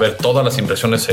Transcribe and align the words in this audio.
ver, 0.00 0.16
todas 0.16 0.44
las 0.44 0.58
inversiones, 0.58 1.08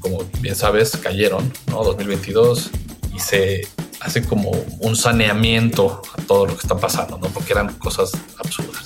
como 0.00 0.24
bien 0.40 0.56
sabes, 0.56 0.96
cayeron, 0.96 1.52
¿no? 1.68 1.84
2022 1.84 2.70
y 3.14 3.18
se 3.20 3.66
hace 4.00 4.24
como 4.24 4.50
un 4.80 4.96
saneamiento 4.96 6.02
a 6.16 6.22
todo 6.22 6.46
lo 6.46 6.54
que 6.54 6.60
está 6.60 6.76
pasando, 6.76 7.16
¿no? 7.18 7.28
Porque 7.28 7.52
eran 7.52 7.72
cosas 7.74 8.12
absurdas. 8.38 8.84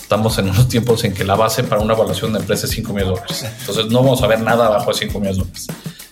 Estamos 0.00 0.38
en 0.38 0.50
unos 0.50 0.68
tiempos 0.68 1.04
en 1.04 1.14
que 1.14 1.24
la 1.24 1.36
base 1.36 1.62
para 1.62 1.80
una 1.80 1.94
evaluación 1.94 2.32
de 2.32 2.40
empresa 2.40 2.66
es 2.66 2.72
5 2.72 2.92
millones 2.92 3.14
de 3.14 3.20
dólares. 3.20 3.46
Entonces 3.60 3.86
no 3.86 4.02
vamos 4.02 4.22
a 4.22 4.26
ver 4.26 4.40
nada 4.40 4.66
abajo 4.66 4.90
de 4.92 4.98
5 4.98 5.20
millones 5.20 5.36
de 5.36 5.44
dólares. 5.44 5.66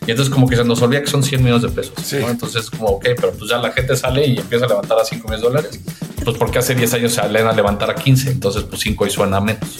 Y 0.06 0.10
entonces 0.10 0.32
como 0.32 0.48
que 0.48 0.56
se 0.56 0.64
nos 0.64 0.80
olvida 0.82 1.00
que 1.00 1.08
son 1.08 1.22
100 1.22 1.42
millones 1.42 1.62
de 1.62 1.68
pesos. 1.68 2.12
Entonces 2.12 2.70
como, 2.70 2.88
ok, 2.88 3.08
pero 3.16 3.32
pues 3.32 3.50
ya 3.50 3.58
la 3.58 3.72
gente 3.72 3.96
sale 3.96 4.26
y 4.26 4.38
empieza 4.38 4.66
a 4.66 4.68
levantar 4.68 4.98
a 4.98 5.04
5 5.04 5.28
millones 5.28 5.40
de 5.42 5.48
dólares. 5.48 5.80
Pues 6.24 6.36
porque 6.36 6.58
hace 6.58 6.74
10 6.74 6.94
años 6.94 7.12
se 7.12 7.20
salen 7.20 7.46
a 7.46 7.52
levantar 7.52 7.90
a 7.90 7.94
15. 7.94 8.30
Entonces 8.30 8.64
pues 8.64 8.80
5 8.82 9.06
y 9.06 9.10
suena 9.10 9.40
menos. 9.40 9.78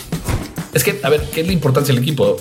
Es 0.75 0.85
que, 0.85 1.01
a 1.03 1.09
ver, 1.09 1.23
¿qué 1.33 1.41
es 1.41 1.47
la 1.47 1.53
importancia 1.53 1.95
del 1.95 2.03
equipo? 2.03 2.37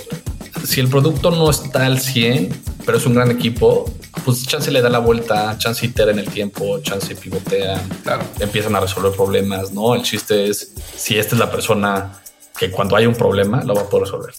Si 0.68 0.82
el 0.82 0.90
producto 0.90 1.32
no 1.32 1.50
está 1.50 1.86
al 1.86 2.02
100, 2.02 2.50
pero 2.86 2.98
es 2.98 3.06
un 3.06 3.14
gran 3.14 3.32
equipo, 3.32 3.90
pues 4.26 4.46
chance 4.46 4.70
le 4.70 4.82
da 4.82 4.90
la 4.90 5.00
vuelta, 5.00 5.58
chance 5.58 5.86
itera 5.86 6.12
en 6.12 6.20
el 6.20 6.28
tiempo, 6.28 6.80
chance 6.80 7.16
pivotea, 7.16 7.82
claro. 8.04 8.26
empiezan 8.42 8.76
a 8.76 8.82
resolver 8.82 9.14
problemas, 9.14 9.72
¿no? 9.72 9.96
El 9.96 10.04
chiste 10.04 10.50
es 10.50 10.74
si 10.94 11.18
esta 11.18 11.36
es 11.36 11.40
la 11.40 11.50
persona 11.50 12.20
que 12.60 12.70
cuando 12.70 12.98
hay 12.98 13.06
un 13.06 13.16
problema 13.16 13.64
lo 13.64 13.76
va 13.76 13.84
a 13.84 13.86
poder 13.86 14.08
resolver. 14.08 14.34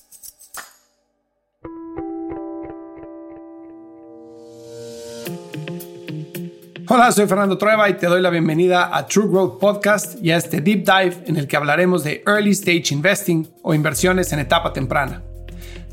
Hola, 6.89 7.11
soy 7.11 7.27
Fernando 7.27 7.57
Trueba 7.57 7.89
y 7.89 7.95
te 7.95 8.07
doy 8.07 8.21
la 8.21 8.29
bienvenida 8.29 8.95
a 8.95 9.07
True 9.07 9.29
Growth 9.29 9.59
Podcast 9.59 10.23
y 10.23 10.31
a 10.31 10.37
este 10.37 10.61
deep 10.61 10.85
dive 10.85 11.25
en 11.27 11.39
el 11.39 11.49
que 11.49 11.57
hablaremos 11.57 12.05
de 12.05 12.23
Early 12.27 12.51
Stage 12.51 12.93
Investing 12.93 13.49
o 13.63 13.73
inversiones 13.73 14.31
en 14.35 14.41
etapa 14.41 14.75
temprana. 14.75 15.23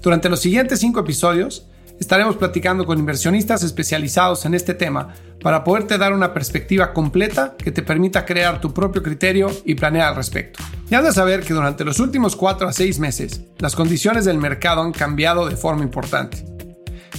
Durante 0.05 0.29
los 0.29 0.39
siguientes 0.39 0.81
cinco 0.81 0.99
episodios 0.99 1.65
estaremos 1.99 2.35
platicando 2.35 2.85
con 2.85 2.99
inversionistas 2.99 3.63
especializados 3.63 4.45
en 4.45 4.53
este 4.53 4.75
tema 4.75 5.15
para 5.41 5.63
poderte 5.63 5.97
dar 5.97 6.13
una 6.13 6.31
perspectiva 6.31 6.93
completa 6.93 7.55
que 7.57 7.71
te 7.71 7.81
permita 7.81 8.23
crear 8.23 8.61
tu 8.61 8.71
propio 8.71 9.01
criterio 9.01 9.49
y 9.65 9.73
planear 9.73 10.09
al 10.09 10.15
respecto. 10.15 10.63
Y 10.91 10.93
has 10.93 11.05
de 11.05 11.11
saber 11.11 11.41
que 11.41 11.55
durante 11.55 11.83
los 11.83 11.99
últimos 11.99 12.35
cuatro 12.35 12.67
a 12.67 12.73
seis 12.73 12.99
meses, 12.99 13.41
las 13.57 13.75
condiciones 13.75 14.25
del 14.25 14.37
mercado 14.37 14.83
han 14.83 14.91
cambiado 14.91 15.49
de 15.49 15.57
forma 15.57 15.81
importante. 15.81 16.45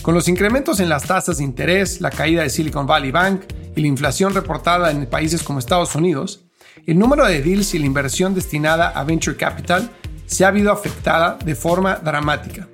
Con 0.00 0.14
los 0.14 0.28
incrementos 0.28 0.78
en 0.78 0.88
las 0.88 1.08
tasas 1.08 1.38
de 1.38 1.44
interés, 1.44 2.00
la 2.00 2.10
caída 2.12 2.42
de 2.42 2.50
Silicon 2.50 2.86
Valley 2.86 3.10
Bank 3.10 3.46
y 3.74 3.80
la 3.80 3.88
inflación 3.88 4.32
reportada 4.32 4.92
en 4.92 5.06
países 5.06 5.42
como 5.42 5.58
Estados 5.58 5.96
Unidos, 5.96 6.44
el 6.86 7.00
número 7.00 7.26
de 7.26 7.42
deals 7.42 7.74
y 7.74 7.80
la 7.80 7.86
inversión 7.86 8.32
destinada 8.32 8.90
a 8.90 9.02
venture 9.02 9.36
capital 9.36 9.90
se 10.26 10.44
ha 10.44 10.52
visto 10.52 10.70
afectada 10.70 11.36
de 11.44 11.56
forma 11.56 11.96
dramática. 11.96 12.68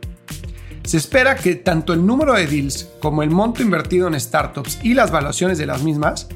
Se 0.84 0.96
espera 0.96 1.36
que 1.36 1.54
tanto 1.54 1.92
el 1.92 2.04
número 2.04 2.34
de 2.34 2.46
deals 2.46 2.88
como 3.00 3.22
el 3.22 3.30
monto 3.30 3.62
invertido 3.62 4.08
en 4.08 4.18
startups 4.18 4.80
y 4.82 4.94
las 4.94 5.10
valuaciones 5.10 5.58
de 5.58 5.66
las 5.66 5.82
mismas 5.82 6.28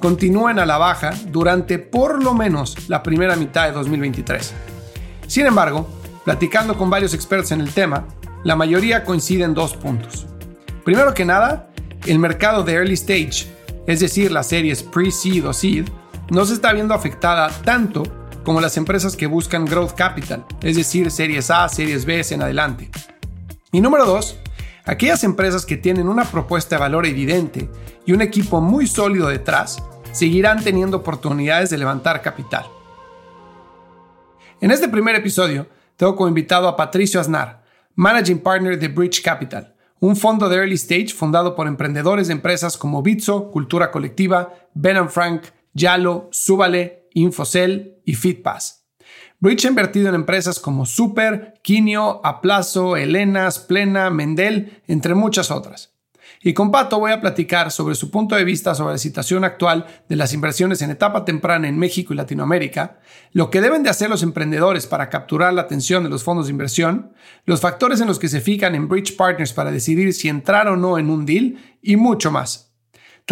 continúen 0.00 0.58
a 0.58 0.66
la 0.66 0.78
baja 0.78 1.12
durante 1.28 1.78
por 1.78 2.22
lo 2.22 2.34
menos 2.34 2.88
la 2.88 3.02
primera 3.02 3.36
mitad 3.36 3.66
de 3.66 3.72
2023. 3.72 4.52
Sin 5.26 5.46
embargo, 5.46 5.88
platicando 6.24 6.76
con 6.76 6.90
varios 6.90 7.14
expertos 7.14 7.52
en 7.52 7.60
el 7.60 7.72
tema, 7.72 8.06
la 8.44 8.56
mayoría 8.56 9.04
coincide 9.04 9.44
en 9.44 9.54
dos 9.54 9.76
puntos. 9.76 10.26
Primero 10.84 11.14
que 11.14 11.24
nada, 11.24 11.70
el 12.06 12.18
mercado 12.18 12.64
de 12.64 12.74
early 12.74 12.94
stage 12.94 13.46
es 13.86 14.00
decir, 14.00 14.30
las 14.30 14.48
series 14.48 14.82
pre-seed 14.82 15.46
o 15.46 15.52
seed, 15.52 15.88
no 16.30 16.44
se 16.44 16.54
está 16.54 16.72
viendo 16.72 16.94
afectada 16.94 17.50
tanto 17.64 18.02
como 18.44 18.60
las 18.60 18.76
empresas 18.76 19.16
que 19.16 19.26
buscan 19.26 19.64
growth 19.64 19.92
capital, 19.92 20.44
es 20.62 20.76
decir, 20.76 21.10
series 21.10 21.50
A, 21.50 21.68
series 21.68 22.04
B 22.04 22.24
en 22.30 22.42
adelante. 22.42 22.90
Y 23.74 23.80
número 23.80 24.04
dos, 24.04 24.36
aquellas 24.84 25.24
empresas 25.24 25.64
que 25.64 25.78
tienen 25.78 26.06
una 26.06 26.24
propuesta 26.24 26.76
de 26.76 26.80
valor 26.80 27.06
evidente 27.06 27.70
y 28.04 28.12
un 28.12 28.20
equipo 28.20 28.60
muy 28.60 28.86
sólido 28.86 29.28
detrás, 29.28 29.82
seguirán 30.12 30.62
teniendo 30.62 30.98
oportunidades 30.98 31.70
de 31.70 31.78
levantar 31.78 32.20
capital. 32.20 32.66
En 34.60 34.70
este 34.70 34.90
primer 34.90 35.14
episodio, 35.14 35.66
tengo 35.96 36.14
como 36.14 36.28
invitado 36.28 36.68
a 36.68 36.76
Patricio 36.76 37.18
Aznar, 37.18 37.64
Managing 37.94 38.40
Partner 38.40 38.78
de 38.78 38.88
Bridge 38.88 39.22
Capital, 39.22 39.74
un 40.00 40.16
fondo 40.16 40.50
de 40.50 40.56
early 40.56 40.74
stage 40.74 41.14
fundado 41.14 41.54
por 41.54 41.66
emprendedores 41.66 42.26
de 42.26 42.34
empresas 42.34 42.76
como 42.76 43.02
Bitso, 43.02 43.50
Cultura 43.50 43.90
Colectiva, 43.90 44.52
Ben 44.74 45.08
Frank, 45.08 45.44
Yalo, 45.72 46.28
Súbale, 46.30 47.08
Infocel 47.14 48.02
y 48.04 48.16
FitPass. 48.16 48.81
Bridge 49.42 49.64
ha 49.64 49.70
invertido 49.70 50.08
en 50.08 50.14
empresas 50.14 50.60
como 50.60 50.86
Super, 50.86 51.54
Quinio, 51.64 52.24
Aplazo, 52.24 52.96
Elenas, 52.96 53.58
Plena, 53.58 54.08
Mendel, 54.08 54.80
entre 54.86 55.16
muchas 55.16 55.50
otras. 55.50 55.96
Y 56.44 56.54
con 56.54 56.70
Pato 56.70 57.00
voy 57.00 57.10
a 57.10 57.20
platicar 57.20 57.72
sobre 57.72 57.96
su 57.96 58.08
punto 58.12 58.36
de 58.36 58.44
vista 58.44 58.76
sobre 58.76 58.92
la 58.92 58.98
situación 58.98 59.42
actual 59.42 59.86
de 60.08 60.14
las 60.14 60.32
inversiones 60.32 60.80
en 60.80 60.92
etapa 60.92 61.24
temprana 61.24 61.66
en 61.66 61.76
México 61.76 62.14
y 62.14 62.16
Latinoamérica, 62.16 63.00
lo 63.32 63.50
que 63.50 63.60
deben 63.60 63.82
de 63.82 63.90
hacer 63.90 64.08
los 64.08 64.22
emprendedores 64.22 64.86
para 64.86 65.10
capturar 65.10 65.52
la 65.52 65.62
atención 65.62 66.04
de 66.04 66.10
los 66.10 66.22
fondos 66.22 66.46
de 66.46 66.52
inversión, 66.52 67.12
los 67.44 67.60
factores 67.60 68.00
en 68.00 68.06
los 68.06 68.20
que 68.20 68.28
se 68.28 68.40
fijan 68.40 68.76
en 68.76 68.86
Bridge 68.86 69.16
Partners 69.16 69.52
para 69.52 69.72
decidir 69.72 70.14
si 70.14 70.28
entrar 70.28 70.68
o 70.68 70.76
no 70.76 70.98
en 70.98 71.10
un 71.10 71.26
deal 71.26 71.56
y 71.82 71.96
mucho 71.96 72.30
más. 72.30 72.71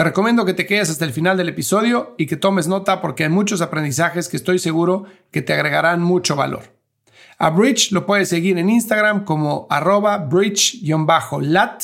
Te 0.01 0.05
recomiendo 0.05 0.47
que 0.47 0.55
te 0.55 0.65
quedes 0.65 0.89
hasta 0.89 1.05
el 1.05 1.13
final 1.13 1.37
del 1.37 1.51
episodio 1.51 2.15
y 2.17 2.25
que 2.25 2.39
tomes 2.39 2.67
nota 2.67 3.03
porque 3.03 3.25
hay 3.25 3.29
muchos 3.29 3.61
aprendizajes 3.61 4.31
que 4.31 4.39
estoy 4.39 4.59
seguro 4.59 5.05
que 5.31 5.43
te 5.43 5.53
agregarán 5.53 6.01
mucho 6.01 6.37
valor. 6.37 6.75
A 7.37 7.51
Bridge 7.51 7.93
lo 7.93 8.07
puedes 8.07 8.31
seguir 8.31 8.57
en 8.57 8.71
Instagram 8.71 9.27
como 9.27 9.67
arroba 9.69 10.17
bridge-lat 10.17 11.83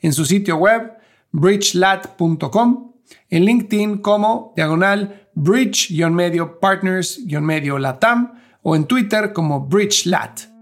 en 0.00 0.12
su 0.12 0.24
sitio 0.24 0.56
web 0.56 0.94
bridgelat.com, 1.30 2.92
en 3.30 3.44
LinkedIn 3.44 3.98
como 3.98 4.52
diagonal 4.56 5.28
bridge-medio 5.36 6.58
partners-medio 6.58 7.78
latam 7.78 8.32
o 8.62 8.74
en 8.74 8.84
Twitter 8.86 9.32
como 9.32 9.60
bridgelat. 9.60 10.53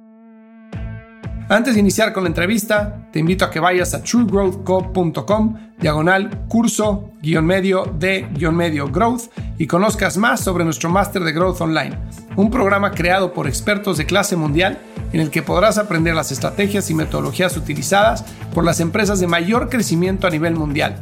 Antes 1.53 1.75
de 1.75 1.81
iniciar 1.81 2.15
con 2.15 2.23
la 2.23 2.31
entrevista, 2.31 3.11
te 3.13 3.19
invito 3.19 3.45
a 3.45 3.51
que 3.51 3.61
vayas 3.61 3.93
a 3.93 4.03
truegrowthco.com, 4.03 5.55
diagonal 5.79 6.47
curso, 6.49 7.11
guion 7.21 7.45
medio 7.45 7.85
de 7.85 8.27
guion 8.33 8.57
medio 8.57 8.89
growth 8.89 9.25
y 9.59 9.67
conozcas 9.67 10.17
más 10.17 10.41
sobre 10.41 10.65
nuestro 10.65 10.89
máster 10.89 11.23
de 11.23 11.33
Growth 11.33 11.61
Online, 11.61 11.99
un 12.37 12.51
programa 12.51 12.93
creado 12.93 13.35
por 13.35 13.47
expertos 13.47 13.99
de 13.99 14.07
clase 14.07 14.35
mundial 14.35 14.79
en 15.13 15.21
el 15.21 15.29
que 15.29 15.43
podrás 15.43 15.77
aprender 15.77 16.15
las 16.15 16.33
estrategias 16.33 16.89
y 16.89 16.95
metodologías 16.95 17.55
utilizadas 17.55 18.25
por 18.55 18.65
las 18.65 18.81
empresas 18.81 19.21
de 19.21 19.27
mayor 19.27 19.69
crecimiento 19.69 20.27
a 20.27 20.31
nivel 20.31 20.55
mundial. 20.55 20.97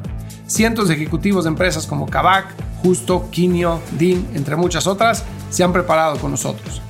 Cientos 0.49 0.89
de 0.89 0.95
ejecutivos 0.95 1.45
de 1.45 1.51
empresas 1.51 1.87
como 1.87 2.07
Kavak, 2.07 2.57
Justo, 2.83 3.29
Quinio, 3.31 3.81
Dean, 3.93 4.27
entre 4.35 4.57
muchas 4.57 4.89
otras, 4.89 5.23
se 5.49 5.63
han 5.63 5.73
preparado 5.73 6.17
con 6.17 6.33
nosotros. 6.33 6.83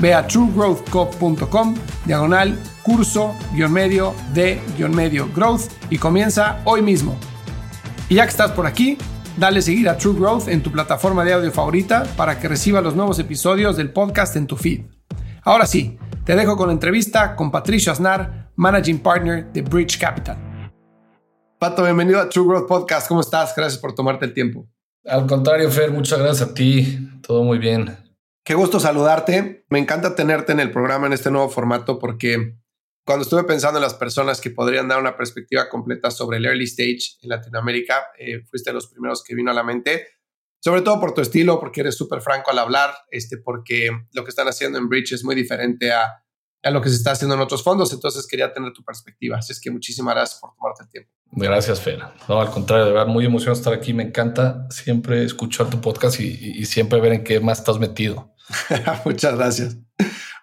Ve 0.00 0.14
a 0.14 0.26
truegrowthco.com, 0.26 1.74
diagonal 2.04 2.58
curso, 2.88 3.34
guion 3.52 3.72
medio, 3.72 4.14
de, 4.32 4.60
guion 4.76 4.94
medio, 4.94 5.28
growth 5.34 5.70
y 5.90 5.98
comienza 5.98 6.62
hoy 6.64 6.80
mismo. 6.80 7.16
Y 8.08 8.14
ya 8.14 8.24
que 8.24 8.30
estás 8.30 8.52
por 8.52 8.66
aquí, 8.66 8.96
dale 9.36 9.60
seguir 9.60 9.88
a 9.88 9.98
True 9.98 10.18
Growth 10.18 10.48
en 10.48 10.62
tu 10.62 10.72
plataforma 10.72 11.24
de 11.24 11.34
audio 11.34 11.52
favorita 11.52 12.04
para 12.16 12.38
que 12.38 12.48
reciba 12.48 12.80
los 12.80 12.96
nuevos 12.96 13.18
episodios 13.18 13.76
del 13.76 13.92
podcast 13.92 14.36
en 14.36 14.46
tu 14.46 14.56
feed. 14.56 14.86
Ahora 15.42 15.66
sí, 15.66 15.98
te 16.24 16.34
dejo 16.34 16.56
con 16.56 16.68
la 16.68 16.72
entrevista 16.72 17.36
con 17.36 17.50
Patricio 17.50 17.92
Aznar, 17.92 18.50
Managing 18.56 19.00
Partner 19.00 19.52
de 19.52 19.60
Bridge 19.62 19.98
Capital. 19.98 20.72
Pato, 21.58 21.82
bienvenido 21.82 22.20
a 22.20 22.28
True 22.28 22.46
Growth 22.46 22.68
Podcast. 22.68 23.08
¿Cómo 23.08 23.20
estás? 23.20 23.52
Gracias 23.54 23.80
por 23.80 23.94
tomarte 23.94 24.24
el 24.24 24.32
tiempo. 24.32 24.66
Al 25.04 25.26
contrario, 25.26 25.70
Fer, 25.70 25.90
muchas 25.90 26.18
gracias 26.18 26.48
a 26.48 26.54
ti. 26.54 26.98
Todo 27.20 27.42
muy 27.44 27.58
bien. 27.58 28.07
Qué 28.48 28.54
gusto 28.54 28.80
saludarte. 28.80 29.66
Me 29.68 29.78
encanta 29.78 30.14
tenerte 30.14 30.52
en 30.52 30.60
el 30.60 30.70
programa 30.70 31.06
en 31.06 31.12
este 31.12 31.30
nuevo 31.30 31.50
formato 31.50 31.98
porque 31.98 32.56
cuando 33.04 33.24
estuve 33.24 33.44
pensando 33.44 33.78
en 33.78 33.82
las 33.82 33.92
personas 33.92 34.40
que 34.40 34.48
podrían 34.48 34.88
dar 34.88 34.98
una 34.98 35.18
perspectiva 35.18 35.68
completa 35.68 36.10
sobre 36.10 36.38
el 36.38 36.46
early 36.46 36.64
stage 36.64 37.18
en 37.20 37.28
Latinoamérica, 37.28 38.06
eh, 38.18 38.40
fuiste 38.48 38.70
de 38.70 38.74
los 38.74 38.86
primeros 38.86 39.22
que 39.22 39.34
vino 39.34 39.50
a 39.50 39.54
la 39.54 39.64
mente, 39.64 40.06
sobre 40.60 40.80
todo 40.80 40.98
por 40.98 41.12
tu 41.12 41.20
estilo, 41.20 41.60
porque 41.60 41.82
eres 41.82 41.94
súper 41.94 42.22
franco 42.22 42.50
al 42.50 42.58
hablar, 42.58 42.94
este, 43.10 43.36
porque 43.36 43.90
lo 44.14 44.24
que 44.24 44.30
están 44.30 44.48
haciendo 44.48 44.78
en 44.78 44.88
Bridge 44.88 45.12
es 45.12 45.24
muy 45.24 45.34
diferente 45.34 45.92
a, 45.92 46.24
a, 46.62 46.70
lo 46.70 46.80
que 46.80 46.88
se 46.88 46.94
está 46.94 47.10
haciendo 47.10 47.34
en 47.34 47.42
otros 47.42 47.62
fondos, 47.62 47.92
entonces 47.92 48.26
quería 48.26 48.50
tener 48.54 48.72
tu 48.72 48.82
perspectiva. 48.82 49.36
Así 49.36 49.52
es 49.52 49.60
que 49.60 49.70
muchísimas 49.70 50.14
gracias 50.14 50.40
por 50.40 50.54
tomarte 50.54 50.84
el 50.84 50.88
tiempo. 50.88 51.10
Gracias, 51.32 51.82
Fer. 51.82 52.00
No, 52.26 52.40
al 52.40 52.50
contrario, 52.50 52.86
de 52.86 52.92
verdad, 52.92 53.08
muy 53.08 53.26
emocionado 53.26 53.58
estar 53.58 53.74
aquí. 53.74 53.92
Me 53.92 54.04
encanta 54.04 54.66
siempre 54.70 55.22
escuchar 55.22 55.68
tu 55.68 55.82
podcast 55.82 56.18
y, 56.18 56.28
y 56.58 56.64
siempre 56.64 56.98
ver 56.98 57.12
en 57.12 57.24
qué 57.24 57.40
más 57.40 57.58
estás 57.58 57.78
metido. 57.78 58.34
Muchas 59.04 59.36
gracias. 59.36 59.76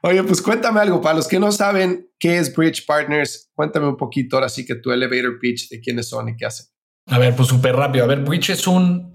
Oye, 0.01 0.23
pues 0.23 0.41
cuéntame 0.41 0.79
algo. 0.79 1.01
Para 1.01 1.15
los 1.15 1.27
que 1.27 1.39
no 1.39 1.51
saben 1.51 2.09
qué 2.19 2.37
es 2.37 2.55
Bridge 2.55 2.85
Partners, 2.85 3.49
cuéntame 3.53 3.87
un 3.87 3.97
poquito 3.97 4.37
ahora 4.37 4.49
sí 4.49 4.65
que 4.65 4.75
tu 4.75 4.91
elevator 4.91 5.39
pitch 5.39 5.69
de 5.69 5.79
quiénes 5.79 6.09
son 6.09 6.29
y 6.29 6.35
qué 6.35 6.45
hacen. 6.45 6.67
A 7.07 7.19
ver, 7.19 7.35
pues 7.35 7.47
súper 7.47 7.75
rápido. 7.75 8.05
A 8.05 8.07
ver, 8.07 8.21
Bridge 8.21 8.49
es 8.51 8.67
un, 8.67 9.11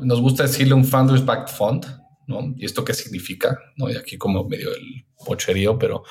nos 0.00 0.20
gusta 0.20 0.44
decirle 0.44 0.74
un 0.74 0.84
Founders 0.84 1.24
Backed 1.24 1.54
Fund. 1.54 1.86
¿no? 2.26 2.54
¿Y 2.56 2.64
esto 2.64 2.84
qué 2.84 2.94
significa? 2.94 3.58
¿No? 3.76 3.88
Y 3.90 3.96
aquí 3.96 4.18
como 4.18 4.44
medio 4.48 4.70
el 4.74 5.06
pocherío, 5.24 5.78
pero 5.78 6.04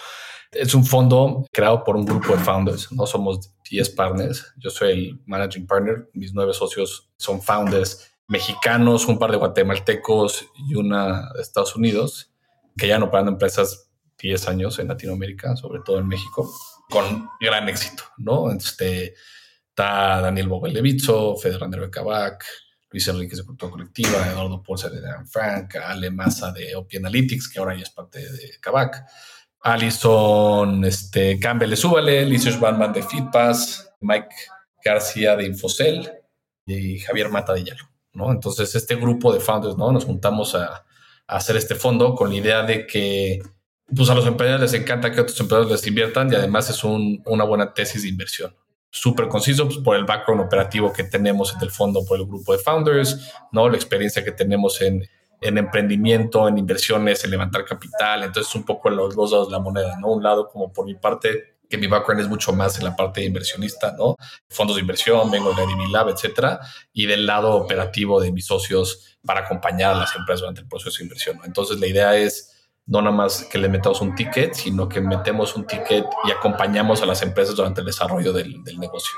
es 0.51 0.73
un 0.73 0.85
fondo 0.85 1.45
creado 1.51 1.83
por 1.83 1.95
un 1.95 2.05
grupo 2.05 2.33
de 2.33 2.39
founders, 2.39 2.91
¿no? 2.91 3.05
Somos 3.05 3.53
10 3.69 3.89
partners, 3.89 4.53
yo 4.57 4.69
soy 4.69 4.91
el 4.91 5.21
managing 5.25 5.67
partner, 5.67 6.09
mis 6.13 6.33
nueve 6.33 6.53
socios 6.53 7.09
son 7.17 7.41
founders 7.41 8.09
mexicanos, 8.27 9.07
un 9.07 9.19
par 9.19 9.31
de 9.31 9.37
guatemaltecos 9.37 10.47
y 10.55 10.75
una 10.75 11.31
de 11.33 11.41
Estados 11.41 11.75
Unidos, 11.75 12.31
que 12.77 12.87
ya 12.87 12.99
no 12.99 13.05
operan 13.05 13.27
empresas 13.27 13.89
10 14.19 14.47
años 14.47 14.79
en 14.79 14.87
Latinoamérica, 14.87 15.55
sobre 15.55 15.81
todo 15.85 15.99
en 15.99 16.07
México, 16.07 16.51
con 16.89 17.29
gran 17.39 17.69
éxito, 17.69 18.03
¿no? 18.17 18.51
Este, 18.51 19.13
está 19.69 20.21
Daniel 20.21 20.47
Bogelevizzo, 20.47 21.35
Fede 21.35 21.57
Randero 21.57 21.83
de 21.83 21.89
Cabac, 21.89 22.45
Luis 22.89 23.07
Enrique 23.09 23.35
de 23.35 23.43
Cultura 23.43 23.71
Colectiva, 23.71 24.27
Eduardo 24.27 24.63
Ponce 24.63 24.89
de 24.89 25.01
Dan 25.01 25.27
Frank, 25.27 25.75
Ale 25.75 26.11
Massa 26.11 26.51
de 26.51 26.75
OP 26.75 26.95
Analytics, 26.95 27.49
que 27.49 27.59
ahora 27.59 27.75
ya 27.75 27.83
es 27.83 27.89
parte 27.89 28.19
de 28.19 28.57
Cabac, 28.61 29.05
Alison 29.61 30.85
este, 30.85 31.39
Campbell 31.39 31.71
de 31.71 31.75
Súbale, 31.75 32.25
Licious 32.25 32.59
Banman 32.59 32.93
de 32.93 33.03
Fitpass, 33.03 33.91
Mike 33.99 34.35
García 34.83 35.35
de 35.35 35.45
Infocel 35.45 36.09
y 36.65 36.99
Javier 36.99 37.29
Mata 37.29 37.53
de 37.53 37.63
Yalo. 37.63 37.94
¿No? 38.15 38.31
Entonces, 38.31 38.73
este 38.75 38.95
grupo 38.95 39.33
de 39.33 39.39
founders, 39.39 39.77
¿no? 39.77 39.91
Nos 39.91 40.05
juntamos 40.05 40.55
a, 40.55 40.83
hacer 41.27 41.55
este 41.57 41.73
fondo 41.73 42.13
con 42.13 42.29
la 42.29 42.35
idea 42.35 42.63
de 42.63 42.85
que 42.85 43.41
pues, 43.95 44.09
a 44.09 44.15
los 44.15 44.27
emprendedores 44.27 44.71
les 44.71 44.81
encanta 44.81 45.11
que 45.11 45.21
otros 45.21 45.39
emprendedores 45.39 45.81
les 45.81 45.87
inviertan 45.87 46.31
y 46.31 46.35
además 46.35 46.69
es 46.69 46.83
un, 46.83 47.21
una 47.25 47.43
buena 47.43 47.73
tesis 47.73 48.03
de 48.03 48.09
inversión. 48.09 48.55
Súper 48.91 49.27
conciso 49.27 49.65
pues, 49.65 49.79
por 49.79 49.95
el 49.95 50.05
background 50.05 50.43
operativo 50.43 50.93
que 50.93 51.03
tenemos 51.03 51.53
en 51.53 51.61
el 51.61 51.71
fondo, 51.71 52.05
por 52.05 52.19
el 52.19 52.25
grupo 52.25 52.53
de 52.53 52.59
founders, 52.59 53.33
¿no? 53.51 53.67
La 53.67 53.75
experiencia 53.75 54.23
que 54.23 54.31
tenemos 54.31 54.81
en, 54.81 55.03
en 55.41 55.57
emprendimiento, 55.57 56.47
en 56.47 56.57
inversiones, 56.57 57.23
en 57.23 57.31
levantar 57.31 57.65
capital. 57.65 58.23
Entonces, 58.23 58.53
un 58.55 58.63
poco 58.63 58.89
los 58.89 59.15
dos 59.15 59.31
lados 59.31 59.47
de 59.47 59.51
la 59.51 59.59
moneda, 59.59 59.97
¿no? 59.99 60.09
Un 60.11 60.23
lado, 60.23 60.47
como 60.47 60.71
por 60.71 60.85
mi 60.85 60.95
parte, 60.95 61.54
que 61.69 61.77
mi 61.77 61.87
background 61.87 62.21
es 62.21 62.29
mucho 62.29 62.53
más 62.53 62.77
en 62.77 62.85
la 62.85 62.95
parte 62.95 63.21
de 63.21 63.27
inversionista, 63.27 63.95
¿no? 63.97 64.15
Fondos 64.49 64.75
de 64.75 64.81
inversión, 64.81 65.29
vengo 65.31 65.53
de 65.53 65.63
IDB 65.63 65.91
Lab, 65.91 66.09
etcétera, 66.09 66.59
y 66.93 67.05
del 67.05 67.25
lado 67.25 67.55
operativo 67.55 68.21
de 68.21 68.31
mis 68.31 68.45
socios 68.45 69.17
para 69.25 69.41
acompañar 69.41 69.95
a 69.95 69.99
las 69.99 70.15
empresas 70.15 70.41
durante 70.41 70.61
el 70.61 70.67
proceso 70.67 70.97
de 70.97 71.03
inversión. 71.03 71.39
Entonces, 71.45 71.79
la 71.79 71.87
idea 71.87 72.15
es 72.15 72.51
no 72.87 73.01
nada 73.01 73.15
más 73.15 73.43
que 73.51 73.57
le 73.57 73.67
metamos 73.67 74.01
un 74.01 74.13
ticket, 74.13 74.53
sino 74.53 74.87
que 74.87 75.01
metemos 75.01 75.55
un 75.55 75.65
ticket 75.65 76.05
y 76.27 76.31
acompañamos 76.31 77.01
a 77.01 77.05
las 77.07 77.21
empresas 77.23 77.55
durante 77.55 77.81
el 77.81 77.87
desarrollo 77.87 78.31
del, 78.31 78.63
del 78.63 78.79
negocio. 78.79 79.17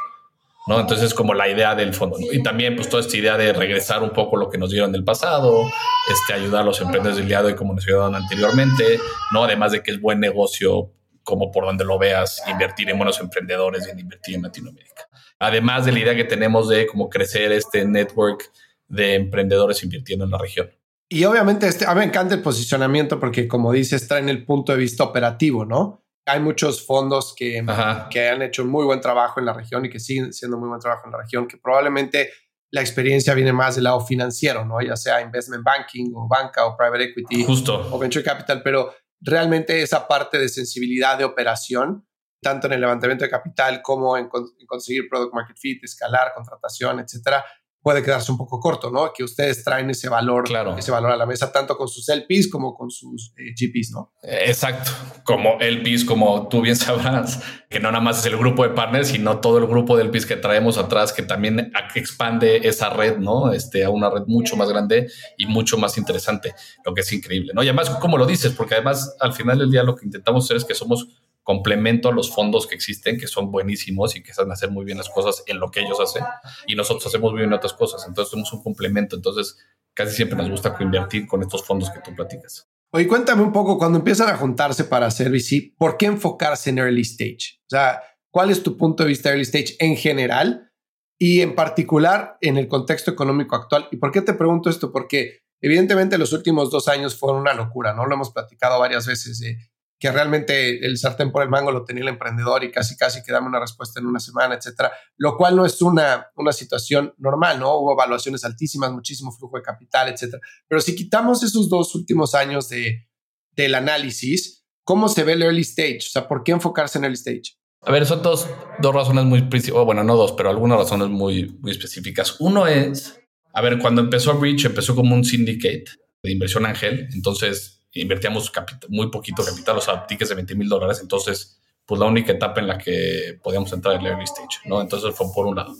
¿no? 0.68 0.80
Entonces, 0.82 1.14
como 1.14 1.34
la 1.34 1.48
idea 1.48 1.74
del 1.74 1.94
fondo. 1.94 2.18
Y 2.20 2.44
también, 2.44 2.76
pues, 2.76 2.90
toda 2.90 3.02
esta 3.02 3.18
idea 3.18 3.38
de 3.38 3.54
regresar 3.54 4.04
un 4.04 4.12
poco 4.12 4.36
lo 4.36 4.50
que 4.50 4.58
nos 4.58 4.70
dieron 4.70 4.92
del 4.92 5.04
pasado, 5.04 5.64
este, 6.12 6.34
ayudar 6.34 6.62
a 6.62 6.66
los 6.66 6.80
emprendedores 6.82 7.18
del 7.18 7.28
día 7.28 7.50
y 7.50 7.56
como 7.56 7.74
nos 7.74 7.88
ayudaron 7.88 8.16
anteriormente, 8.16 9.00
¿no? 9.32 9.46
Además 9.46 9.72
de 9.72 9.82
que 9.82 9.92
es 9.92 10.02
buen 10.02 10.20
negocio 10.20 10.92
como 11.28 11.52
por 11.52 11.66
donde 11.66 11.84
lo 11.84 12.00
veas, 12.00 12.42
invertir 12.48 12.90
en 12.90 12.96
buenos 12.96 13.20
emprendedores 13.20 13.86
y 13.86 13.90
en 13.90 14.00
invertir 14.00 14.36
en 14.36 14.44
Latinoamérica. 14.44 15.10
Además 15.40 15.84
de 15.84 15.92
la 15.92 16.00
idea 16.00 16.16
que 16.16 16.24
tenemos 16.24 16.70
de 16.70 16.88
cómo 16.88 17.10
crecer 17.10 17.52
este 17.52 17.84
network 17.84 18.50
de 18.88 19.16
emprendedores 19.16 19.84
invirtiendo 19.84 20.24
en 20.24 20.32
la 20.32 20.38
región. 20.38 20.72
Y 21.10 21.26
obviamente 21.26 21.68
este, 21.68 21.86
a 21.86 21.94
mí 21.94 22.00
me 22.00 22.06
encanta 22.06 22.34
el 22.34 22.42
posicionamiento 22.42 23.20
porque 23.20 23.46
como 23.46 23.74
dices, 23.74 24.08
traen 24.08 24.30
el 24.30 24.46
punto 24.46 24.72
de 24.72 24.78
vista 24.78 25.04
operativo, 25.04 25.66
¿no? 25.66 26.02
Hay 26.26 26.40
muchos 26.40 26.86
fondos 26.86 27.36
que, 27.36 27.62
que 28.10 28.30
han 28.30 28.42
hecho 28.42 28.64
muy 28.64 28.86
buen 28.86 29.02
trabajo 29.02 29.42
en 29.42 29.48
la 29.48 29.54
región 29.54 29.84
y 29.86 29.90
que 29.90 30.00
siguen 30.00 30.32
siendo 30.32 30.58
muy 30.58 30.70
buen 30.70 30.80
trabajo 30.80 31.08
en 31.08 31.12
la 31.12 31.18
región, 31.18 31.46
que 31.46 31.58
probablemente 31.58 32.30
la 32.72 32.80
experiencia 32.80 33.34
viene 33.34 33.52
más 33.52 33.76
del 33.76 33.84
lado 33.84 34.00
financiero, 34.00 34.64
¿no? 34.64 34.82
Ya 34.82 34.96
sea 34.96 35.20
investment 35.20 35.64
banking 35.66 36.14
o 36.16 36.26
banca 36.26 36.66
o 36.66 36.78
private 36.78 37.04
equity 37.04 37.44
Justo. 37.44 37.90
o 37.92 38.00
venture 38.00 38.24
capital, 38.24 38.62
pero 38.64 38.94
realmente 39.22 39.82
esa 39.82 40.08
parte 40.08 40.38
de 40.38 40.50
sensibilidad 40.50 41.18
de 41.18 41.26
operación, 41.26 42.08
tanto 42.42 42.68
en 42.68 42.74
el 42.74 42.82
levantamiento 42.82 43.26
de 43.26 43.32
capital 43.32 43.82
como 43.82 44.18
en, 44.18 44.30
conseguir 44.68 45.10
product 45.10 45.34
market 45.34 45.58
fit, 45.58 45.84
escalar, 45.84 46.34
contratación, 46.36 47.00
etcétera, 47.00 47.44
puede 47.88 48.04
quedarse 48.04 48.34
un 48.34 48.38
poco 48.38 48.60
corto, 48.60 48.92
¿no? 48.92 49.14
Que 49.16 49.24
ustedes 49.24 49.64
traen 49.64 49.90
ese 49.90 50.10
valor, 50.10 50.44
ese 50.78 50.92
valor 50.92 51.10
a 51.10 51.16
la 51.16 51.26
mesa, 51.26 51.54
tanto 51.54 51.78
con 51.78 51.88
sus 51.88 52.10
LPs 52.10 52.50
como 52.52 52.76
con 52.76 52.92
sus 52.92 53.34
eh, 53.38 53.54
GPs, 53.58 53.92
¿no? 53.92 54.12
Exacto, 54.22 54.92
como 55.24 55.58
LPs, 55.58 56.04
como 56.04 56.50
tú 56.50 56.60
bien 56.60 56.76
sabrás, 56.76 57.42
que 57.70 57.80
no 57.80 57.90
nada 57.90 58.04
más 58.04 58.20
es 58.20 58.26
el 58.26 58.36
grupo 58.36 58.64
de 58.64 58.72
partners, 58.72 59.08
sino 59.08 59.40
todo 59.40 59.60
el 59.60 59.68
grupo 59.68 59.96
de 59.96 60.04
LPs 60.04 60.26
que 60.26 60.36
traemos 60.36 60.78
atrás, 60.78 61.14
que 61.14 61.24
también 61.24 61.72
expande 61.96 62.68
esa 62.68 62.90
red, 62.90 63.20
¿no? 63.20 63.54
Este, 63.54 63.86
a 63.86 63.90
una 63.90 64.10
red 64.10 64.24
mucho 64.28 64.58
más 64.58 64.68
grande 64.68 65.10
y 65.38 65.46
mucho 65.46 65.78
más 65.78 65.98
interesante, 65.98 66.56
lo 66.84 66.94
que 66.94 67.00
es 67.00 67.14
increíble, 67.14 67.54
¿no? 67.56 67.64
Y 67.64 67.70
además, 67.70 67.90
como 68.02 68.18
lo 68.18 68.26
dices, 68.26 68.52
porque 68.52 68.74
además 68.74 69.16
al 69.22 69.32
final 69.32 69.60
del 69.60 69.72
día 69.72 69.84
lo 69.84 69.96
que 69.96 70.04
intentamos 70.04 70.44
hacer 70.44 70.58
es 70.58 70.66
que 70.66 70.76
somos 70.76 71.08
complemento 71.48 72.10
a 72.10 72.12
los 72.12 72.36
fondos 72.36 72.68
que 72.68 72.76
existen, 72.76 73.18
que 73.18 73.26
son 73.26 73.52
buenísimos 73.52 74.18
y 74.18 74.22
que 74.22 74.34
saben 74.34 74.52
hacer 74.52 74.70
muy 74.70 74.84
bien 74.84 74.98
las 74.98 75.08
cosas 75.08 75.44
en 75.48 75.62
lo 75.62 75.72
que 75.72 75.80
ellos 75.80 75.98
hacen, 75.98 76.22
y 76.66 76.76
nosotros 76.76 77.08
hacemos 77.08 77.32
muy 77.32 77.40
bien 77.40 77.54
otras 77.54 77.72
cosas. 77.72 78.04
Entonces 78.06 78.32
somos 78.32 78.52
un 78.52 78.62
complemento. 78.62 79.16
Entonces 79.16 79.58
casi 79.94 80.14
siempre 80.14 80.38
nos 80.38 80.50
gusta 80.50 80.76
invertir 80.82 81.26
con 81.26 81.42
estos 81.42 81.64
fondos 81.64 81.90
que 81.90 82.02
tú 82.02 82.14
platicas. 82.14 82.68
Oye, 82.92 83.08
cuéntame 83.08 83.44
un 83.44 83.54
poco, 83.54 83.78
cuando 83.78 83.98
empiezan 83.98 84.28
a 84.28 84.36
juntarse 84.36 84.84
para 84.84 85.06
hacer 85.06 85.30
VC, 85.32 85.74
¿por 85.78 85.96
qué 85.96 86.08
enfocarse 86.08 86.70
en 86.70 86.80
early 86.80 87.04
stage? 87.04 87.62
O 87.62 87.70
sea, 87.70 88.04
¿cuál 88.30 88.50
es 88.50 88.62
tu 88.62 88.76
punto 88.76 89.04
de 89.04 89.10
vista 89.10 89.30
early 89.30 89.44
stage 89.44 89.78
en 89.80 89.96
general 89.96 90.74
y 91.18 91.40
en 91.40 91.56
particular 91.56 92.38
en 92.42 92.58
el 92.58 92.68
contexto 92.68 93.10
económico 93.10 93.56
actual? 93.56 93.88
¿Y 93.90 93.96
por 93.96 94.12
qué 94.12 94.22
te 94.22 94.34
pregunto 94.34 94.70
esto? 94.70 94.92
Porque 94.92 95.40
evidentemente 95.62 96.18
los 96.18 96.34
últimos 96.34 96.70
dos 96.72 96.90
años 96.90 97.18
fueron 97.18 97.40
una 97.40 97.54
locura, 97.54 97.94
¿no? 97.94 98.06
Lo 98.06 98.16
hemos 98.16 98.32
platicado 98.32 98.82
varias 98.82 99.08
veces. 99.08 99.40
de 99.40 99.58
que 100.00 100.12
realmente 100.12 100.86
el 100.86 100.98
sartén 100.98 101.32
por 101.32 101.42
el 101.42 101.50
mango 101.50 101.72
lo 101.72 101.84
tenía 101.84 102.04
el 102.04 102.10
emprendedor 102.10 102.64
y 102.64 102.72
casi 102.72 102.96
casi 102.96 103.24
que 103.24 103.34
una 103.34 103.60
respuesta 103.60 104.00
en 104.00 104.06
una 104.06 104.20
semana, 104.20 104.56
etcétera, 104.56 104.92
lo 105.18 105.38
cual 105.38 105.56
no 105.56 105.66
es 105.66 105.82
una, 105.82 106.28
una 106.36 106.52
situación 106.52 107.14
normal, 107.18 107.60
¿no? 107.60 107.78
Hubo 107.80 107.94
evaluaciones 107.94 108.44
altísimas, 108.44 108.92
muchísimo 108.92 109.32
flujo 109.32 109.58
de 109.58 109.64
capital, 109.64 110.10
etcétera. 110.10 110.42
Pero 110.68 110.82
si 110.82 110.96
quitamos 110.96 111.44
esos 111.44 111.70
dos 111.70 111.96
últimos 111.96 112.36
años 112.36 112.70
de, 112.70 113.08
del 113.52 113.76
análisis, 113.76 114.66
¿cómo 114.84 115.10
se 115.10 115.24
ve 115.24 115.34
el 115.34 115.44
early 115.44 115.62
stage? 115.62 116.00
O 116.00 116.10
sea, 116.10 116.28
¿por 116.28 116.44
qué 116.44 116.52
enfocarse 116.52 117.00
en 117.00 117.06
el 117.06 117.14
stage? 117.14 117.58
A 117.82 117.92
ver, 117.92 118.06
son 118.06 118.22
dos, 118.22 118.48
dos 118.80 118.94
razones 118.94 119.26
muy 119.26 119.44
principales, 119.44 119.86
bueno, 119.86 120.04
no 120.04 120.16
dos, 120.16 120.34
pero 120.34 120.50
algunas 120.50 120.78
razones 120.78 121.10
muy, 121.10 121.58
muy 121.60 121.72
específicas. 121.72 122.36
Uno 122.40 122.68
es, 122.68 123.20
a 123.54 123.62
ver, 123.62 123.80
cuando 123.80 124.02
empezó 124.02 124.40
Reach, 124.40 124.66
empezó 124.66 124.96
como 124.96 125.16
un 125.16 125.24
syndicate 125.24 125.86
de 126.24 126.32
inversión 126.32 126.66
ángel, 126.66 127.08
entonces 127.14 127.77
invertíamos 128.02 128.52
muy 128.90 129.10
poquito 129.10 129.44
capital, 129.44 129.78
o 129.78 129.82
sea, 129.82 130.06
tickets 130.06 130.30
de 130.30 130.36
20 130.36 130.56
mil 130.56 130.70
dólares. 130.70 131.00
Entonces, 131.02 131.60
pues 131.86 132.00
la 132.00 132.08
única 132.08 132.34
etapa 132.34 132.60
en 132.60 132.68
la 132.68 132.78
que 132.78 133.40
podíamos 133.42 133.72
entrar 133.72 133.96
en 133.96 134.02
el 134.02 134.08
early 134.08 134.26
stage, 134.26 134.60
¿no? 134.66 134.82
Entonces 134.82 135.16
fue 135.16 135.28
por 135.34 135.48
un 135.48 135.56
lado. 135.56 135.74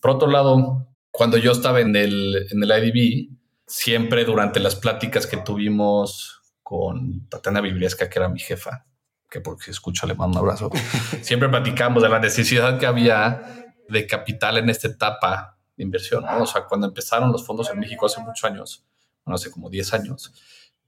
Por 0.00 0.12
otro 0.12 0.28
lado, 0.28 0.86
cuando 1.10 1.36
yo 1.36 1.52
estaba 1.52 1.80
en 1.80 1.96
el, 1.96 2.46
en 2.50 2.62
el 2.62 2.70
IDB, 2.70 3.36
siempre 3.66 4.24
durante 4.24 4.60
las 4.60 4.76
pláticas 4.76 5.26
que 5.26 5.36
tuvimos 5.38 6.42
con 6.62 7.28
Tatiana 7.28 7.60
Bibliesca, 7.60 8.08
que 8.08 8.18
era 8.18 8.28
mi 8.28 8.38
jefa, 8.38 8.86
que 9.28 9.40
porque 9.40 9.70
escucha 9.70 10.06
le 10.06 10.14
mando 10.14 10.38
un 10.38 10.44
abrazo, 10.44 10.70
siempre 11.22 11.48
platicamos 11.48 12.02
de 12.02 12.08
la 12.08 12.18
necesidad 12.18 12.78
que 12.78 12.86
había 12.86 13.74
de 13.88 14.06
capital 14.06 14.58
en 14.58 14.70
esta 14.70 14.88
etapa 14.88 15.58
de 15.76 15.82
inversión, 15.82 16.24
¿no? 16.24 16.42
O 16.42 16.46
sea, 16.46 16.64
cuando 16.66 16.86
empezaron 16.86 17.32
los 17.32 17.44
fondos 17.44 17.70
en 17.70 17.78
México 17.78 18.06
hace 18.06 18.20
muchos 18.20 18.44
años, 18.44 18.84
bueno, 19.24 19.36
hace 19.36 19.50
como 19.50 19.68
10 19.70 19.94
años, 19.94 20.32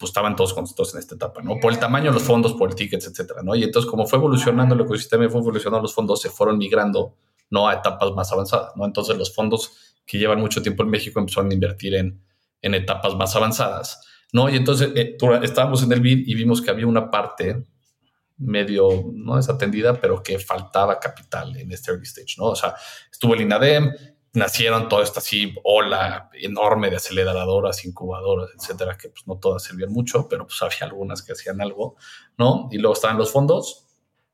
pues 0.00 0.08
estaban 0.08 0.34
todos 0.34 0.54
contentos 0.54 0.94
en 0.94 1.00
esta 1.00 1.14
etapa, 1.14 1.42
¿no? 1.42 1.60
Por 1.60 1.74
el 1.74 1.78
tamaño 1.78 2.06
de 2.06 2.12
los 2.12 2.22
fondos, 2.22 2.54
por 2.54 2.70
el 2.70 2.74
tickets, 2.74 3.06
etcétera, 3.06 3.42
¿no? 3.42 3.54
Y 3.54 3.64
entonces, 3.64 3.88
como 3.88 4.06
fue 4.06 4.18
evolucionando 4.18 4.74
el 4.74 4.80
ecosistema 4.80 5.26
y 5.26 5.28
fue 5.28 5.42
evolucionando 5.42 5.82
los 5.82 5.92
fondos, 5.92 6.22
se 6.22 6.30
fueron 6.30 6.56
migrando, 6.56 7.18
¿no? 7.50 7.68
A 7.68 7.74
etapas 7.74 8.10
más 8.12 8.32
avanzadas, 8.32 8.72
¿no? 8.76 8.86
Entonces, 8.86 9.18
los 9.18 9.34
fondos 9.34 9.94
que 10.06 10.16
llevan 10.16 10.40
mucho 10.40 10.62
tiempo 10.62 10.84
en 10.84 10.88
México 10.88 11.20
empezaron 11.20 11.50
a 11.50 11.54
invertir 11.54 11.96
en, 11.96 12.18
en 12.62 12.74
etapas 12.74 13.14
más 13.14 13.36
avanzadas, 13.36 14.00
¿no? 14.32 14.48
Y 14.48 14.56
entonces, 14.56 14.90
eh, 14.96 15.18
estábamos 15.42 15.82
en 15.82 15.92
el 15.92 16.00
BID 16.00 16.26
y 16.26 16.34
vimos 16.34 16.62
que 16.62 16.70
había 16.70 16.86
una 16.86 17.10
parte 17.10 17.66
medio 18.38 19.04
no 19.12 19.36
desatendida, 19.36 20.00
pero 20.00 20.22
que 20.22 20.38
faltaba 20.38 20.98
capital 20.98 21.54
en 21.58 21.72
este 21.72 21.90
early 21.90 22.06
stage, 22.06 22.36
¿no? 22.38 22.44
O 22.44 22.56
sea, 22.56 22.74
estuvo 23.12 23.34
el 23.34 23.42
INADEM, 23.42 23.92
nacieron 24.32 24.88
toda 24.88 25.02
esta 25.02 25.18
así 25.20 25.54
ola 25.64 26.30
enorme 26.34 26.90
de 26.90 26.96
aceleradoras, 26.96 27.84
incubadoras, 27.84 28.50
etcétera, 28.56 28.96
que 28.96 29.08
pues 29.08 29.26
no 29.26 29.38
todas 29.38 29.62
servían 29.62 29.92
mucho, 29.92 30.28
pero 30.28 30.46
pues 30.46 30.62
había 30.62 30.84
algunas 30.84 31.22
que 31.22 31.32
hacían 31.32 31.60
algo, 31.60 31.96
¿no? 32.38 32.68
Y 32.70 32.78
luego 32.78 32.94
estaban 32.94 33.18
los 33.18 33.32
fondos. 33.32 33.86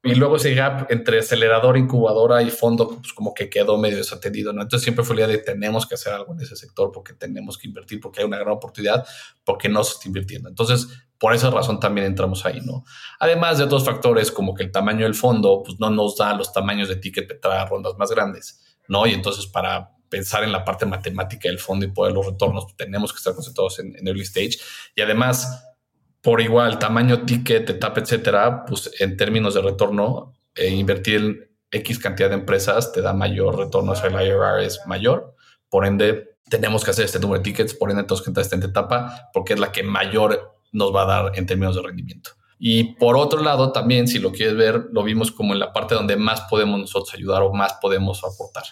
Y 0.02 0.14
luego 0.14 0.36
ese 0.36 0.54
gap 0.54 0.86
entre 0.92 1.18
acelerador, 1.18 1.76
incubadora 1.76 2.40
y 2.40 2.50
fondo, 2.50 2.88
pues 2.88 3.12
como 3.12 3.34
que 3.34 3.50
quedó 3.50 3.76
medio 3.76 3.96
desatendido, 3.96 4.52
¿no? 4.52 4.62
Entonces 4.62 4.84
siempre 4.84 5.04
fue 5.04 5.16
la 5.16 5.22
idea 5.22 5.36
de 5.36 5.42
tenemos 5.42 5.84
que 5.84 5.96
hacer 5.96 6.12
algo 6.12 6.32
en 6.32 6.40
ese 6.40 6.54
sector 6.54 6.92
porque 6.92 7.12
tenemos 7.14 7.58
que 7.58 7.66
invertir, 7.66 7.98
porque 7.98 8.20
hay 8.20 8.26
una 8.26 8.38
gran 8.38 8.52
oportunidad, 8.52 9.04
porque 9.42 9.68
no 9.68 9.82
se 9.82 9.94
está 9.94 10.06
invirtiendo. 10.06 10.48
Entonces, 10.48 10.86
por 11.18 11.34
esa 11.34 11.50
razón 11.50 11.80
también 11.80 12.06
entramos 12.06 12.44
ahí, 12.46 12.60
¿no? 12.60 12.84
Además 13.18 13.58
de 13.58 13.64
otros 13.64 13.84
factores 13.84 14.30
como 14.30 14.54
que 14.54 14.62
el 14.62 14.70
tamaño 14.70 15.04
del 15.04 15.14
fondo, 15.14 15.62
pues 15.64 15.80
no 15.80 15.90
nos 15.90 16.16
da 16.16 16.34
los 16.34 16.52
tamaños 16.52 16.88
de 16.88 16.96
ticket 16.96 17.40
para 17.40 17.66
rondas 17.66 17.94
más 17.98 18.10
grandes. 18.10 18.65
¿No? 18.88 19.06
Y 19.06 19.12
entonces 19.12 19.46
para 19.46 19.90
pensar 20.08 20.44
en 20.44 20.52
la 20.52 20.64
parte 20.64 20.86
matemática 20.86 21.48
del 21.48 21.58
fondo 21.58 21.84
y 21.84 21.90
poder 21.90 22.12
los 22.12 22.26
retornos, 22.26 22.66
tenemos 22.76 23.12
que 23.12 23.18
estar 23.18 23.34
concentrados 23.34 23.78
en, 23.78 24.06
early 24.06 24.22
stage. 24.22 24.58
Y 24.94 25.00
además, 25.00 25.74
por 26.20 26.40
igual, 26.40 26.78
tamaño, 26.78 27.24
ticket, 27.24 27.68
etapa, 27.68 28.00
etcétera, 28.00 28.64
pues 28.64 28.90
en 29.00 29.16
términos 29.16 29.54
de 29.54 29.62
retorno, 29.62 30.34
eh, 30.54 30.70
invertir 30.70 31.16
en 31.16 31.50
X 31.70 31.98
cantidad 31.98 32.28
de 32.28 32.36
empresas 32.36 32.92
te 32.92 33.02
da 33.02 33.12
mayor 33.12 33.58
retorno, 33.58 33.92
o 33.92 33.96
sea, 33.96 34.08
el 34.08 34.14
IRR 34.14 34.64
es 34.64 34.80
mayor. 34.86 35.34
Por 35.68 35.84
ende, 35.84 36.36
tenemos 36.48 36.84
que 36.84 36.92
hacer 36.92 37.04
este 37.04 37.18
número 37.18 37.38
de 37.38 37.44
tickets, 37.44 37.74
por 37.74 37.90
ende, 37.90 38.04
tenemos 38.04 38.22
que 38.22 38.30
entrar 38.30 38.44
esta 38.44 38.56
etapa 38.56 39.30
porque 39.32 39.54
es 39.54 39.60
la 39.60 39.72
que 39.72 39.82
mayor 39.82 40.56
nos 40.72 40.94
va 40.94 41.02
a 41.02 41.06
dar 41.06 41.32
en 41.38 41.46
términos 41.46 41.74
de 41.74 41.82
rendimiento. 41.82 42.30
Y 42.58 42.94
por 42.94 43.16
otro 43.16 43.42
lado, 43.42 43.72
también, 43.72 44.08
si 44.08 44.18
lo 44.18 44.32
quieres 44.32 44.56
ver, 44.56 44.86
lo 44.92 45.02
vimos 45.02 45.30
como 45.30 45.52
en 45.52 45.58
la 45.58 45.72
parte 45.72 45.94
donde 45.94 46.16
más 46.16 46.42
podemos 46.48 46.80
nosotros 46.80 47.14
ayudar 47.14 47.42
o 47.42 47.52
más 47.52 47.74
podemos 47.80 48.24
aportar. 48.24 48.64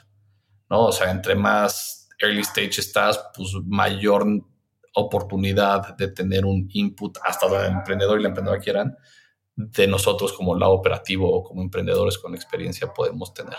¿no? 0.70 0.86
O 0.86 0.92
sea, 0.92 1.10
entre 1.10 1.34
más 1.34 2.08
early 2.18 2.40
stage 2.40 2.80
estás, 2.80 3.20
pues 3.36 3.52
mayor 3.66 4.26
oportunidad 4.94 5.96
de 5.96 6.08
tener 6.08 6.44
un 6.46 6.68
input 6.72 7.18
hasta 7.24 7.46
el 7.46 7.72
emprendedor 7.72 8.18
y 8.18 8.22
la 8.22 8.28
emprendedora 8.28 8.60
quieran 8.60 8.96
de 9.56 9.86
nosotros 9.86 10.32
como 10.32 10.56
lado 10.56 10.72
operativo 10.72 11.32
o 11.32 11.42
como 11.44 11.62
emprendedores 11.62 12.18
con 12.18 12.34
experiencia 12.34 12.92
podemos 12.92 13.34
tener. 13.34 13.56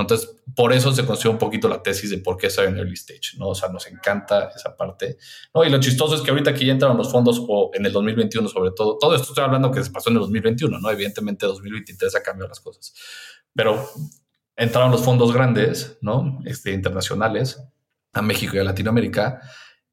Entonces, 0.00 0.42
por 0.56 0.72
eso 0.72 0.92
se 0.92 1.06
construyó 1.06 1.32
un 1.32 1.38
poquito 1.38 1.68
la 1.68 1.82
tesis 1.82 2.10
de 2.10 2.18
por 2.18 2.36
qué 2.36 2.48
estar 2.48 2.64
en 2.64 2.76
early 2.76 2.94
stage, 2.94 3.38
¿no? 3.38 3.48
O 3.48 3.54
sea, 3.54 3.68
nos 3.68 3.86
encanta 3.86 4.50
esa 4.54 4.76
parte, 4.76 5.16
¿no? 5.54 5.64
Y 5.64 5.70
lo 5.70 5.78
chistoso 5.78 6.16
es 6.16 6.20
que 6.20 6.30
ahorita 6.30 6.52
que 6.52 6.66
ya 6.66 6.72
entraron 6.72 6.96
los 6.96 7.12
fondos, 7.12 7.40
o 7.48 7.70
en 7.74 7.86
el 7.86 7.92
2021 7.92 8.48
sobre 8.48 8.72
todo, 8.72 8.98
todo 8.98 9.14
esto 9.14 9.28
estoy 9.28 9.44
hablando 9.44 9.70
que 9.70 9.84
se 9.84 9.90
pasó 9.90 10.10
en 10.10 10.16
el 10.16 10.22
2021, 10.22 10.80
¿no? 10.80 10.90
Evidentemente 10.90 11.46
2023 11.46 12.16
ha 12.16 12.22
cambiado 12.22 12.48
las 12.48 12.60
cosas, 12.60 12.92
pero 13.54 13.88
entraron 14.56 14.90
los 14.90 15.02
fondos 15.02 15.32
grandes, 15.32 15.96
¿no? 16.00 16.40
Este, 16.44 16.72
internacionales 16.72 17.62
a 18.12 18.22
México 18.22 18.56
y 18.56 18.58
a 18.58 18.64
Latinoamérica 18.64 19.42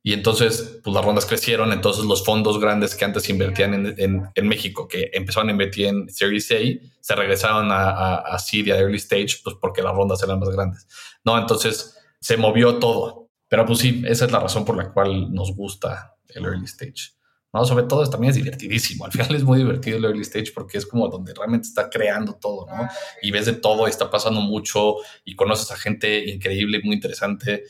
y 0.04 0.14
entonces, 0.14 0.80
pues 0.84 0.96
las 0.96 1.06
rondas 1.06 1.26
crecieron. 1.26 1.72
Entonces, 1.72 2.06
los 2.06 2.26
fondos 2.26 2.60
grandes 2.60 2.96
que 2.96 3.06
antes 3.06 3.30
invertían 3.30 3.96
en, 3.98 4.48
México, 4.48 4.88
que 4.88 5.12
empezaron 5.14 5.50
a 5.50 5.52
invertir 5.52 5.88
en 5.88 6.10
Series 6.10 6.52
A, 6.52 6.56
se 7.02 7.16
regresaron 7.16 7.72
a, 7.72 7.90
a, 7.90 8.16
a 8.16 8.40
Seed 8.40 8.72
a 8.72 8.78
Early 8.80 8.98
Stage, 8.98 9.38
pues 9.44 9.56
porque 9.62 9.84
las 9.84 9.94
rondas 9.94 10.24
eran 10.24 10.40
más 10.40 10.50
grandes. 10.50 10.88
No, 11.24 11.38
entonces 11.38 11.98
se 12.20 12.38
movió 12.38 12.80
todo. 12.80 13.30
Pero 13.48 13.66
pues 13.66 13.80
sí, 13.80 14.02
esa 14.08 14.26
es 14.26 14.32
la 14.32 14.40
razón 14.40 14.66
por 14.66 14.78
la 14.78 14.92
cual 14.92 15.32
nos 15.32 15.56
gusta 15.56 16.16
el 16.30 16.46
Early 16.46 16.66
Stage. 16.66 17.22
No, 17.54 17.66
sobre 17.66 17.84
todo 17.84 18.10
también 18.10 18.32
es 18.32 18.38
divertidísimo. 18.38 19.06
Al 19.06 19.12
final 19.12 19.36
es 19.36 19.44
muy 19.44 19.58
divertido 19.58 19.98
el 19.98 20.06
early 20.06 20.22
stage 20.22 20.54
porque 20.54 20.78
es 20.78 20.86
como 20.86 21.10
donde 21.10 21.34
realmente 21.34 21.68
está 21.68 21.90
creando 21.90 22.36
todo, 22.36 22.66
¿no? 22.68 22.88
Y 23.22 23.32
ves 23.32 23.46
de 23.46 23.54
todo 23.54 23.88
está 23.88 24.10
pasando 24.10 24.40
mucho 24.40 24.96
y 25.26 25.36
conoces 25.36 25.70
a 25.72 25.76
gente 25.76 26.30
increíble, 26.30 26.80
muy 26.82 26.96
interesante 26.96 27.64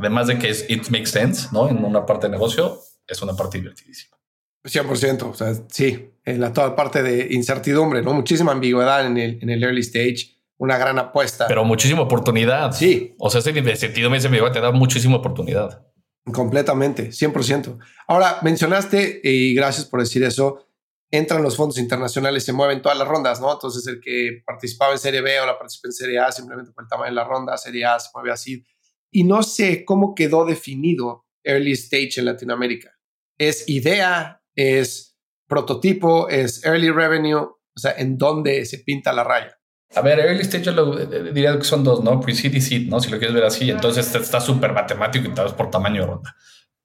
además 0.00 0.26
de 0.26 0.38
que 0.38 0.48
es, 0.48 0.68
it 0.68 0.88
makes 0.90 1.06
sense, 1.06 1.48
¿no? 1.52 1.68
En 1.68 1.84
una 1.84 2.04
parte 2.04 2.26
de 2.26 2.32
negocio, 2.32 2.80
es 3.06 3.22
una 3.22 3.34
parte 3.34 3.58
divertidísima. 3.58 4.16
100%, 4.64 5.22
o 5.22 5.34
sea, 5.34 5.54
sí, 5.68 6.10
en 6.24 6.40
la 6.40 6.52
toda 6.52 6.76
parte 6.76 7.02
de 7.02 7.32
incertidumbre, 7.32 8.02
¿no? 8.02 8.12
Muchísima 8.12 8.52
ambigüedad 8.52 9.06
en 9.06 9.16
el, 9.16 9.38
en 9.42 9.50
el 9.50 9.62
early 9.62 9.80
stage, 9.80 10.36
una 10.58 10.76
gran 10.76 10.98
apuesta. 10.98 11.46
Pero 11.46 11.64
muchísima 11.64 12.02
oportunidad. 12.02 12.72
Sí. 12.72 13.14
O 13.18 13.30
sea, 13.30 13.40
ese 13.40 13.76
sentido 13.76 14.14
ese 14.14 14.26
ambigüedad 14.26 14.52
te 14.52 14.60
da 14.60 14.70
muchísima 14.70 15.16
oportunidad. 15.16 15.86
Completamente, 16.32 17.08
100%. 17.08 17.78
Ahora, 18.06 18.38
mencionaste, 18.42 19.20
y 19.24 19.54
gracias 19.54 19.86
por 19.86 20.00
decir 20.00 20.22
eso, 20.22 20.66
entran 21.10 21.42
los 21.42 21.56
fondos 21.56 21.78
internacionales, 21.78 22.44
se 22.44 22.52
mueven 22.52 22.82
todas 22.82 22.98
las 22.98 23.08
rondas, 23.08 23.40
¿no? 23.40 23.50
Entonces, 23.52 23.86
el 23.86 24.00
que 24.00 24.42
participaba 24.46 24.92
en 24.92 24.98
Serie 24.98 25.22
B 25.22 25.40
o 25.40 25.46
la 25.46 25.58
participa 25.58 25.88
en 25.88 25.92
Serie 25.92 26.18
A, 26.18 26.30
simplemente 26.30 26.72
por 26.72 26.84
el 26.84 26.88
tamaño 26.88 27.10
de 27.10 27.16
la 27.16 27.24
ronda, 27.24 27.56
Serie 27.56 27.86
A 27.86 27.98
se 27.98 28.10
mueve 28.14 28.30
así 28.30 28.64
y 29.10 29.24
no 29.24 29.42
sé 29.42 29.84
cómo 29.84 30.14
quedó 30.14 30.44
definido 30.44 31.26
early 31.44 31.72
stage 31.72 32.18
en 32.18 32.26
Latinoamérica. 32.26 32.96
¿Es 33.38 33.68
idea? 33.68 34.42
¿Es 34.54 35.16
prototipo? 35.46 36.28
¿Es 36.28 36.64
early 36.64 36.90
revenue? 36.90 37.40
O 37.40 37.78
sea, 37.78 37.92
¿en 37.92 38.18
dónde 38.18 38.64
se 38.66 38.78
pinta 38.78 39.12
la 39.12 39.24
raya? 39.24 39.58
A 39.94 40.02
ver, 40.02 40.20
early 40.20 40.42
stage 40.42 40.64
yo 40.64 40.72
lo, 40.72 40.98
eh, 40.98 41.32
diría 41.32 41.58
que 41.58 41.64
son 41.64 41.82
dos, 41.82 42.04
¿no? 42.04 42.20
Pre-seed 42.20 42.54
y 42.54 42.60
seed, 42.60 42.88
¿no? 42.88 43.00
Si 43.00 43.10
lo 43.10 43.18
quieres 43.18 43.34
ver 43.34 43.44
así, 43.44 43.70
entonces 43.70 44.14
está 44.14 44.40
súper 44.40 44.72
matemático 44.72 45.28
y 45.28 45.34
tal 45.34 45.46
vez 45.46 45.54
por 45.54 45.70
tamaño 45.70 46.02
de 46.02 46.06
ronda. 46.06 46.36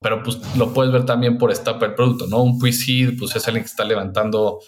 Pero 0.01 0.23
pues 0.23 0.39
lo 0.55 0.73
puedes 0.73 0.91
ver 0.91 1.05
también 1.05 1.37
por 1.37 1.51
etapa 1.51 1.85
del 1.85 1.95
producto, 1.95 2.27
¿no? 2.27 2.41
Un 2.41 2.57
pre-seed, 2.59 3.17
pues 3.19 3.35
es 3.35 3.47
alguien 3.47 3.63
que 3.63 3.69
está 3.69 3.83
levantando 3.83 4.59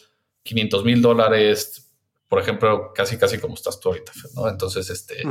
500 0.43 0.83
mil 0.83 1.01
dólares, 1.01 1.91
por 2.27 2.39
ejemplo, 2.39 2.91
casi, 2.93 3.17
casi 3.17 3.37
como 3.39 3.55
estás 3.55 3.79
tú 3.79 3.89
ahorita, 3.89 4.11
¿no? 4.35 4.47
Entonces, 4.47 4.89
este, 4.89 5.23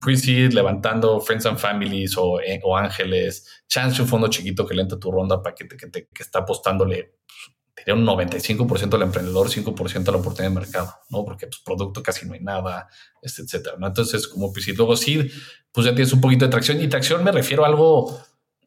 pre-seed, 0.00 0.52
levantando 0.52 1.20
Friends 1.20 1.46
and 1.46 1.58
Families 1.58 2.16
o, 2.16 2.40
eh, 2.40 2.60
o, 2.64 2.76
Ángeles, 2.76 3.62
chance 3.68 4.00
un 4.00 4.08
fondo 4.08 4.28
chiquito 4.28 4.66
que 4.66 4.74
le 4.74 4.82
entra 4.82 4.98
tu 4.98 5.10
ronda 5.10 5.42
para 5.42 5.54
que, 5.54 5.66
te, 5.66 5.76
que, 5.76 5.86
te, 5.88 6.08
que 6.08 6.22
está 6.22 6.40
apostándole, 6.40 7.18
diría 7.76 7.94
un 7.94 8.06
95% 8.06 8.94
al 8.94 9.02
emprendedor, 9.02 9.48
5% 9.48 10.08
a 10.08 10.12
la 10.12 10.18
oportunidad 10.18 10.50
de 10.50 10.60
mercado, 10.60 10.94
¿no? 11.10 11.24
Porque 11.24 11.46
pues 11.46 11.60
producto 11.64 12.02
casi 12.02 12.26
no 12.26 12.32
hay 12.32 12.40
nada, 12.40 12.88
este, 13.20 13.42
etcétera, 13.42 13.76
¿no? 13.78 13.86
Entonces, 13.86 14.26
como 14.26 14.52
pre-seed, 14.52 14.76
luego 14.76 14.96
seed, 14.96 15.30
pues 15.70 15.84
ya 15.84 15.94
tienes 15.94 16.12
un 16.12 16.20
poquito 16.20 16.46
de 16.46 16.50
tracción 16.50 16.80
y 16.80 16.88
tracción 16.88 17.22
me 17.22 17.32
refiero 17.32 17.64
a 17.64 17.68
algo 17.68 18.20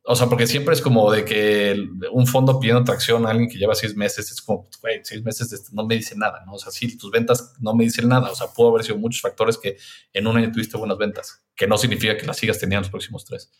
o 0.05 0.15
sea, 0.15 0.27
porque 0.27 0.47
siempre 0.47 0.73
es 0.73 0.81
como 0.81 1.09
de 1.11 1.23
que 1.23 1.81
un 2.11 2.27
fondo 2.27 2.59
pidiendo 2.59 2.83
tracción 2.83 3.25
a 3.25 3.29
alguien 3.29 3.49
que 3.49 3.57
lleva 3.57 3.73
seis 3.73 3.95
meses, 3.95 4.29
es 4.31 4.41
como, 4.41 4.67
güey, 4.81 4.99
seis 5.03 5.23
meses 5.23 5.71
no 5.71 5.85
me 5.85 5.95
dice 5.95 6.15
nada, 6.17 6.43
¿no? 6.45 6.53
O 6.53 6.59
sea, 6.59 6.71
sí, 6.71 6.97
tus 6.97 7.09
ventas 7.09 7.53
no 7.59 7.73
me 7.73 7.85
dicen 7.85 8.09
nada. 8.09 8.29
O 8.29 8.35
sea, 8.35 8.47
pudo 8.47 8.69
haber 8.69 8.83
sido 8.83 8.97
muchos 8.97 9.21
factores 9.21 9.57
que 9.57 9.77
en 10.11 10.27
un 10.27 10.35
año 10.35 10.51
tuviste 10.51 10.77
buenas 10.77 10.97
ventas, 10.97 11.45
que 11.55 11.67
no 11.67 11.77
significa 11.77 12.17
que 12.17 12.25
las 12.25 12.37
sigas 12.37 12.59
teniendo 12.59 12.81
los 12.81 12.91
próximos 12.91 13.23
tres. 13.23 13.51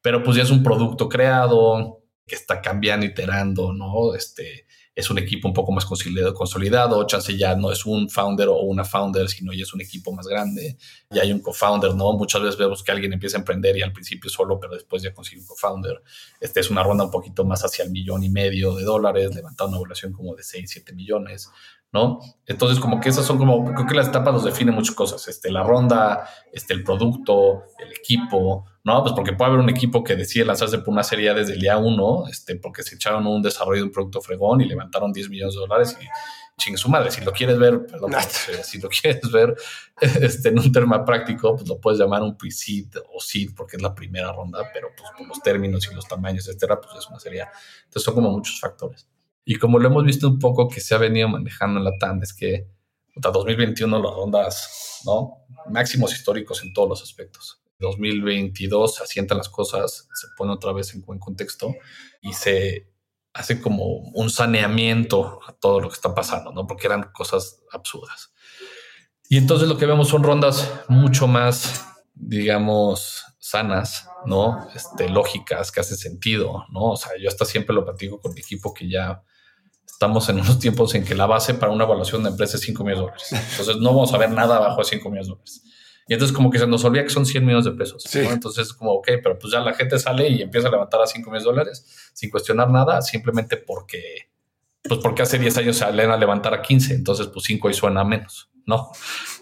Pero 0.00 0.22
pues 0.22 0.36
ya 0.38 0.42
es 0.42 0.50
un 0.50 0.62
producto 0.62 1.08
creado, 1.08 2.04
que 2.26 2.34
está 2.34 2.62
cambiando, 2.62 3.04
iterando, 3.04 3.72
¿no? 3.72 4.14
Este, 4.14 4.66
es 4.94 5.10
un 5.10 5.18
equipo 5.18 5.48
un 5.48 5.54
poco 5.54 5.72
más 5.72 5.86
consolidado, 5.86 7.04
chance 7.06 7.36
ya 7.36 7.56
no 7.56 7.72
es 7.72 7.84
un 7.84 8.08
founder 8.08 8.48
o 8.48 8.60
una 8.60 8.84
founder, 8.84 9.28
sino 9.28 9.52
ya 9.52 9.62
es 9.62 9.74
un 9.74 9.80
equipo 9.80 10.12
más 10.12 10.26
grande, 10.26 10.76
ya 11.10 11.22
hay 11.22 11.32
un 11.32 11.40
co-founder, 11.40 11.94
¿no? 11.94 12.12
Muchas 12.12 12.42
veces 12.42 12.56
vemos 12.56 12.82
que 12.84 12.92
alguien 12.92 13.12
empieza 13.12 13.36
a 13.36 13.40
emprender 13.40 13.76
y 13.76 13.82
al 13.82 13.92
principio 13.92 14.30
solo, 14.30 14.60
pero 14.60 14.74
después 14.74 15.02
ya 15.02 15.12
consigue 15.12 15.40
un 15.40 15.46
co-founder. 15.46 16.00
Este 16.40 16.60
es 16.60 16.70
una 16.70 16.84
ronda 16.84 17.04
un 17.04 17.10
poquito 17.10 17.44
más 17.44 17.64
hacia 17.64 17.84
el 17.84 17.90
millón 17.90 18.22
y 18.22 18.30
medio 18.30 18.74
de 18.74 18.84
dólares, 18.84 19.34
levantando 19.34 19.70
una 19.70 19.78
evaluación 19.78 20.12
como 20.12 20.36
de 20.36 20.44
6, 20.44 20.70
7 20.70 20.92
millones. 20.92 21.50
¿No? 21.94 22.18
Entonces, 22.44 22.80
como 22.80 23.00
que 23.00 23.08
esas 23.08 23.24
son 23.24 23.38
como, 23.38 23.72
creo 23.72 23.86
que 23.86 23.94
las 23.94 24.08
etapas 24.08 24.34
nos 24.34 24.44
definen 24.44 24.74
muchas 24.74 24.96
cosas, 24.96 25.28
este, 25.28 25.52
la 25.52 25.62
ronda, 25.62 26.28
este, 26.52 26.74
el 26.74 26.82
producto, 26.82 27.62
el 27.78 27.92
equipo, 27.92 28.66
¿no? 28.82 29.00
Pues 29.02 29.14
porque 29.14 29.32
puede 29.32 29.52
haber 29.52 29.62
un 29.62 29.70
equipo 29.70 30.02
que 30.02 30.16
decide 30.16 30.44
lanzarse 30.44 30.78
por 30.78 30.88
una 30.88 31.04
serie 31.04 31.32
desde 31.32 31.52
el 31.52 31.60
día 31.60 31.78
uno, 31.78 32.26
este, 32.28 32.56
porque 32.56 32.82
se 32.82 32.96
echaron 32.96 33.24
un 33.28 33.40
desarrollo 33.42 33.78
de 33.78 33.84
un 33.84 33.92
producto 33.92 34.20
fregón 34.20 34.60
y 34.60 34.64
levantaron 34.64 35.12
10 35.12 35.30
millones 35.30 35.54
de 35.54 35.60
dólares 35.60 35.96
y 36.02 36.04
chingue 36.60 36.78
su 36.78 36.88
madre. 36.88 37.12
Si 37.12 37.20
lo 37.20 37.30
quieres 37.30 37.60
ver, 37.60 37.86
perdón, 37.86 38.12
si 38.64 38.80
lo 38.80 38.88
quieres 39.00 39.30
ver 39.30 39.54
este, 40.00 40.48
en 40.48 40.58
un 40.58 40.72
término 40.72 41.04
práctico, 41.04 41.54
pues 41.54 41.68
lo 41.68 41.80
puedes 41.80 42.00
llamar 42.00 42.22
un 42.22 42.36
pre-seed 42.36 42.88
o 43.14 43.20
seed 43.20 43.50
porque 43.56 43.76
es 43.76 43.82
la 43.82 43.94
primera 43.94 44.32
ronda, 44.32 44.68
pero 44.72 44.88
pues 44.96 45.10
por 45.16 45.28
los 45.28 45.40
términos 45.42 45.88
y 45.90 45.94
los 45.94 46.08
tamaños, 46.08 46.48
etcétera, 46.48 46.80
pues 46.80 46.96
es 46.98 47.08
una 47.08 47.20
serie. 47.20 47.46
Entonces 47.84 48.02
son 48.02 48.14
como 48.14 48.32
muchos 48.32 48.58
factores. 48.58 49.06
Y 49.44 49.56
como 49.56 49.78
lo 49.78 49.88
hemos 49.88 50.04
visto 50.04 50.28
un 50.28 50.38
poco 50.38 50.68
que 50.68 50.80
se 50.80 50.94
ha 50.94 50.98
venido 50.98 51.28
manejando 51.28 51.78
en 51.78 51.84
la 51.84 51.98
TAM, 51.98 52.22
es 52.22 52.32
que 52.32 52.68
hasta 53.14 53.30
2021 53.30 54.02
las 54.02 54.14
rondas, 54.14 55.00
¿no? 55.04 55.46
Máximos 55.70 56.12
históricos 56.14 56.62
en 56.62 56.72
todos 56.72 56.88
los 56.88 57.02
aspectos. 57.02 57.62
2022 57.78 58.94
se 58.94 59.02
asientan 59.02 59.38
las 59.38 59.48
cosas, 59.48 60.08
se 60.14 60.28
pone 60.36 60.52
otra 60.52 60.72
vez 60.72 60.94
en 60.94 61.02
buen 61.02 61.18
contexto 61.18 61.74
y 62.22 62.32
se 62.32 62.90
hace 63.34 63.60
como 63.60 63.84
un 64.14 64.30
saneamiento 64.30 65.40
a 65.46 65.52
todo 65.52 65.80
lo 65.80 65.88
que 65.88 65.94
está 65.94 66.14
pasando, 66.14 66.52
¿no? 66.52 66.66
Porque 66.66 66.86
eran 66.86 67.10
cosas 67.12 67.62
absurdas. 67.72 68.32
Y 69.28 69.38
entonces 69.38 69.68
lo 69.68 69.76
que 69.76 69.86
vemos 69.86 70.08
son 70.08 70.22
rondas 70.22 70.72
mucho 70.88 71.26
más, 71.26 71.84
digamos, 72.14 73.24
sanas, 73.38 74.08
¿no? 74.24 74.68
Este, 74.74 75.08
lógicas, 75.08 75.72
que 75.72 75.80
hacen 75.80 75.96
sentido, 75.96 76.64
¿no? 76.70 76.92
O 76.92 76.96
sea, 76.96 77.12
yo 77.20 77.28
hasta 77.28 77.44
siempre 77.44 77.74
lo 77.74 77.84
platico 77.84 78.20
con 78.20 78.34
mi 78.34 78.40
equipo 78.40 78.72
que 78.72 78.88
ya 78.88 79.22
estamos 79.94 80.28
en 80.28 80.40
unos 80.40 80.58
tiempos 80.58 80.94
en 80.96 81.04
que 81.04 81.14
la 81.14 81.26
base 81.26 81.54
para 81.54 81.70
una 81.70 81.84
evaluación 81.84 82.24
de 82.24 82.30
empresa 82.30 82.56
es 82.56 82.62
5 82.64 82.82
millones 82.82 82.98
de 82.98 83.04
dólares. 83.04 83.50
Entonces 83.52 83.76
no 83.76 83.90
vamos 83.90 84.12
a 84.12 84.18
ver 84.18 84.30
nada 84.30 84.56
abajo 84.56 84.78
de 84.78 84.84
5 84.84 85.08
millones 85.08 85.28
de 85.28 85.32
dólares. 85.32 85.62
Y 86.08 86.14
entonces 86.14 86.36
como 86.36 86.50
que 86.50 86.58
se 86.58 86.66
nos 86.66 86.84
olvida 86.84 87.04
que 87.04 87.10
son 87.10 87.24
100 87.24 87.44
millones 87.44 87.64
de 87.64 87.70
pesos. 87.72 88.04
Entonces 88.14 88.72
como, 88.72 88.92
ok, 88.94 89.06
pero 89.22 89.38
pues 89.38 89.52
ya 89.52 89.60
la 89.60 89.72
gente 89.72 89.98
sale 89.98 90.28
y 90.28 90.42
empieza 90.42 90.66
a 90.68 90.70
levantar 90.70 91.00
a 91.00 91.06
5 91.06 91.30
millones 91.30 91.44
de 91.44 91.50
dólares 91.50 92.10
sin 92.12 92.28
cuestionar 92.28 92.68
nada, 92.70 93.00
simplemente 93.02 93.56
porque, 93.56 94.30
pues 94.82 95.00
porque 95.00 95.22
hace 95.22 95.38
10 95.38 95.58
años 95.58 95.76
se 95.76 95.84
salen 95.84 96.10
a 96.10 96.16
levantar 96.16 96.52
a 96.54 96.60
15, 96.60 96.92
entonces 96.92 97.28
pues 97.28 97.44
5 97.46 97.70
y 97.70 97.74
suena 97.74 98.02
menos, 98.02 98.50
¿no? 98.66 98.90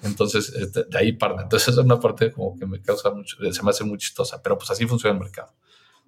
Entonces 0.02 0.50
este, 0.50 0.84
de 0.84 0.98
ahí 0.98 1.12
parte. 1.12 1.44
Entonces 1.44 1.68
es 1.68 1.78
una 1.78 1.98
parte 1.98 2.30
como 2.30 2.58
que 2.58 2.66
me 2.66 2.80
causa 2.82 3.10
mucho, 3.10 3.38
se 3.50 3.62
me 3.62 3.70
hace 3.70 3.84
muy 3.84 3.96
chistosa, 3.96 4.42
pero 4.42 4.58
pues 4.58 4.70
así 4.70 4.86
funciona 4.86 5.14
el 5.14 5.20
mercado. 5.20 5.54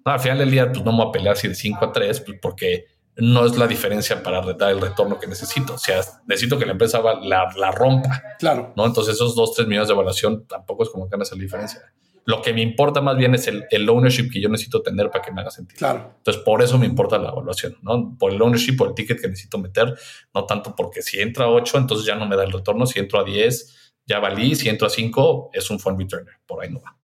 No, 0.05 0.11
al 0.11 0.19
final 0.19 0.37
del 0.37 0.51
día 0.51 0.71
pues 0.71 0.85
no 0.85 0.91
me 0.91 0.99
voy 0.99 1.09
a 1.09 1.11
pelear 1.11 1.35
si 1.35 1.47
de 1.47 1.55
5 1.55 1.83
a 1.83 1.91
3, 1.91 2.21
pues 2.21 2.37
porque 2.39 2.94
no 3.17 3.45
es 3.45 3.57
la 3.57 3.67
diferencia 3.67 4.21
para 4.21 4.41
dar 4.41 4.71
el 4.71 4.81
retorno 4.81 5.19
que 5.19 5.27
necesito. 5.27 5.75
O 5.75 5.77
sea, 5.77 6.01
necesito 6.27 6.57
que 6.57 6.65
la 6.65 6.73
empresa 6.73 7.01
la, 7.01 7.51
la 7.55 7.71
rompa. 7.71 8.21
Claro. 8.39 8.73
¿no? 8.75 8.85
Entonces, 8.85 9.15
esos 9.15 9.35
dos, 9.35 9.53
tres 9.53 9.67
millones 9.67 9.87
de 9.87 9.93
evaluación 9.93 10.45
tampoco 10.47 10.83
es 10.83 10.89
como 10.89 11.05
que 11.05 11.15
hagan 11.15 11.21
esa 11.21 11.35
diferencia. 11.35 11.81
Lo 12.25 12.41
que 12.41 12.53
me 12.53 12.61
importa 12.61 13.01
más 13.01 13.15
bien 13.17 13.35
es 13.35 13.47
el, 13.47 13.65
el, 13.69 13.87
ownership 13.87 14.31
que 14.31 14.41
yo 14.41 14.49
necesito 14.49 14.81
tener 14.81 15.11
para 15.11 15.23
que 15.23 15.31
me 15.31 15.41
haga 15.41 15.51
sentido. 15.51 15.77
Claro. 15.77 16.15
Entonces, 16.17 16.43
por 16.43 16.61
eso 16.61 16.77
me 16.77 16.87
importa 16.87 17.19
la 17.19 17.29
evaluación, 17.29 17.77
¿no? 17.83 18.17
Por 18.17 18.33
el 18.33 18.41
ownership, 18.41 18.75
por 18.75 18.89
el 18.89 18.95
ticket 18.95 19.21
que 19.21 19.27
necesito 19.27 19.59
meter, 19.59 19.93
no 20.33 20.45
tanto 20.45 20.75
porque 20.75 21.03
si 21.03 21.19
entra 21.19 21.45
a 21.45 21.49
8, 21.49 21.77
entonces 21.77 22.05
ya 22.05 22.15
no 22.15 22.25
me 22.25 22.35
da 22.35 22.43
el 22.43 22.51
retorno. 22.51 22.87
Si 22.87 22.99
entro 22.99 23.19
a 23.19 23.23
10, 23.23 23.93
ya 24.07 24.19
valí. 24.19 24.55
Si 24.55 24.67
entro 24.69 24.87
a 24.87 24.89
5, 24.89 25.51
es 25.53 25.69
un 25.69 25.79
fund 25.79 25.99
returner. 25.99 26.33
Por 26.47 26.63
ahí 26.63 26.71
no 26.71 26.81
va. 26.81 26.97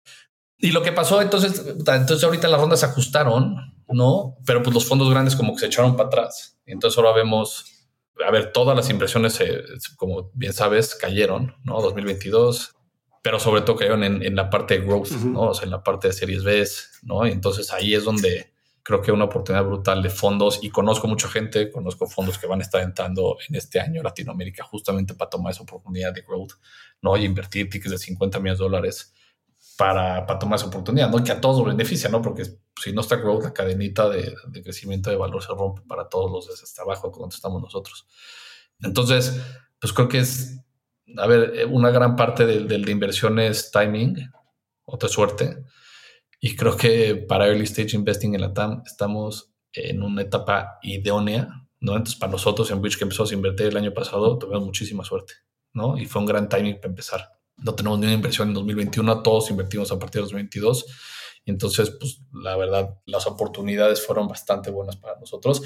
Y 0.57 0.71
lo 0.71 0.83
que 0.83 0.91
pasó, 0.91 1.21
entonces, 1.21 1.65
entonces 1.67 2.23
ahorita 2.23 2.47
las 2.47 2.61
rondas 2.61 2.81
se 2.81 2.85
ajustaron, 2.85 3.70
¿no? 3.91 4.37
Pero 4.45 4.63
pues 4.63 4.73
los 4.73 4.87
fondos 4.87 5.09
grandes 5.09 5.35
como 5.35 5.53
que 5.53 5.61
se 5.61 5.65
echaron 5.67 5.95
para 5.95 6.07
atrás. 6.07 6.59
Entonces 6.65 6.97
ahora 6.97 7.13
vemos, 7.13 7.87
a 8.25 8.31
ver, 8.31 8.51
todas 8.51 8.75
las 8.75 8.89
inversiones, 8.89 9.39
como 9.97 10.31
bien 10.33 10.53
sabes, 10.53 10.95
cayeron, 10.95 11.55
¿no? 11.63 11.81
2022 11.81 12.75
pero 13.21 13.39
sobre 13.39 13.61
todo 13.61 13.75
cayeron 13.75 14.03
en, 14.03 14.23
en 14.23 14.35
la 14.35 14.49
parte 14.49 14.79
de 14.79 14.85
growth, 14.85 15.11
¿no? 15.11 15.41
O 15.49 15.53
sea, 15.53 15.65
en 15.65 15.71
la 15.71 15.83
parte 15.83 16.07
de 16.07 16.13
series 16.13 16.43
B, 16.43 16.65
¿no? 17.03 17.25
Y 17.27 17.31
entonces 17.31 17.71
ahí 17.71 17.93
es 17.93 18.03
donde 18.03 18.51
creo 18.83 19.01
que 19.01 19.11
hay 19.11 19.15
una 19.15 19.25
oportunidad 19.25 19.63
brutal 19.63 20.01
de 20.01 20.09
fondos 20.09 20.59
y 20.63 20.69
conozco 20.69 21.07
mucha 21.07 21.27
gente, 21.27 21.71
conozco 21.71 22.07
fondos 22.07 22.37
que 22.39 22.47
van 22.47 22.59
a 22.59 22.63
estar 22.63 22.81
entrando 22.81 23.37
en 23.47 23.55
este 23.55 23.79
año 23.79 24.01
Latinoamérica 24.01 24.63
justamente 24.63 25.13
para 25.13 25.29
tomar 25.29 25.51
esa 25.51 25.61
oportunidad 25.61 26.13
de 26.13 26.21
growth, 26.21 26.53
¿no? 27.01 27.15
Y 27.15 27.25
invertir 27.25 27.69
tickets 27.69 27.91
de 27.91 27.97
50 27.99 28.39
millones 28.39 28.57
de 28.59 28.63
dólares 28.63 29.13
para, 29.81 30.27
para 30.27 30.37
tomar 30.37 30.59
esa 30.59 30.67
oportunidad, 30.67 31.09
¿no? 31.09 31.23
Que 31.23 31.31
a 31.31 31.41
todos 31.41 31.65
beneficia, 31.65 32.07
¿no? 32.07 32.21
Porque 32.21 32.43
si 32.79 32.93
no 32.93 33.01
está 33.01 33.15
growth, 33.15 33.45
la 33.45 33.51
cadenita 33.51 34.07
de, 34.07 34.35
de 34.47 34.61
crecimiento 34.61 35.09
de 35.09 35.15
valor 35.15 35.41
se 35.41 35.47
rompe 35.47 35.81
para 35.87 36.07
todos 36.07 36.31
los 36.31 36.47
desde 36.47 36.65
hasta 36.65 36.83
abajo 36.83 37.11
cuando 37.11 37.33
estamos 37.33 37.59
nosotros. 37.59 38.05
Entonces, 38.79 39.41
pues 39.79 39.91
creo 39.91 40.07
que 40.07 40.19
es 40.19 40.63
a 41.17 41.25
ver, 41.25 41.53
eh, 41.55 41.65
una 41.65 41.89
gran 41.89 42.15
parte 42.15 42.45
del, 42.45 42.67
de 42.67 42.91
inversión 42.91 43.39
es 43.39 43.71
timing, 43.71 44.29
otra 44.85 45.09
suerte. 45.09 45.63
Y 46.39 46.55
creo 46.55 46.77
que 46.77 47.15
para 47.15 47.47
early 47.47 47.63
stage 47.63 47.95
investing 47.95 48.35
en 48.35 48.41
la 48.41 48.53
TAM 48.53 48.83
estamos 48.85 49.51
en 49.73 50.03
una 50.03 50.21
etapa 50.21 50.77
idónea, 50.83 51.47
¿no? 51.79 51.93
Entonces, 51.93 52.19
para 52.19 52.33
nosotros 52.33 52.69
en 52.69 52.81
Bridge 52.81 52.99
que 52.99 53.05
empezamos 53.05 53.31
a 53.31 53.35
invertir 53.35 53.65
el 53.65 53.77
año 53.77 53.95
pasado, 53.95 54.37
tuvimos 54.37 54.63
muchísima 54.63 55.03
suerte, 55.03 55.33
¿no? 55.73 55.97
Y 55.97 56.05
fue 56.05 56.21
un 56.21 56.27
gran 56.27 56.49
timing 56.49 56.75
para 56.75 56.89
empezar. 56.89 57.40
No 57.61 57.75
tenemos 57.75 57.99
ni 57.99 58.05
una 58.05 58.15
inversión 58.15 58.49
en 58.49 58.53
2021, 58.53 59.23
todos 59.23 59.49
invertimos 59.51 59.91
a 59.91 59.99
partir 59.99 60.21
de 60.21 60.23
2022. 60.23 60.85
Y 61.45 61.51
entonces, 61.51 61.91
pues 61.91 62.21
la 62.33 62.55
verdad, 62.55 62.97
las 63.05 63.25
oportunidades 63.27 64.05
fueron 64.05 64.27
bastante 64.27 64.69
buenas 64.69 64.97
para 64.97 65.19
nosotros. 65.19 65.61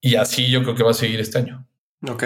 Y 0.00 0.16
así 0.16 0.50
yo 0.50 0.62
creo 0.62 0.74
que 0.74 0.82
va 0.82 0.90
a 0.90 0.94
seguir 0.94 1.20
este 1.20 1.38
año. 1.38 1.66
Ok. 2.08 2.22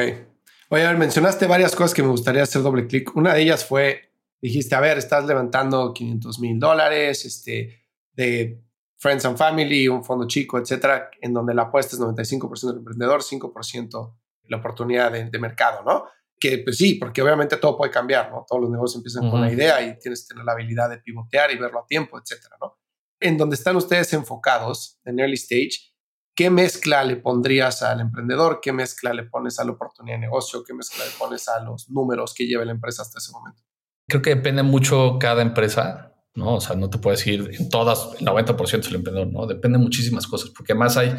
Oye, 0.69 0.85
a 0.85 0.89
ver, 0.89 0.99
mencionaste 0.99 1.47
varias 1.47 1.75
cosas 1.75 1.95
que 1.95 2.03
me 2.03 2.09
gustaría 2.09 2.43
hacer 2.43 2.63
doble 2.63 2.87
clic. 2.87 3.15
Una 3.17 3.35
de 3.35 3.43
ellas 3.43 3.65
fue, 3.65 4.13
dijiste, 4.41 4.75
a 4.75 4.81
ver, 4.81 4.99
estás 4.99 5.25
levantando 5.27 5.93
500 5.93 6.39
mil 6.39 6.59
dólares 6.59 7.25
este, 7.25 7.85
de 8.13 8.63
Friends 8.97 9.25
and 9.25 9.37
Family, 9.37 9.89
un 9.89 10.05
fondo 10.05 10.29
chico, 10.29 10.59
etcétera, 10.59 11.11
en 11.21 11.33
donde 11.33 11.55
la 11.55 11.63
apuesta 11.63 11.97
es 11.97 12.01
95% 12.01 12.67
del 12.69 12.79
emprendedor, 12.79 13.23
5% 13.23 14.15
la 14.51 14.57
oportunidad 14.59 15.13
de, 15.13 15.39
mercado, 15.39 15.83
¿no? 15.85 16.07
Que 16.41 16.59
pues 16.65 16.79
sí, 16.79 16.95
porque 16.95 17.21
obviamente 17.21 17.59
todo 17.59 17.77
puede 17.77 17.93
cambiar, 17.93 18.31
¿no? 18.31 18.47
Todos 18.49 18.63
los 18.63 18.71
negocios 18.71 18.97
empiezan 18.97 19.31
con 19.31 19.43
la 19.43 19.53
idea 19.53 19.83
y 19.83 19.99
tienes 19.99 20.23
que 20.23 20.29
tener 20.29 20.45
la 20.45 20.53
habilidad 20.53 20.89
de 20.89 20.97
pivotear 20.99 21.51
y 21.51 21.59
verlo 21.59 21.81
a 21.81 21.87
tiempo, 21.87 22.19
etcétera, 22.19 22.57
¿no? 22.61 22.79
En 23.21 23.37
donde 23.37 23.57
están 23.57 23.77
ustedes 23.77 24.11
enfocados 24.15 24.99
en 25.05 25.21
early 25.21 25.35
stage, 25.35 25.93
¿qué 26.35 26.49
mezcla 26.49 27.05
le 27.05 27.17
pondrías 27.17 27.83
al 27.83 28.01
emprendedor? 28.01 28.61
¿Qué 28.63 28.73
mezcla 28.73 29.13
le 29.13 29.25
pones 29.25 29.59
a 29.59 29.65
la 29.65 29.73
oportunidad 29.73 30.17
de 30.17 30.21
negocio? 30.23 30.65
¿Qué 30.65 30.73
mezcla 30.73 31.05
le 31.05 31.11
pones 31.19 31.47
a 31.49 31.61
los 31.61 31.91
números 31.91 32.33
que 32.33 32.47
lleva 32.47 32.65
la 32.65 32.73
empresa 32.73 33.03
hasta 33.03 33.19
ese 33.19 33.33
momento? 33.33 33.63
Creo 34.09 34.23
que 34.23 34.35
depende 34.35 34.63
mucho 34.63 35.19
cada 35.21 35.43
empresa, 35.43 36.15
¿no? 36.35 36.55
O 36.55 36.61
sea, 36.63 36.75
no 36.75 36.89
te 36.89 36.97
puedes 36.97 37.21
decir 37.21 37.51
en 37.53 37.69
todas, 37.69 38.19
el 38.19 38.27
90% 38.27 38.81
es 38.81 38.89
el 38.89 38.95
emprendedor, 38.95 39.31
¿no? 39.31 39.47
Depende 39.47 39.77
de 39.77 39.85
muchísimas 39.85 40.27
cosas, 40.27 40.51
porque 40.57 40.73
además 40.73 40.97
hay 40.97 41.15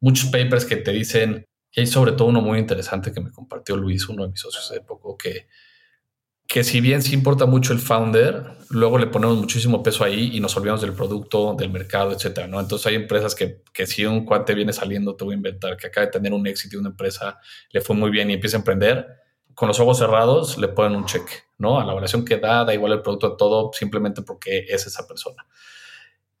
muchos 0.00 0.28
papers 0.30 0.66
que 0.66 0.76
te 0.76 0.92
dicen, 0.92 1.46
y 1.76 1.80
hay 1.80 1.86
sobre 1.86 2.12
todo 2.12 2.26
uno 2.26 2.40
muy 2.40 2.58
interesante 2.58 3.12
que 3.12 3.20
me 3.20 3.30
compartió 3.30 3.76
Luis, 3.76 4.08
uno 4.08 4.24
de 4.24 4.30
mis 4.30 4.40
socios 4.40 4.68
de 4.70 4.80
poco, 4.80 5.16
que 5.16 5.46
que 6.48 6.62
si 6.62 6.80
bien 6.80 7.02
sí 7.02 7.14
importa 7.14 7.46
mucho 7.46 7.72
el 7.72 7.80
founder, 7.80 8.44
luego 8.70 8.98
le 8.98 9.08
ponemos 9.08 9.36
muchísimo 9.36 9.82
peso 9.82 10.04
ahí 10.04 10.30
y 10.32 10.40
nos 10.40 10.56
olvidamos 10.56 10.80
del 10.80 10.92
producto, 10.92 11.54
del 11.54 11.70
mercado, 11.70 12.12
etcétera, 12.12 12.46
¿no? 12.46 12.60
Entonces 12.60 12.86
hay 12.86 12.94
empresas 12.94 13.34
que, 13.34 13.62
que 13.72 13.86
si 13.86 14.04
un 14.04 14.24
cuate 14.24 14.54
viene 14.54 14.72
saliendo, 14.72 15.16
te 15.16 15.24
voy 15.24 15.34
a 15.34 15.36
inventar, 15.36 15.76
que 15.76 15.88
acaba 15.88 16.06
de 16.06 16.12
tener 16.12 16.32
un 16.32 16.46
éxito 16.46 16.76
de 16.76 16.80
una 16.80 16.90
empresa, 16.90 17.40
le 17.70 17.80
fue 17.80 17.96
muy 17.96 18.10
bien 18.10 18.30
y 18.30 18.34
empieza 18.34 18.56
a 18.56 18.60
emprender, 18.60 19.06
con 19.54 19.68
los 19.68 19.80
ojos 19.80 19.98
cerrados 19.98 20.58
le 20.58 20.68
ponen 20.68 20.96
un 20.96 21.06
check, 21.06 21.28
¿no? 21.58 21.80
A 21.80 21.84
la 21.84 21.92
evaluación 21.92 22.24
que 22.24 22.36
da, 22.36 22.64
da 22.64 22.74
igual 22.74 22.92
el 22.92 23.02
producto 23.02 23.26
a 23.26 23.36
todo, 23.36 23.72
simplemente 23.72 24.22
porque 24.22 24.66
es 24.68 24.86
esa 24.86 25.06
persona. 25.06 25.46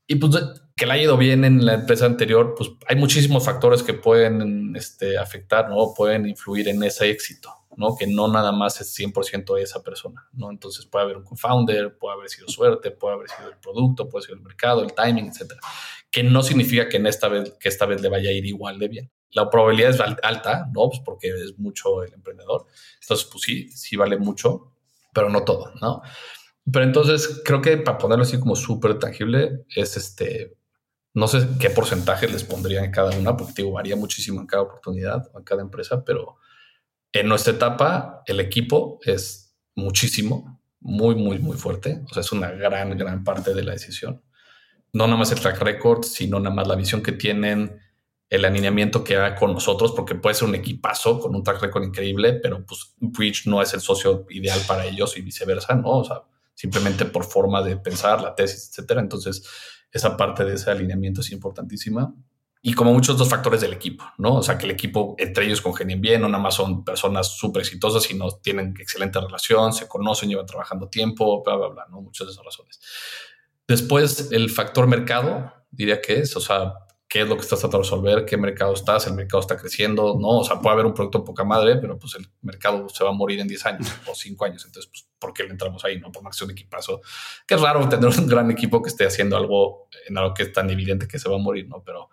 Y 0.06 0.16
pues 0.16 0.32
que 0.76 0.86
le 0.86 0.92
ha 0.92 0.98
ido 0.98 1.16
bien 1.16 1.44
en 1.44 1.64
la 1.64 1.74
empresa 1.74 2.06
anterior, 2.06 2.54
pues 2.56 2.70
hay 2.86 2.96
muchísimos 2.96 3.44
factores 3.44 3.82
que 3.82 3.94
pueden 3.94 4.76
este, 4.76 5.18
afectar, 5.18 5.68
¿no? 5.68 5.94
Pueden 5.94 6.26
influir 6.26 6.68
en 6.68 6.82
ese 6.82 7.10
éxito. 7.10 7.50
¿no? 7.76 7.94
Que 7.96 8.06
no 8.06 8.28
nada 8.28 8.52
más 8.52 8.80
es 8.80 8.98
100% 8.98 9.54
de 9.54 9.62
esa 9.62 9.82
persona, 9.82 10.26
¿no? 10.32 10.50
Entonces 10.50 10.86
puede 10.86 11.04
haber 11.04 11.18
un 11.18 11.24
co-founder, 11.24 11.96
puede 11.98 12.14
haber 12.14 12.28
sido 12.28 12.48
suerte, 12.48 12.90
puede 12.90 13.14
haber 13.14 13.28
sido 13.28 13.48
el 13.50 13.58
producto, 13.58 14.08
puede 14.08 14.26
ser 14.26 14.36
el 14.36 14.40
mercado, 14.40 14.82
el 14.82 14.94
timing, 14.94 15.28
etcétera. 15.28 15.60
Que 16.10 16.22
no 16.22 16.42
significa 16.42 16.88
que 16.88 16.96
en 16.96 17.06
esta 17.06 17.28
vez, 17.28 17.52
que 17.60 17.68
esta 17.68 17.86
vez 17.86 18.00
le 18.00 18.08
vaya 18.08 18.30
a 18.30 18.32
ir 18.32 18.46
igual 18.46 18.78
de 18.78 18.88
bien. 18.88 19.10
La 19.32 19.50
probabilidad 19.50 19.90
es 19.90 20.00
alta, 20.00 20.66
¿no? 20.72 20.88
Pues 20.88 21.00
porque 21.04 21.28
es 21.28 21.58
mucho 21.58 22.02
el 22.02 22.14
emprendedor. 22.14 22.66
Entonces, 23.02 23.28
pues 23.30 23.42
sí, 23.42 23.68
sí 23.70 23.96
vale 23.96 24.16
mucho, 24.16 24.72
pero 25.12 25.28
no 25.28 25.44
todo, 25.44 25.72
¿no? 25.80 26.02
Pero 26.70 26.84
entonces 26.84 27.42
creo 27.44 27.62
que 27.62 27.76
para 27.76 27.98
ponerlo 27.98 28.24
así 28.24 28.38
como 28.38 28.56
súper 28.56 28.98
tangible 28.98 29.64
es 29.74 29.96
este, 29.96 30.56
no 31.14 31.28
sé 31.28 31.46
qué 31.60 31.70
porcentaje 31.70 32.28
les 32.28 32.44
pondría 32.44 32.84
en 32.84 32.90
cada 32.90 33.16
una, 33.16 33.36
porque 33.36 33.62
varía 33.62 33.96
muchísimo 33.96 34.40
en 34.40 34.46
cada 34.46 34.64
oportunidad 34.64 35.30
o 35.32 35.38
en 35.38 35.44
cada 35.44 35.62
empresa, 35.62 36.04
pero 36.04 36.38
en 37.12 37.28
nuestra 37.28 37.54
etapa, 37.54 38.22
el 38.26 38.40
equipo 38.40 38.98
es 39.02 39.56
muchísimo, 39.74 40.60
muy, 40.80 41.14
muy, 41.14 41.38
muy 41.38 41.56
fuerte. 41.56 42.02
O 42.10 42.12
sea, 42.12 42.20
es 42.20 42.32
una 42.32 42.50
gran, 42.50 42.96
gran 42.98 43.24
parte 43.24 43.54
de 43.54 43.64
la 43.64 43.72
decisión. 43.72 44.22
No 44.92 45.06
nada 45.06 45.18
más 45.18 45.32
el 45.32 45.40
track 45.40 45.60
record, 45.62 46.02
sino 46.04 46.38
nada 46.40 46.54
más 46.54 46.68
la 46.68 46.74
visión 46.74 47.02
que 47.02 47.12
tienen, 47.12 47.80
el 48.28 48.44
alineamiento 48.44 49.04
que 49.04 49.16
haga 49.16 49.34
con 49.34 49.52
nosotros, 49.54 49.92
porque 49.92 50.14
puede 50.16 50.34
ser 50.34 50.48
un 50.48 50.54
equipazo 50.54 51.20
con 51.20 51.34
un 51.34 51.42
track 51.42 51.62
record 51.62 51.84
increíble, 51.84 52.34
pero 52.34 52.64
pues 52.66 52.94
Bridge 52.98 53.46
no 53.46 53.62
es 53.62 53.72
el 53.72 53.80
socio 53.80 54.26
ideal 54.30 54.60
para 54.66 54.84
ellos 54.84 55.16
y 55.16 55.22
viceversa, 55.22 55.74
¿no? 55.74 55.98
O 55.98 56.04
sea, 56.04 56.22
simplemente 56.56 57.04
por 57.04 57.24
forma 57.24 57.62
de 57.62 57.76
pensar, 57.76 58.20
la 58.20 58.34
tesis, 58.34 58.68
etcétera. 58.70 59.00
Entonces, 59.00 59.48
esa 59.92 60.16
parte 60.16 60.44
de 60.44 60.54
ese 60.54 60.70
alineamiento 60.70 61.20
es 61.20 61.30
importantísima 61.30 62.12
y 62.62 62.72
como 62.72 62.92
muchos 62.92 63.14
otros 63.14 63.28
factores 63.28 63.60
del 63.60 63.72
equipo, 63.72 64.04
¿no? 64.18 64.38
O 64.38 64.42
sea, 64.42 64.58
que 64.58 64.64
el 64.64 64.72
equipo 64.72 65.14
entre 65.18 65.46
ellos 65.46 65.60
congenien 65.60 66.00
bien, 66.00 66.22
no 66.22 66.28
nada 66.28 66.42
más 66.42 66.54
son 66.54 66.84
personas 66.84 67.36
súper 67.36 67.62
exitosas, 67.62 68.02
sino 68.02 68.28
tienen 68.42 68.74
excelente 68.80 69.20
relación, 69.20 69.72
se 69.72 69.86
conocen, 69.86 70.30
llevan 70.30 70.46
trabajando 70.46 70.88
tiempo, 70.88 71.44
bla, 71.44 71.54
bla, 71.54 71.68
bla, 71.68 71.86
¿no? 71.90 72.00
Muchas 72.00 72.26
de 72.26 72.32
esas 72.32 72.44
razones. 72.44 72.80
Después, 73.68 74.32
el 74.32 74.50
factor 74.50 74.88
mercado, 74.88 75.52
diría 75.70 76.00
que 76.00 76.18
es, 76.18 76.34
o 76.36 76.40
sea, 76.40 76.72
qué 77.08 77.22
es 77.22 77.28
lo 77.28 77.36
que 77.36 77.42
estás 77.42 77.60
tratando 77.60 77.78
de 77.78 77.84
resolver, 77.84 78.24
qué 78.24 78.36
mercado 78.36 78.74
estás, 78.74 79.06
el 79.06 79.14
mercado 79.14 79.40
está 79.40 79.56
creciendo, 79.56 80.16
¿no? 80.18 80.38
O 80.38 80.44
sea, 80.44 80.60
puede 80.60 80.74
haber 80.74 80.86
un 80.86 80.94
producto 80.94 81.24
poca 81.24 81.44
madre, 81.44 81.76
pero 81.76 81.98
pues 81.98 82.14
el 82.16 82.26
mercado 82.42 82.88
se 82.88 83.04
va 83.04 83.10
a 83.10 83.12
morir 83.12 83.40
en 83.40 83.48
10 83.48 83.66
años 83.66 83.88
o 84.10 84.14
5 84.14 84.44
años, 84.44 84.64
entonces, 84.64 84.90
pues, 84.90 85.08
¿por 85.18 85.32
qué 85.32 85.44
le 85.44 85.50
entramos 85.50 85.84
ahí? 85.84 85.98
No, 86.00 86.10
por 86.10 86.22
más 86.22 86.34
que 86.34 86.38
sea 86.38 86.46
un 86.46 86.52
equipazo, 86.52 87.00
que 87.46 87.54
es 87.54 87.60
raro 87.60 87.88
tener 87.88 88.06
un 88.06 88.26
gran 88.26 88.50
equipo 88.50 88.82
que 88.82 88.88
esté 88.88 89.06
haciendo 89.06 89.36
algo 89.36 89.88
en 90.08 90.18
algo 90.18 90.34
que 90.34 90.42
es 90.42 90.52
tan 90.52 90.68
evidente 90.70 91.08
que 91.08 91.18
se 91.18 91.28
va 91.28 91.36
a 91.36 91.38
morir, 91.38 91.68
¿no? 91.68 91.82
Pero 91.84 92.10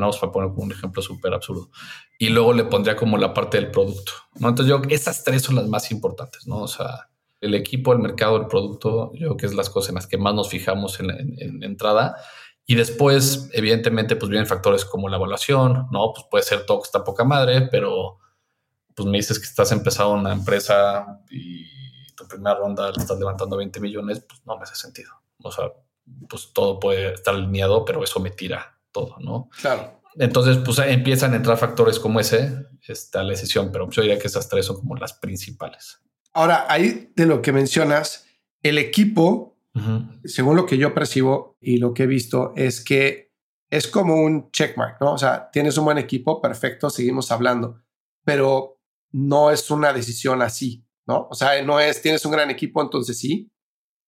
vamos 0.00 0.22
a 0.22 0.32
poner 0.32 0.50
como 0.50 0.62
un 0.62 0.72
ejemplo 0.72 1.02
súper 1.02 1.34
absurdo. 1.34 1.70
Y 2.18 2.30
luego 2.30 2.52
le 2.52 2.64
pondría 2.64 2.96
como 2.96 3.18
la 3.18 3.34
parte 3.34 3.58
del 3.58 3.70
producto. 3.70 4.12
¿no? 4.36 4.48
Entonces 4.48 4.70
yo, 4.70 4.82
esas 4.88 5.24
tres 5.24 5.42
son 5.42 5.56
las 5.56 5.68
más 5.68 5.90
importantes, 5.90 6.46
¿no? 6.46 6.62
O 6.62 6.68
sea, 6.68 7.08
el 7.40 7.54
equipo, 7.54 7.92
el 7.92 7.98
mercado, 7.98 8.36
el 8.36 8.46
producto, 8.46 9.12
yo 9.14 9.18
creo 9.18 9.36
que 9.36 9.46
es 9.46 9.54
las 9.54 9.68
cosas 9.68 9.90
en 9.90 9.94
las 9.96 10.06
que 10.06 10.16
más 10.16 10.34
nos 10.34 10.48
fijamos 10.48 11.00
en, 11.00 11.10
en, 11.10 11.62
entrada. 11.62 12.16
Y 12.64 12.74
después, 12.74 13.48
evidentemente, 13.52 14.16
pues 14.16 14.30
vienen 14.30 14.46
factores 14.46 14.84
como 14.84 15.08
la 15.08 15.16
evaluación, 15.16 15.88
¿no? 15.90 16.12
Pues 16.14 16.26
puede 16.30 16.44
ser 16.44 16.64
todo 16.64 16.82
que 16.82 16.86
está 16.86 17.02
poca 17.02 17.24
madre, 17.24 17.68
pero 17.70 18.18
pues 18.94 19.08
me 19.08 19.18
dices 19.18 19.38
que 19.38 19.46
estás 19.46 19.72
empezando 19.72 20.12
una 20.12 20.32
empresa 20.32 21.20
y 21.30 21.66
tu 22.14 22.26
primera 22.28 22.54
ronda 22.56 22.90
le 22.90 23.00
estás 23.02 23.18
levantando 23.18 23.56
20 23.56 23.80
millones, 23.80 24.20
pues 24.28 24.40
no 24.44 24.56
me 24.56 24.62
hace 24.62 24.76
sentido. 24.76 25.10
O 25.42 25.50
sea, 25.50 25.72
pues 26.28 26.52
todo 26.52 26.78
puede 26.78 27.14
estar 27.14 27.34
alineado, 27.34 27.84
pero 27.84 28.02
eso 28.04 28.20
me 28.20 28.30
tira 28.30 28.78
todo, 28.92 29.16
¿no? 29.18 29.48
Claro. 29.60 30.00
Entonces, 30.16 30.58
pues 30.58 30.78
empiezan 30.78 31.32
a 31.32 31.36
entrar 31.36 31.56
factores 31.56 31.98
como 31.98 32.20
ese 32.20 32.66
este, 32.86 33.18
a 33.18 33.22
la 33.22 33.30
decisión, 33.30 33.70
pero 33.72 33.88
yo 33.90 34.02
diría 34.02 34.18
que 34.18 34.26
esas 34.26 34.48
tres 34.48 34.66
son 34.66 34.76
como 34.76 34.94
las 34.96 35.14
principales. 35.14 36.00
Ahora, 36.34 36.66
ahí 36.68 37.12
de 37.16 37.26
lo 37.26 37.40
que 37.40 37.52
mencionas, 37.52 38.26
el 38.62 38.78
equipo, 38.78 39.51
según 40.24 40.56
lo 40.56 40.66
que 40.66 40.76
yo 40.76 40.94
percibo 40.94 41.56
y 41.60 41.78
lo 41.78 41.94
que 41.94 42.02
he 42.02 42.06
visto, 42.06 42.52
es 42.56 42.84
que 42.84 43.32
es 43.70 43.86
como 43.86 44.16
un 44.16 44.50
checkmark, 44.50 45.00
¿no? 45.00 45.14
O 45.14 45.18
sea, 45.18 45.50
tienes 45.50 45.78
un 45.78 45.86
buen 45.86 45.98
equipo, 45.98 46.42
perfecto, 46.42 46.90
seguimos 46.90 47.30
hablando, 47.32 47.80
pero 48.24 48.80
no 49.12 49.50
es 49.50 49.70
una 49.70 49.92
decisión 49.92 50.42
así, 50.42 50.86
¿no? 51.06 51.28
O 51.30 51.34
sea, 51.34 51.62
no 51.62 51.80
es, 51.80 52.02
tienes 52.02 52.24
un 52.26 52.32
gran 52.32 52.50
equipo, 52.50 52.82
entonces 52.82 53.18
sí, 53.18 53.50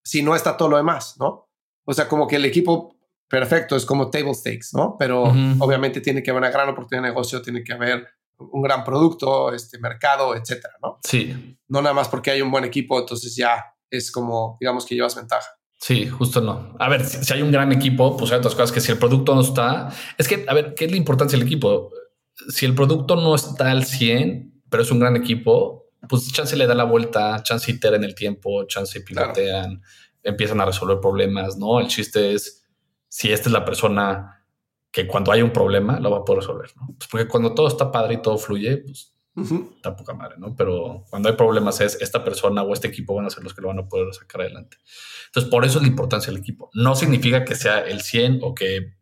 si 0.05 0.23
no 0.23 0.37
está 0.37 0.57
todo 0.57 0.69
lo 0.69 0.77
demás, 0.77 1.17
¿no? 1.19 1.45
o 1.85 1.93
sea, 1.93 2.09
como 2.09 2.27
que 2.27 2.37
el 2.37 2.45
equipo 2.45 2.97
perfecto 3.29 3.77
es 3.77 3.85
como 3.85 4.11
table 4.11 4.35
stakes, 4.35 4.69
¿no? 4.73 4.97
Pero 4.99 5.25
obviamente 5.59 6.01
tiene 6.01 6.23
que 6.23 6.31
haber 6.31 6.43
una 6.43 6.51
gran 6.51 6.69
oportunidad 6.69 7.03
de 7.03 7.09
negocio, 7.11 7.43
tiene 7.43 7.63
que 7.63 7.73
haber 7.73 8.07
un 8.39 8.63
gran 8.63 8.85
producto, 8.85 9.53
este 9.53 9.79
mercado, 9.79 10.35
etcétera, 10.35 10.75
¿no? 10.83 10.99
Sí. 11.03 11.57
No 11.69 11.81
nada 11.83 11.95
más 11.95 12.09
porque 12.09 12.31
hay 12.31 12.43
un 12.43 12.51
buen 12.51 12.65
equipo, 12.65 12.99
entonces 12.99 13.35
ya 13.37 13.74
es 13.97 14.11
como, 14.11 14.57
digamos 14.61 14.87
que 14.87 14.95
llevas 14.95 15.17
ventaja. 15.17 15.49
Sí, 15.79 16.09
justo 16.09 16.41
no. 16.41 16.75
A 16.79 16.89
ver, 16.89 17.05
si, 17.05 17.33
hay 17.33 17.43
un 17.43 17.53
gran 17.53 17.71
equipo, 17.73 18.17
pues 18.17 18.33
hay 18.33 18.39
otras 18.39 18.55
cosas 18.55 18.73
que 18.73 18.81
si 18.81 18.93
el 18.93 18.99
producto 18.99 19.35
no 19.35 19.43
está, 19.43 19.91
es 20.17 20.29
que, 20.29 20.45
a 20.49 20.55
ver, 20.55 20.75
¿qué 20.75 20.87
es 20.87 20.91
la 20.91 20.97
importancia 20.97 21.39
del 21.39 21.47
equipo? 21.47 21.91
Si 22.49 22.65
el 22.65 22.75
producto 22.75 23.17
no 23.17 23.35
está 23.35 23.71
al 23.71 23.85
100, 23.85 24.63
pero 24.71 24.83
es 24.83 24.91
un 24.91 25.01
gran 25.01 25.15
equipo, 25.17 25.91
pues 26.09 26.33
chance 26.33 26.57
le 26.57 26.67
da 26.67 26.75
la 26.75 26.85
vuelta, 26.85 27.43
chance 27.43 27.71
itera 27.71 27.97
en 27.97 28.05
el 28.05 28.15
tiempo, 28.15 28.65
chance 28.65 29.01
pilotean, 29.01 29.83
empiezan 30.23 30.61
a 30.61 30.65
resolver 30.65 31.01
problemas, 31.01 31.57
¿no? 31.59 31.81
El 31.81 31.89
chiste 31.89 32.33
es 32.33 32.67
si 33.09 33.33
esta 33.33 33.49
es 33.49 33.53
la 33.53 33.65
persona 33.65 34.47
que 34.91 35.07
cuando 35.07 35.33
hay 35.33 35.43
un 35.43 35.53
problema 35.53 36.01
lo 36.01 36.11
va 36.11 36.19
a 36.19 36.25
poder 36.25 36.41
resolver, 36.41 36.71
¿no? 36.77 36.95
Pues 36.99 37.09
porque 37.11 37.29
cuando 37.29 37.55
todo 37.55 37.69
está 37.69 37.93
padre 37.93 38.15
y 38.15 38.23
todo 38.23 38.39
fluye, 38.39 38.79
pues 38.79 39.14
está 39.37 39.97
poca 39.97 40.15
madre, 40.15 40.37
¿no? 40.39 40.55
Pero 40.55 41.05
cuando 41.11 41.29
hay 41.29 41.35
problemas 41.35 41.81
es 41.81 42.01
esta 42.01 42.25
persona 42.25 42.63
o 42.63 42.73
este 42.73 42.89
equipo 42.89 43.15
van 43.15 43.27
a 43.27 43.31
ser 43.31 43.43
los 43.43 43.53
que 43.53 43.63
lo 43.63 43.69
van 43.69 43.81
a 43.81 43.89
poder 43.89 44.13
sacar 44.15 44.43
adelante. 44.43 44.77
Entonces, 45.27 45.51
por 45.51 45.65
eso 45.65 45.79
es 45.79 45.83
la 45.83 45.89
importancia 45.89 46.33
del 46.33 46.41
equipo. 46.41 46.71
No 46.75 46.95
significa 46.95 47.45
que 47.45 47.57
sea 47.57 47.81
el 47.81 48.01
100 48.01 48.41
o 48.43 48.55
que 48.55 48.95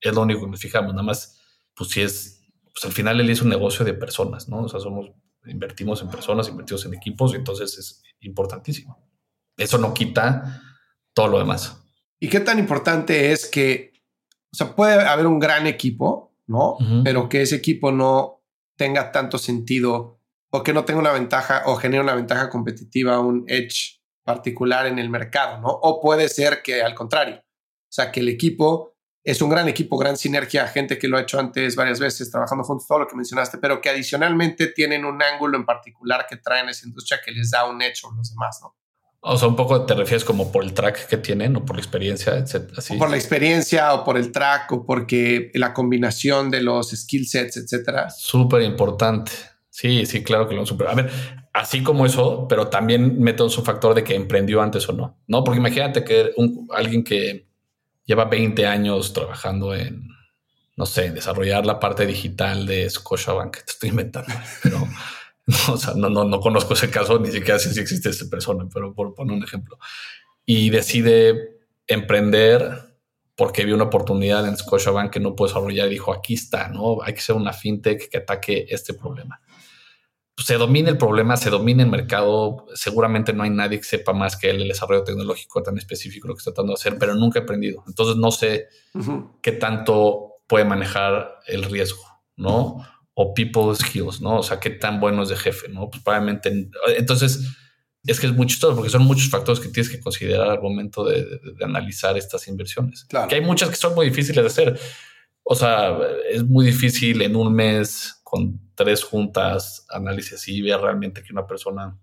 es 0.00 0.14
lo 0.14 0.22
único 0.22 0.40
que 0.40 0.50
nos 0.50 0.60
fijamos, 0.60 0.92
nada 0.92 1.04
más, 1.04 1.40
pues 1.74 1.90
si 1.90 2.02
es, 2.02 2.42
pues 2.72 2.84
al 2.84 2.92
final 2.92 3.20
él 3.20 3.30
es 3.30 3.42
un 3.42 3.48
negocio 3.48 3.84
de 3.84 3.94
personas, 3.94 4.48
¿no? 4.48 4.62
O 4.62 4.68
sea, 4.68 4.80
somos, 4.80 5.10
invertimos 5.46 6.02
en 6.02 6.08
personas, 6.08 6.48
invertimos 6.48 6.84
en 6.86 6.94
equipos 6.94 7.32
y 7.32 7.36
entonces 7.36 7.78
es 7.78 8.02
importantísimo. 8.20 9.08
Eso 9.56 9.78
no 9.78 9.94
quita 9.94 10.62
todo 11.14 11.28
lo 11.28 11.38
demás. 11.38 11.80
¿Y 12.20 12.28
qué 12.28 12.40
tan 12.40 12.58
importante 12.58 13.32
es 13.32 13.46
que, 13.46 13.92
o 14.52 14.56
sea, 14.56 14.74
puede 14.74 14.94
haber 14.94 15.26
un 15.26 15.38
gran 15.38 15.66
equipo, 15.66 16.34
¿no? 16.46 16.76
Pero 17.04 17.28
que 17.28 17.42
ese 17.42 17.56
equipo 17.56 17.92
no 17.92 18.37
tenga 18.78 19.12
tanto 19.12 19.36
sentido 19.36 20.22
o 20.50 20.62
que 20.62 20.72
no 20.72 20.86
tenga 20.86 21.00
una 21.00 21.12
ventaja 21.12 21.64
o 21.66 21.76
genere 21.76 22.02
una 22.02 22.14
ventaja 22.14 22.48
competitiva, 22.48 23.20
un 23.20 23.44
edge 23.48 24.00
particular 24.24 24.86
en 24.86 24.98
el 24.98 25.10
mercado, 25.10 25.60
¿no? 25.60 25.68
O 25.68 26.00
puede 26.00 26.28
ser 26.30 26.62
que 26.62 26.82
al 26.82 26.94
contrario, 26.94 27.36
o 27.36 27.92
sea, 27.92 28.10
que 28.10 28.20
el 28.20 28.28
equipo 28.28 28.94
es 29.24 29.42
un 29.42 29.50
gran 29.50 29.68
equipo, 29.68 29.98
gran 29.98 30.16
sinergia, 30.16 30.66
gente 30.68 30.98
que 30.98 31.08
lo 31.08 31.18
ha 31.18 31.22
hecho 31.22 31.38
antes 31.38 31.76
varias 31.76 32.00
veces, 32.00 32.30
trabajando 32.30 32.64
juntos, 32.64 32.86
todo 32.86 33.00
lo 33.00 33.06
que 33.06 33.16
mencionaste, 33.16 33.58
pero 33.58 33.80
que 33.80 33.90
adicionalmente 33.90 34.68
tienen 34.68 35.04
un 35.04 35.22
ángulo 35.22 35.58
en 35.58 35.66
particular 35.66 36.26
que 36.26 36.36
traen 36.36 36.68
esa 36.70 36.86
industria 36.86 37.20
que 37.22 37.32
les 37.32 37.50
da 37.50 37.66
un 37.66 37.82
hecho 37.82 38.08
a 38.08 38.16
los 38.16 38.30
demás, 38.30 38.60
¿no? 38.62 38.77
O 39.20 39.36
sea, 39.36 39.48
un 39.48 39.56
poco 39.56 39.84
te 39.84 39.94
refieres 39.94 40.24
como 40.24 40.52
por 40.52 40.62
el 40.62 40.72
track 40.72 41.08
que 41.08 41.16
tienen 41.16 41.56
o 41.56 41.64
por 41.64 41.76
la 41.76 41.82
experiencia, 41.82 42.36
etcétera. 42.36 42.80
Por 42.98 43.10
la 43.10 43.16
experiencia 43.16 43.92
o 43.94 44.04
por 44.04 44.16
el 44.16 44.30
track 44.30 44.70
o 44.72 44.86
porque 44.86 45.50
la 45.54 45.74
combinación 45.74 46.50
de 46.50 46.62
los 46.62 46.90
skill 46.90 47.26
sets, 47.26 47.56
etcétera. 47.56 48.10
Súper 48.10 48.62
importante. 48.62 49.32
Sí, 49.70 50.06
sí, 50.06 50.22
claro 50.22 50.48
que 50.48 50.54
lo 50.54 50.64
super. 50.64 50.88
A 50.88 50.94
ver, 50.94 51.10
así 51.52 51.82
como 51.82 52.06
eso, 52.06 52.46
pero 52.48 52.68
también 52.68 53.20
meto 53.20 53.48
su 53.48 53.62
factor 53.64 53.94
de 53.94 54.04
que 54.04 54.14
emprendió 54.14 54.62
antes 54.62 54.88
o 54.88 54.92
no, 54.92 55.18
¿no? 55.26 55.44
Porque 55.44 55.58
imagínate 55.58 56.04
que 56.04 56.32
un, 56.36 56.68
alguien 56.72 57.02
que 57.02 57.48
lleva 58.04 58.24
20 58.24 58.66
años 58.66 59.12
trabajando 59.12 59.74
en, 59.74 60.08
no 60.76 60.86
sé, 60.86 61.10
desarrollar 61.10 61.66
la 61.66 61.78
parte 61.78 62.06
digital 62.06 62.66
de 62.66 62.88
Scotiabank, 62.88 63.56
te 63.64 63.72
estoy 63.72 63.90
inventando, 63.90 64.32
pero 64.62 64.86
o 65.72 65.76
sea, 65.76 65.94
no, 65.94 66.08
no, 66.08 66.24
no 66.24 66.40
conozco 66.40 66.74
ese 66.74 66.90
caso, 66.90 67.18
ni 67.18 67.30
siquiera 67.30 67.58
sé 67.58 67.74
si 67.74 67.80
existe 67.80 68.08
esta 68.08 68.28
persona, 68.30 68.68
pero 68.72 68.94
por 68.94 69.14
poner 69.14 69.36
un 69.36 69.42
ejemplo. 69.42 69.78
Y 70.44 70.70
decide 70.70 71.58
emprender 71.86 72.96
porque 73.34 73.64
vio 73.64 73.74
una 73.74 73.84
oportunidad 73.84 74.46
en 74.46 74.56
Scotiabank 74.56 75.12
que 75.12 75.20
no 75.20 75.36
puede 75.36 75.50
desarrollar 75.50 75.88
y 75.88 75.90
dijo, 75.90 76.12
aquí 76.12 76.34
está, 76.34 76.68
¿no? 76.68 77.02
Hay 77.02 77.14
que 77.14 77.20
ser 77.20 77.36
una 77.36 77.52
fintech 77.52 78.08
que 78.08 78.18
ataque 78.18 78.66
este 78.68 78.94
problema 78.94 79.40
se 80.38 80.54
domina 80.54 80.88
el 80.88 80.96
problema, 80.96 81.36
se 81.36 81.50
domina 81.50 81.82
el 81.82 81.90
mercado. 81.90 82.66
Seguramente 82.74 83.32
no 83.32 83.42
hay 83.42 83.50
nadie 83.50 83.78
que 83.78 83.84
sepa 83.84 84.12
más 84.12 84.36
que 84.36 84.50
el 84.50 84.68
desarrollo 84.68 85.02
tecnológico 85.02 85.62
tan 85.62 85.76
específico 85.78 86.28
lo 86.28 86.34
que 86.34 86.38
está 86.38 86.52
tratando 86.52 86.72
de 86.72 86.74
hacer, 86.74 86.98
pero 86.98 87.14
nunca 87.14 87.40
he 87.40 87.42
aprendido. 87.42 87.82
Entonces 87.86 88.16
no 88.16 88.30
sé 88.30 88.68
qué 89.42 89.52
tanto 89.52 90.36
puede 90.46 90.64
manejar 90.64 91.40
el 91.46 91.64
riesgo, 91.64 92.04
¿no? 92.36 92.84
O 93.20 93.34
people 93.34 93.74
skills, 93.74 94.20
¿no? 94.20 94.38
O 94.38 94.42
sea, 94.44 94.60
qué 94.60 94.70
tan 94.70 95.00
bueno 95.00 95.24
es 95.24 95.28
de 95.28 95.36
jefe, 95.36 95.68
¿no? 95.68 95.90
Pues 95.90 96.02
probablemente. 96.04 96.70
Entonces 96.96 97.40
es 98.06 98.20
que 98.20 98.26
es 98.26 98.32
muy 98.32 98.46
chistoso 98.46 98.76
porque 98.76 98.90
son 98.90 99.02
muchos 99.02 99.28
factores 99.28 99.60
que 99.60 99.68
tienes 99.68 99.90
que 99.90 100.00
considerar 100.00 100.48
al 100.48 100.62
momento 100.62 101.04
de, 101.04 101.40
analizar 101.62 102.16
estas 102.16 102.46
inversiones. 102.48 103.06
Que 103.28 103.34
hay 103.34 103.40
muchas 103.40 103.70
que 103.70 103.76
son 103.76 103.94
muy 103.94 104.06
difíciles 104.06 104.42
de 104.42 104.46
hacer. 104.46 104.80
O 105.42 105.54
sea, 105.54 105.98
es 106.30 106.44
muy 106.44 106.66
difícil 106.66 107.20
en 107.22 107.34
un 107.34 107.52
mes 107.52 108.20
con 108.22 108.60
tres 108.74 109.02
juntas, 109.02 109.84
análisis 109.88 110.46
y 110.48 110.62
ver 110.62 110.80
realmente 110.80 111.22
que 111.22 111.32
una 111.32 111.46
persona 111.46 111.98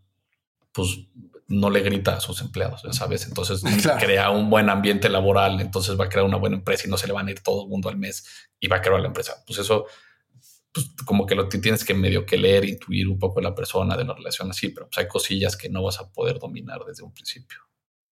pues 0.71 0.99
no 1.47 1.69
le 1.69 1.82
grita 1.82 2.15
a 2.15 2.19
sus 2.19 2.41
empleados, 2.41 2.84
ya 2.84 2.91
sabes. 2.91 3.28
Entonces 3.28 3.63
crea 3.99 4.32
un 4.32 4.49
buen 4.49 4.69
ambiente 4.69 5.10
laboral, 5.10 5.62
entonces 5.62 5.99
va 5.99 6.06
a 6.06 6.10
crear 6.10 6.25
una 6.25 6.38
buena 6.38 6.58
empresa 6.58 6.88
y 6.88 6.89
no 6.89 6.97
se 6.97 7.08
le 7.08 7.13
van 7.13 7.28
a 7.28 7.32
ir 7.32 7.41
todo 7.41 7.63
el 7.63 7.69
mundo 7.69 7.89
al 7.89 7.97
mes 7.97 8.25
y 8.60 8.67
va 8.67 8.78
a 8.78 8.82
crear 8.82 8.99
la 8.99 9.08
empresa. 9.08 9.43
Pues 9.45 9.60
eso, 9.60 9.86
pues 10.75 10.91
como 11.05 11.25
que 11.25 11.35
lo 11.35 11.47
tienes 11.47 11.85
que 11.85 11.93
medio 11.93 12.25
que 12.25 12.38
leer, 12.38 12.65
intuir 12.65 13.07
un 13.07 13.17
poco 13.17 13.39
la 13.39 13.55
persona, 13.55 13.95
de 13.95 14.03
la 14.03 14.13
relación 14.13 14.49
así, 14.49 14.67
pero 14.69 14.88
pues 14.88 14.97
hay 14.97 15.07
cosillas 15.07 15.55
que 15.55 15.69
no 15.69 15.81
vas 15.81 16.01
a 16.01 16.11
poder 16.11 16.38
dominar 16.38 16.81
desde 16.85 17.01
un 17.01 17.13
principio. 17.13 17.59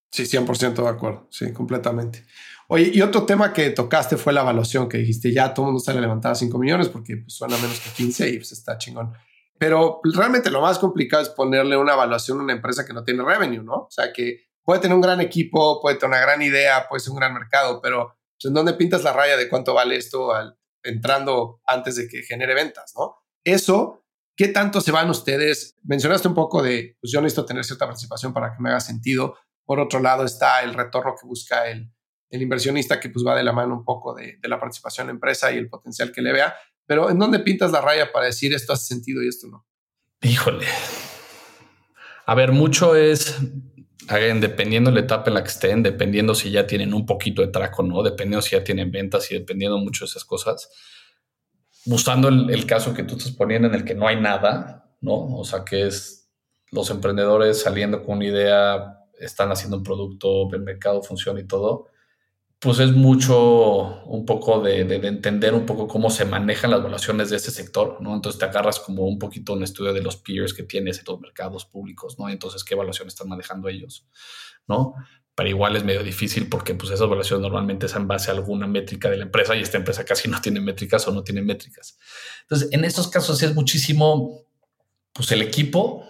Sí, 0.10 0.24
100% 0.24 0.82
de 0.82 0.88
acuerdo. 0.88 1.28
Sí, 1.30 1.52
completamente. 1.52 2.26
Oye, 2.70 2.90
y 2.94 3.02
otro 3.02 3.26
tema 3.26 3.52
que 3.52 3.72
tocaste 3.72 4.16
fue 4.16 4.32
la 4.32 4.42
evaluación, 4.42 4.88
que 4.88 4.98
dijiste 4.98 5.34
ya 5.34 5.54
todo 5.54 5.66
el 5.66 5.72
mundo 5.74 5.84
sale 5.84 5.98
a 5.98 6.02
levantar 6.02 6.38
5 6.38 6.58
millones 6.58 6.88
porque 6.88 7.18
pues, 7.18 7.34
suena 7.34 7.58
menos 7.58 7.82
que 7.82 7.90
15 7.90 8.30
y 8.30 8.38
pues 8.38 8.54
está 8.54 8.78
chingón. 8.78 9.12
Pero 9.60 10.00
realmente 10.04 10.50
lo 10.50 10.62
más 10.62 10.80
complicado 10.80 11.22
es 11.22 11.30
ponerle 11.30 11.76
una 11.76 11.94
evaluación 11.94 12.40
a 12.40 12.44
una 12.44 12.54
empresa 12.54 12.86
que 12.86 12.94
no 12.94 13.04
tiene 13.04 13.24
revenue, 13.24 13.62
¿no? 13.62 13.74
O 13.74 13.92
sea, 13.92 14.14
que 14.14 14.46
puede 14.64 14.80
tener 14.80 14.96
un 14.96 15.02
gran 15.02 15.20
equipo, 15.20 15.82
puede 15.82 15.98
tener 15.98 16.16
una 16.16 16.26
gran 16.26 16.42
idea, 16.42 16.88
puede 16.88 17.02
ser 17.02 17.12
un 17.12 17.20
gran 17.20 17.34
mercado, 17.34 17.82
pero 17.82 18.16
pues, 18.40 18.46
¿en 18.46 18.54
dónde 18.54 18.74
pintas 18.74 19.04
la 19.04 19.12
raya 19.12 19.36
de 19.36 19.50
cuánto 19.50 19.74
vale 19.74 19.98
esto 19.98 20.34
al, 20.34 20.58
entrando 20.84 21.62
antes 21.66 21.96
de 21.96 22.08
que 22.08 22.24
genere 22.24 22.54
ventas, 22.54 22.94
¿no? 22.98 23.16
Eso, 23.44 24.06
¿qué 24.36 24.48
tanto 24.50 24.82
se 24.82 24.92
van 24.92 25.10
ustedes? 25.10 25.76
Mencionaste 25.84 26.28
un 26.28 26.34
poco 26.34 26.62
de, 26.62 26.98
pues 27.02 27.12
yo 27.12 27.22
necesito 27.22 27.46
tener 27.46 27.64
cierta 27.64 27.86
participación 27.86 28.34
para 28.34 28.54
que 28.54 28.62
me 28.62 28.70
haga 28.70 28.80
sentido, 28.80 29.36
por 29.66 29.80
otro 29.80 30.00
lado 30.00 30.26
está 30.26 30.62
el 30.62 30.74
retorno 30.74 31.16
que 31.20 31.28
busca 31.28 31.68
el, 31.70 31.90
inversionista, 32.30 33.00
que 33.00 33.10
pues 33.10 33.24
va 33.26 33.36
de 33.36 33.44
la 33.44 33.54
mano 33.54 33.76
un 33.76 33.86
poco 33.86 34.16
de, 34.16 34.40
la 34.44 34.60
participación 34.60 35.06
en 35.06 35.08
la 35.10 35.14
empresa 35.14 35.52
y 35.52 35.58
el 35.58 35.70
potencial 35.70 36.12
que 36.12 36.22
le 36.22 36.34
vea. 36.34 36.56
Pero 36.86 37.12
¿en 37.12 37.20
dónde 37.20 37.40
pintas 37.40 37.72
la 37.72 37.80
raya 37.80 38.12
para 38.12 38.26
decir 38.26 38.54
esto 38.54 38.74
hace 38.74 38.88
sentido 38.88 39.22
y 39.22 39.28
esto 39.28 39.48
no? 39.48 39.68
Híjole. 40.22 40.66
A 42.26 42.34
ver, 42.34 42.52
mucho 42.52 42.96
es, 42.96 43.38
dependiendo 44.40 44.90
de 44.90 44.96
la 44.96 45.02
etapa 45.02 45.30
en 45.30 45.36
la 45.36 45.44
que 45.44 45.50
estén, 45.50 45.84
dependiendo 45.84 46.36
si 46.36 46.52
ya 46.52 46.68
tienen 46.68 46.94
un 46.94 47.06
poquito 47.06 47.42
de 47.42 47.48
traco 47.48 47.82
o 47.82 47.86
no, 47.86 48.04
dependiendo 48.04 48.42
si 48.42 48.56
ya 48.56 48.64
tienen 48.64 48.92
ventas 48.92 49.32
y 49.32 49.36
dependiendo 49.36 49.78
mucho 49.78 50.06
de 50.06 50.10
esas 50.10 50.26
cosas. 50.26 50.70
Buscando 51.86 52.28
el, 52.28 52.50
el 52.50 52.66
caso 52.66 52.94
que 52.94 53.04
tú 53.04 53.18
estás 53.18 53.32
poniendo 53.32 53.68
en 53.68 53.76
el 53.76 53.86
que 53.86 53.96
no 53.96 54.08
hay 54.08 54.20
nada, 54.20 54.96
¿no? 55.02 55.38
O 55.38 55.44
sea, 55.46 55.64
que 55.66 55.88
es 55.88 56.30
los 56.72 56.90
emprendedores 56.90 57.62
saliendo 57.62 58.04
con 58.04 58.18
una 58.18 58.26
idea 58.26 59.00
están 59.20 59.52
haciendo 59.52 59.78
un 59.78 59.84
producto, 59.84 60.50
el 60.54 60.62
mercado 60.62 61.02
funciona 61.02 61.40
y 61.40 61.48
todo, 61.48 61.88
pues 62.64 62.80
es 62.80 62.94
mucho 62.94 64.04
un 64.06 64.26
poco 64.26 64.62
de, 64.62 64.80
entender 64.80 65.54
un 65.54 65.66
poco 65.66 65.86
cómo 65.86 66.10
se 66.10 66.24
manejan 66.24 66.72
las 66.72 66.80
evaluaciones 66.80 67.30
de 67.30 67.36
este 67.36 67.52
sector, 67.52 67.98
¿no? 68.00 68.16
Entonces 68.16 68.40
te 68.40 68.46
agarras 68.46 68.80
como 68.80 69.04
un 69.04 69.20
poquito 69.20 69.52
un 69.52 69.64
estudio 69.64 69.92
de 69.92 70.02
los 70.02 70.16
peers 70.16 70.54
que 70.54 70.64
tienes 70.64 71.00
en 71.00 71.04
los 71.10 71.20
mercados 71.20 71.66
públicos, 71.66 72.18
¿no? 72.18 72.30
Entonces, 72.30 72.64
¿qué 72.64 72.76
evaluación 72.76 73.10
están 73.10 73.28
manejando 73.28 73.68
ellos, 73.68 74.08
¿no? 74.66 74.94
Pero 75.36 75.50
igual 75.50 75.76
es 75.76 75.84
medio 75.84 76.04
difícil 76.04 76.48
porque 76.48 76.74
pues 76.74 76.90
esas 76.92 77.06
evaluaciones 77.06 77.42
normalmente 77.42 77.88
es 77.88 77.96
en 77.96 78.08
base 78.08 78.32
a 78.32 78.34
alguna 78.34 78.66
métrica 78.66 79.10
de 79.10 79.18
la 79.18 79.24
empresa 79.24 79.58
y 79.58 79.62
esta 79.62 79.78
empresa 79.78 80.06
casi 80.06 80.30
no 80.30 80.40
tiene 80.40 80.62
métricas 80.62 81.06
o 81.06 81.12
no 81.12 81.22
tiene 81.22 81.42
métricas. 81.42 82.00
Entonces, 82.44 82.70
en 82.72 82.86
estos 82.86 83.10
casos 83.10 83.44
es 83.44 83.54
muchísimo, 83.54 84.46
pues 85.12 85.30
el 85.34 85.42
equipo, 85.42 86.06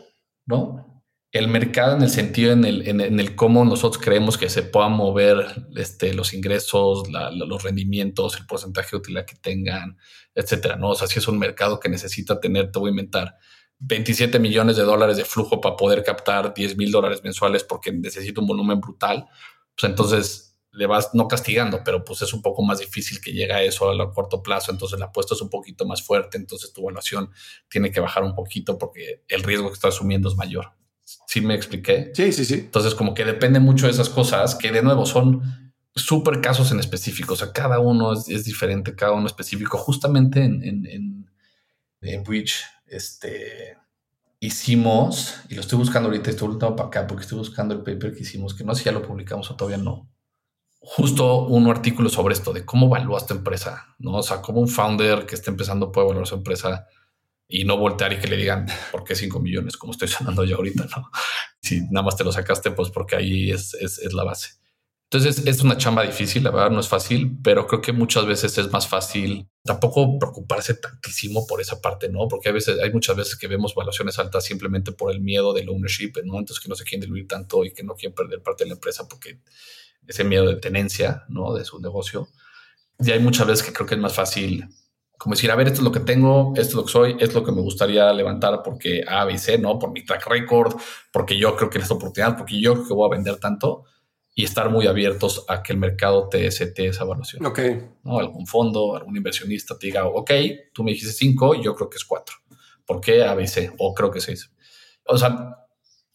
¿no? 0.46 0.93
El 1.34 1.48
mercado 1.48 1.98
en 1.98 2.04
el 2.04 2.12
sentido 2.12 2.54
en 2.54 2.64
el, 2.64 2.88
en, 2.88 3.02
el 3.02 3.36
cómo 3.36 3.66
nosotros 3.66 4.02
creemos 4.02 4.38
que 4.38 4.50
se 4.50 4.62
puedan 4.62 4.92
mover 4.92 5.66
este, 5.76 6.14
los 6.14 6.32
ingresos, 6.36 7.10
los 7.10 7.64
rendimientos, 7.64 8.38
el 8.38 8.46
porcentaje 8.46 8.92
de 8.92 8.98
utilidad 8.98 9.26
que 9.26 9.36
tengan, 9.36 9.98
etcétera. 10.36 10.76
¿no? 10.76 10.92
O 10.92 10.96
sea, 10.96 11.08
si 11.08 11.18
es 11.18 11.28
un 11.28 11.40
mercado 11.40 11.80
que 11.80 11.90
necesita 11.90 12.40
tener, 12.40 12.72
te 12.72 12.78
voy 12.78 12.90
a 12.90 12.92
inventar 12.92 13.36
27 13.80 14.38
millones 14.38 14.78
de 14.78 14.84
dólares 14.84 15.18
de 15.18 15.26
flujo 15.26 15.60
para 15.60 15.76
poder 15.76 16.04
captar 16.04 16.54
10 16.54 16.78
mil 16.78 16.92
dólares 16.92 17.22
mensuales 17.24 17.64
porque 17.64 17.92
necesita 17.92 18.40
un 18.40 18.48
volumen 18.48 18.80
brutal, 18.80 19.26
pues 19.76 19.90
entonces 19.90 20.60
le 20.72 20.86
vas 20.86 21.16
no 21.16 21.28
castigando, 21.28 21.82
pero 21.84 22.06
pues 22.06 22.22
es 22.22 22.32
un 22.34 22.44
poco 22.44 22.62
más 22.62 22.78
difícil 22.78 23.20
que 23.20 23.32
llegue 23.32 23.54
a 23.54 23.64
eso 23.64 23.90
a, 23.90 24.14
corto 24.14 24.44
plazo, 24.44 24.72
entonces 24.72 25.00
la 25.00 25.08
apuesta 25.08 25.34
es 25.34 25.42
un 25.42 25.50
poquito 25.50 25.86
más 25.86 26.04
fuerte, 26.04 26.38
entonces 26.38 26.74
tu 26.74 26.82
evaluación 26.82 27.32
tiene 27.70 27.92
que 27.92 28.00
bajar 28.00 28.24
un 28.24 28.36
poquito 28.36 28.78
porque 28.78 29.24
el 29.28 29.42
riesgo 29.42 29.70
que 29.70 29.74
estás 29.74 29.96
asumiendo 29.96 30.30
es 30.30 30.36
mayor. 30.36 30.74
¿Sí 31.28 31.42
me 31.42 31.56
expliqué? 31.56 32.12
Sí, 32.14 32.32
sí, 32.32 32.46
sí. 32.46 32.54
Entonces, 32.56 32.96
como 32.96 33.14
que 33.14 33.26
depende 33.26 33.60
mucho 33.60 33.86
de 33.86 33.92
esas 33.92 34.10
cosas 34.10 34.56
que 34.56 34.72
de 34.72 34.82
nuevo 34.82 35.06
son 35.06 35.42
súper 35.96 36.42
casos 36.42 36.72
en 36.72 36.80
específico. 36.80 37.34
O 37.34 37.38
sea, 37.38 37.52
cada 37.52 37.80
uno 37.80 38.14
es, 38.14 38.46
diferente, 38.46 38.96
cada 38.96 39.14
uno 39.14 39.28
específico. 39.28 39.78
Justamente 39.78 40.44
en, 40.44 40.64
en, 40.64 41.30
en, 42.02 42.24
Bridge, 42.24 42.64
este, 42.88 43.78
hicimos, 44.40 45.36
y 45.50 45.56
lo 45.56 45.62
estoy 45.62 45.78
buscando 45.78 46.10
ahorita, 46.10 46.30
estoy 46.30 46.48
volviendo 46.48 46.76
para 46.76 46.88
acá 46.88 47.08
porque 47.08 47.24
estoy 47.24 47.38
buscando 47.38 47.74
el 47.74 47.82
paper 47.82 48.14
que 48.14 48.22
hicimos, 48.24 48.54
que 48.54 48.64
no 48.64 48.74
sé 48.76 48.80
si 48.80 48.86
ya 48.86 48.92
lo 48.92 49.02
publicamos 49.02 49.50
o 49.50 49.56
todavía 49.56 49.78
no. 49.78 50.10
Justo 50.80 51.46
un 51.46 51.70
artículo 51.70 52.10
sobre 52.10 52.34
esto, 52.34 52.52
de 52.52 52.66
cómo 52.66 52.88
evalúas 52.88 53.26
tu 53.26 53.34
empresa, 53.34 53.96
¿no? 54.00 54.16
O 54.16 54.24
sea, 54.24 54.42
cómo 54.42 54.60
un 54.60 54.68
founder 54.68 55.26
que 55.26 55.36
está 55.36 55.50
empezando 55.50 55.92
puede 55.92 56.08
evaluar 56.08 56.28
su 56.28 56.36
empresa 56.36 56.88
y 57.56 57.66
no 57.66 57.78
voltear 57.78 58.12
y 58.12 58.18
que 58.18 58.28
le 58.28 58.36
digan 58.36 58.66
por 58.92 59.04
qué 59.04 59.14
5 59.14 59.40
millones, 59.40 59.78
como 59.78 59.92
estoy 59.92 60.08
sonando 60.08 60.44
yo 60.44 60.56
ahorita, 60.56 60.88
¿no? 60.98 61.12
Si 61.62 61.82
nada 61.92 62.04
más 62.04 62.18
te 62.18 62.24
lo 62.24 62.32
sacaste, 62.32 62.72
pues 62.72 62.90
porque 62.90 63.16
ahí 63.16 63.52
es, 63.52 63.76
es, 63.76 64.00
es 64.00 64.12
la 64.12 64.24
base. 64.24 64.56
Entonces 65.04 65.46
es 65.46 65.62
una 65.62 65.78
chamba 65.78 66.02
difícil, 66.02 66.44
la 66.44 66.50
verdad 66.50 66.72
no 66.72 66.80
es 66.80 66.88
fácil, 66.88 67.38
pero 67.44 67.68
creo 67.68 67.80
que 67.80 67.94
muchas 67.94 68.26
veces 68.26 68.58
es 68.58 68.72
más 68.72 68.88
fácil 68.88 69.48
tampoco 69.64 70.18
preocuparse 70.18 70.74
tantísimo 70.74 71.46
por 71.46 71.62
esa 71.62 71.80
parte, 71.80 72.10
¿no? 72.10 72.28
Porque 72.28 72.50
a 72.50 72.52
veces 72.52 72.80
hay 72.80 72.92
muchas 72.92 73.16
veces 73.16 73.38
que 73.38 73.48
vemos 73.48 73.76
valuaciones 73.76 74.18
altas 74.18 74.44
simplemente 74.44 74.92
por 74.92 75.12
el 75.12 75.22
miedo 75.22 75.54
del 75.54 75.70
ownership, 75.70 76.14
¿no? 76.26 76.40
Entonces 76.40 76.60
que 76.60 76.70
no 76.70 76.76
se 76.76 76.84
quieren 76.84 77.02
diluir 77.02 77.28
tanto 77.28 77.64
y 77.64 77.72
que 77.72 77.84
no 77.84 77.94
quieren 77.94 78.16
perder 78.16 78.42
parte 78.42 78.64
de 78.64 78.70
la 78.70 78.76
empresa 78.76 79.08
porque 79.08 79.40
ese 80.08 80.24
miedo 80.24 80.48
de 80.48 80.56
tenencia, 80.56 81.24
¿no? 81.30 81.54
De 81.54 81.64
su 81.64 81.80
negocio. 81.80 82.28
Y 82.98 83.12
hay 83.12 83.20
muchas 83.20 83.46
veces 83.46 83.64
que 83.64 83.74
creo 83.74 83.86
que 83.86 83.94
es 83.94 84.02
más 84.02 84.16
fácil 84.16 84.68
como 85.24 85.36
decir, 85.36 85.50
a 85.52 85.56
ver, 85.56 85.68
esto 85.68 85.80
es 85.80 85.86
lo 85.86 85.92
que 85.94 86.02
tengo, 86.02 86.52
esto 86.58 86.72
es 86.72 86.74
lo 86.74 86.84
que 86.84 86.92
soy, 86.92 87.12
esto 87.12 87.26
es 87.26 87.34
lo 87.34 87.46
que 87.46 87.54
me 87.54 87.62
gustaría 87.62 88.12
levantar 88.12 88.62
porque 88.62 89.06
A, 89.08 89.24
B 89.24 89.32
y 89.32 89.38
C, 89.38 89.58
¿no? 89.58 89.80
Por 89.80 89.94
mi 89.94 90.04
track 90.04 90.28
record, 90.28 90.76
porque 91.14 91.38
yo 91.38 91.56
creo 91.56 91.70
que 91.70 91.80
esta 91.80 91.94
oportunidad, 91.94 92.36
porque 92.36 92.60
yo 92.60 92.74
creo 92.74 92.88
que 92.90 92.94
voy 92.94 93.08
a 93.08 93.16
vender 93.16 93.38
tanto 93.38 93.86
y 94.36 94.44
estar 94.44 94.70
muy 94.70 94.86
abiertos 94.86 95.46
a 95.48 95.64
que 95.64 95.72
el 95.72 95.80
mercado 95.80 96.28
te 96.28 96.52
sete 96.52 96.88
esa 96.88 97.06
evaluación. 97.06 97.46
Ok. 97.46 97.60
¿no? 98.04 98.20
Algún 98.20 98.46
fondo, 98.46 98.98
algún 98.98 99.16
inversionista 99.16 99.80
te 99.80 99.88
diga, 99.88 100.08
ok, 100.08 100.32
tú 100.74 100.84
me 100.84 100.92
dijiste 100.92 101.14
cinco, 101.14 101.56
yo 101.56 101.74
creo 101.74 101.90
que 101.90 101.96
es 101.96 102.04
cuatro. 102.04 102.36
¿Por 102.86 103.00
qué 103.00 103.24
ABC? 103.24 103.76
O 103.80 103.94
creo 103.94 104.12
que 104.12 104.20
seis. 104.20 104.52
O 105.06 105.18
sea, 105.18 105.56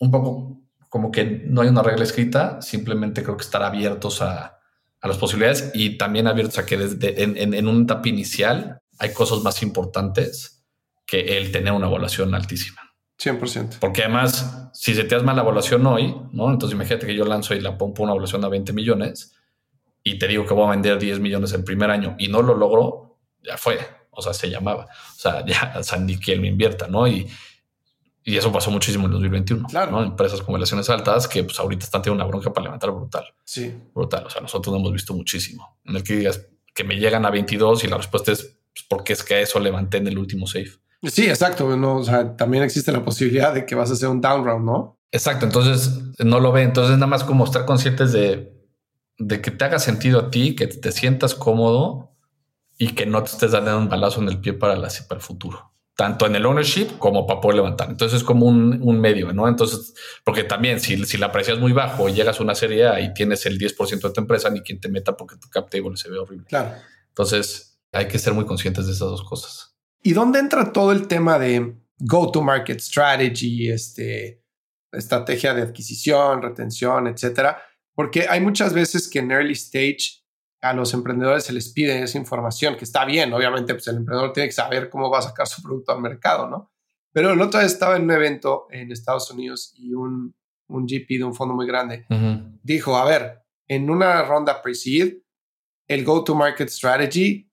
un 0.01 0.11
poco 0.11 0.61
como 0.91 1.11
que 1.11 1.25
no 1.25 1.63
hay 1.63 1.69
una 1.69 1.83
regla 1.83 2.05
escrita, 2.05 2.61
simplemente 2.61 3.23
creo 3.23 3.39
que 3.39 3.45
estar 3.45 3.63
abiertos 3.63 4.21
a, 4.21 4.59
a 5.01 5.09
las 5.09 5.17
posibilidades 5.17 5.71
y 5.73 5.97
también 5.97 6.27
abiertos 6.27 6.59
a 6.59 6.67
que 6.67 6.77
desde 6.77 7.23
en, 7.23 7.39
en, 7.39 7.55
en 7.55 7.69
un 7.69 7.85
etapa 7.85 8.07
inicial 8.07 8.83
hay 8.99 9.13
cosas 9.13 9.41
más 9.43 9.63
importantes 9.63 10.65
que 11.07 11.39
el 11.39 11.51
tener 11.53 11.73
una 11.73 11.87
evaluación 11.87 12.35
altísima. 12.35 12.83
100%. 13.19 13.79
Porque 13.81 14.03
además, 14.03 14.71
si 14.73 14.95
se 14.95 15.05
te 15.05 15.17
hace 15.17 15.25
mal 15.25 15.37
la 15.37 15.43
evaluación 15.43 15.85
hoy, 15.87 16.15
¿no? 16.33 16.51
Entonces 16.51 16.75
imagínate 16.75 17.07
que 17.07 17.15
yo 17.15 17.25
lanzo 17.25 17.55
y 17.55 17.61
la 17.61 17.77
pongo 17.77 18.03
una 18.03 18.13
evaluación 18.13 18.45
a 18.45 18.49
20 18.49 18.73
millones 18.73 19.35
y 20.05 20.19
te 20.19 20.29
digo 20.29 20.47
que 20.47 20.55
voy 20.55 20.67
a 20.67 20.71
vender 20.71 20.99
10 20.99 21.19
millones 21.19 21.53
el 21.53 21.65
primer 21.65 21.91
año 21.91 22.15
y 22.19 22.29
no 22.29 22.43
lo 22.43 22.55
logro, 22.55 23.19
ya 23.43 23.57
fue. 23.57 23.79
O 24.11 24.23
sea, 24.23 24.33
se 24.33 24.49
llamaba. 24.49 24.85
O 24.85 25.19
sea, 25.19 25.45
ya, 25.47 25.75
o 25.77 25.83
sea, 25.83 25.99
ni 25.99 26.17
quien 26.17 26.41
me 26.41 26.49
invierta, 26.49 26.87
¿no? 26.87 27.09
Y, 27.09 27.27
y 28.23 28.37
eso 28.37 28.53
pasó 28.53 28.71
muchísimo 28.71 29.07
en 29.07 29.13
2021. 29.13 29.69
Claro. 29.69 29.91
¿no? 29.91 30.03
Empresas 30.03 30.43
con 30.43 30.55
relaciones 30.55 30.89
altas 30.91 31.27
que 31.27 31.45
pues 31.45 31.59
ahorita 31.59 31.85
están 31.85 32.03
teniendo 32.03 32.23
una 32.23 32.31
bronca 32.31 32.53
para 32.53 32.65
levantar 32.65 32.91
brutal. 32.91 33.25
Sí. 33.43 33.75
Brutal. 33.95 34.27
O 34.27 34.31
sea, 34.31 34.43
nosotros 34.43 34.73
lo 34.73 34.81
hemos 34.81 34.93
visto 34.93 35.15
muchísimo. 35.15 35.79
En 35.85 35.97
el 35.97 36.05
que 36.05 36.17
digas 36.17 36.47
que 36.75 36.85
me 36.85 36.97
llegan 36.97 37.25
a 37.27 37.31
22 37.31 37.85
y 37.85 37.89
la 37.89 37.97
respuesta 37.97 38.33
es 38.33 38.58
pues, 38.79 38.87
porque 38.89 39.13
es 39.13 39.23
que 39.23 39.35
a 39.35 39.41
eso 39.41 39.59
levanté 39.59 39.99
en 39.99 40.07
el 40.07 40.19
último 40.19 40.47
safe. 40.47 40.73
Sí, 41.03 41.29
exacto. 41.29 41.77
No, 41.77 41.97
o 41.97 42.05
sea, 42.05 42.37
también 42.37 42.63
existe 42.63 42.93
la 42.93 43.05
posibilidad 43.05 43.55
de 43.55 43.67
que 43.67 43.75
vas 43.75 43.91
a 43.91 43.95
hacer 43.95 44.09
un 44.09 44.21
down 44.21 44.45
round, 44.45 44.65
¿no? 44.65 44.99
Exacto. 45.13 45.47
Entonces 45.47 46.01
no 46.19 46.41
lo 46.41 46.53
ve. 46.53 46.63
Entonces 46.63 46.97
nada 46.97 47.07
más 47.07 47.25
como 47.25 47.45
estar 47.45 47.65
conscientes 47.65 48.13
de, 48.13 48.53
de 49.19 49.41
que 49.41 49.51
te 49.51 49.65
haga 49.65 49.79
sentido 49.79 50.21
a 50.21 50.31
ti, 50.31 50.57
que 50.57 50.67
te 50.67 50.93
sientas 50.93 51.35
cómodo 51.35 52.17
y 52.79 52.95
que 52.95 53.07
no 53.07 53.23
te 53.23 53.31
estés 53.31 53.53
dando 53.53 53.79
un 53.79 53.89
balazo 53.89 54.21
en 54.21 54.29
el 54.29 54.41
pie 54.41 54.55
para, 54.55 54.77
la, 54.77 54.89
para 55.09 55.19
el 55.19 55.25
futuro. 55.25 55.73
Tanto 55.97 56.27
en 56.27 56.37
el 56.37 56.47
ownership 56.47 56.99
como 56.99 57.27
para 57.27 57.41
poder 57.41 57.57
levantar. 57.57 57.91
Entonces 57.91 58.19
es 58.19 58.25
como 58.25 58.47
un, 58.47 58.81
un 58.83 59.01
medio, 59.01 59.33
¿no? 59.33 59.49
Entonces, 59.49 59.95
porque 60.25 60.45
también 60.45 60.79
si, 60.79 61.05
si 61.05 61.17
la 61.17 61.27
aprecias 61.27 61.59
muy 61.59 61.73
bajo 61.73 62.09
y 62.09 62.13
llegas 62.13 62.39
a 62.39 62.43
una 62.43 62.55
serie 62.55 62.89
y 63.03 63.13
tienes 63.15 63.47
el 63.47 63.59
10% 63.59 64.01
de 64.01 64.11
tu 64.11 64.21
empresa, 64.21 64.49
ni 64.51 64.61
quien 64.61 64.81
te 64.81 64.89
meta 64.89 65.17
porque 65.17 65.37
tu 65.37 65.49
cap 65.49 65.69
table 65.69 65.97
se 65.97 66.09
ve 66.09 66.19
horrible. 66.19 66.47
Claro. 66.47 66.73
Entonces 67.09 67.68
hay 67.93 68.09
que 68.09 68.19
ser 68.19 68.35
muy 68.35 68.45
conscientes 68.47 68.87
de 68.87 68.93
esas 68.93 69.09
dos 69.09 69.25
cosas. 69.25 69.77
¿Y 70.03 70.13
dónde 70.13 70.39
entra 70.39 70.73
todo 70.73 70.93
el 70.93 71.07
tema 71.07 71.39
de 71.39 71.77
go-to-market 71.99 72.81
strategy, 72.81 73.69
este, 73.71 74.45
estrategia 74.93 75.55
de 75.55 75.63
adquisición, 75.63 76.43
retención, 76.43 77.07
etcétera? 77.07 77.61
Porque 77.95 78.27
hay 78.29 78.41
muchas 78.41 78.73
veces 78.73 79.09
que 79.09 79.19
en 79.19 79.33
early 79.33 79.55
stage 79.55 80.23
a 80.61 80.73
los 80.73 80.93
emprendedores 80.95 81.45
se 81.45 81.53
les 81.53 81.69
pide 81.73 82.03
esa 82.03 82.19
información, 82.19 82.77
que 82.77 82.85
está 82.85 83.05
bien, 83.05 83.33
obviamente, 83.33 83.75
pues 83.75 83.87
el 83.89 83.97
emprendedor 83.97 84.33
tiene 84.33 84.49
que 84.49 84.55
saber 84.55 84.89
cómo 84.91 85.11
va 85.11 85.19
a 85.19 85.23
sacar 85.23 85.47
su 85.47 85.63
producto 85.63 85.93
al 85.93 86.01
mercado, 86.01 86.49
¿no? 86.49 86.73
Pero 87.13 87.33
el 87.33 87.41
otro 87.41 87.61
día 87.61 87.67
estaba 87.67 87.97
en 87.97 88.05
un 88.05 88.11
evento 88.11 88.67
en 88.71 88.93
Estados 88.93 89.31
Unidos 89.31 89.73
y 89.77 89.95
un, 89.95 90.35
un 90.69 90.87
GP 90.87 91.19
de 91.19 91.25
un 91.25 91.35
fondo 91.35 91.55
muy 91.55 91.67
grande 91.67 92.07
uh 92.11 92.15
-huh. 92.15 92.59
dijo, 92.63 92.97
a 92.97 93.05
ver, 93.05 93.43
en 93.67 93.89
una 93.89 94.23
ronda 94.23 94.63
pre-seed, 94.63 95.19
el 95.87 96.05
go-to-market 96.05 96.69
strategy 96.69 97.48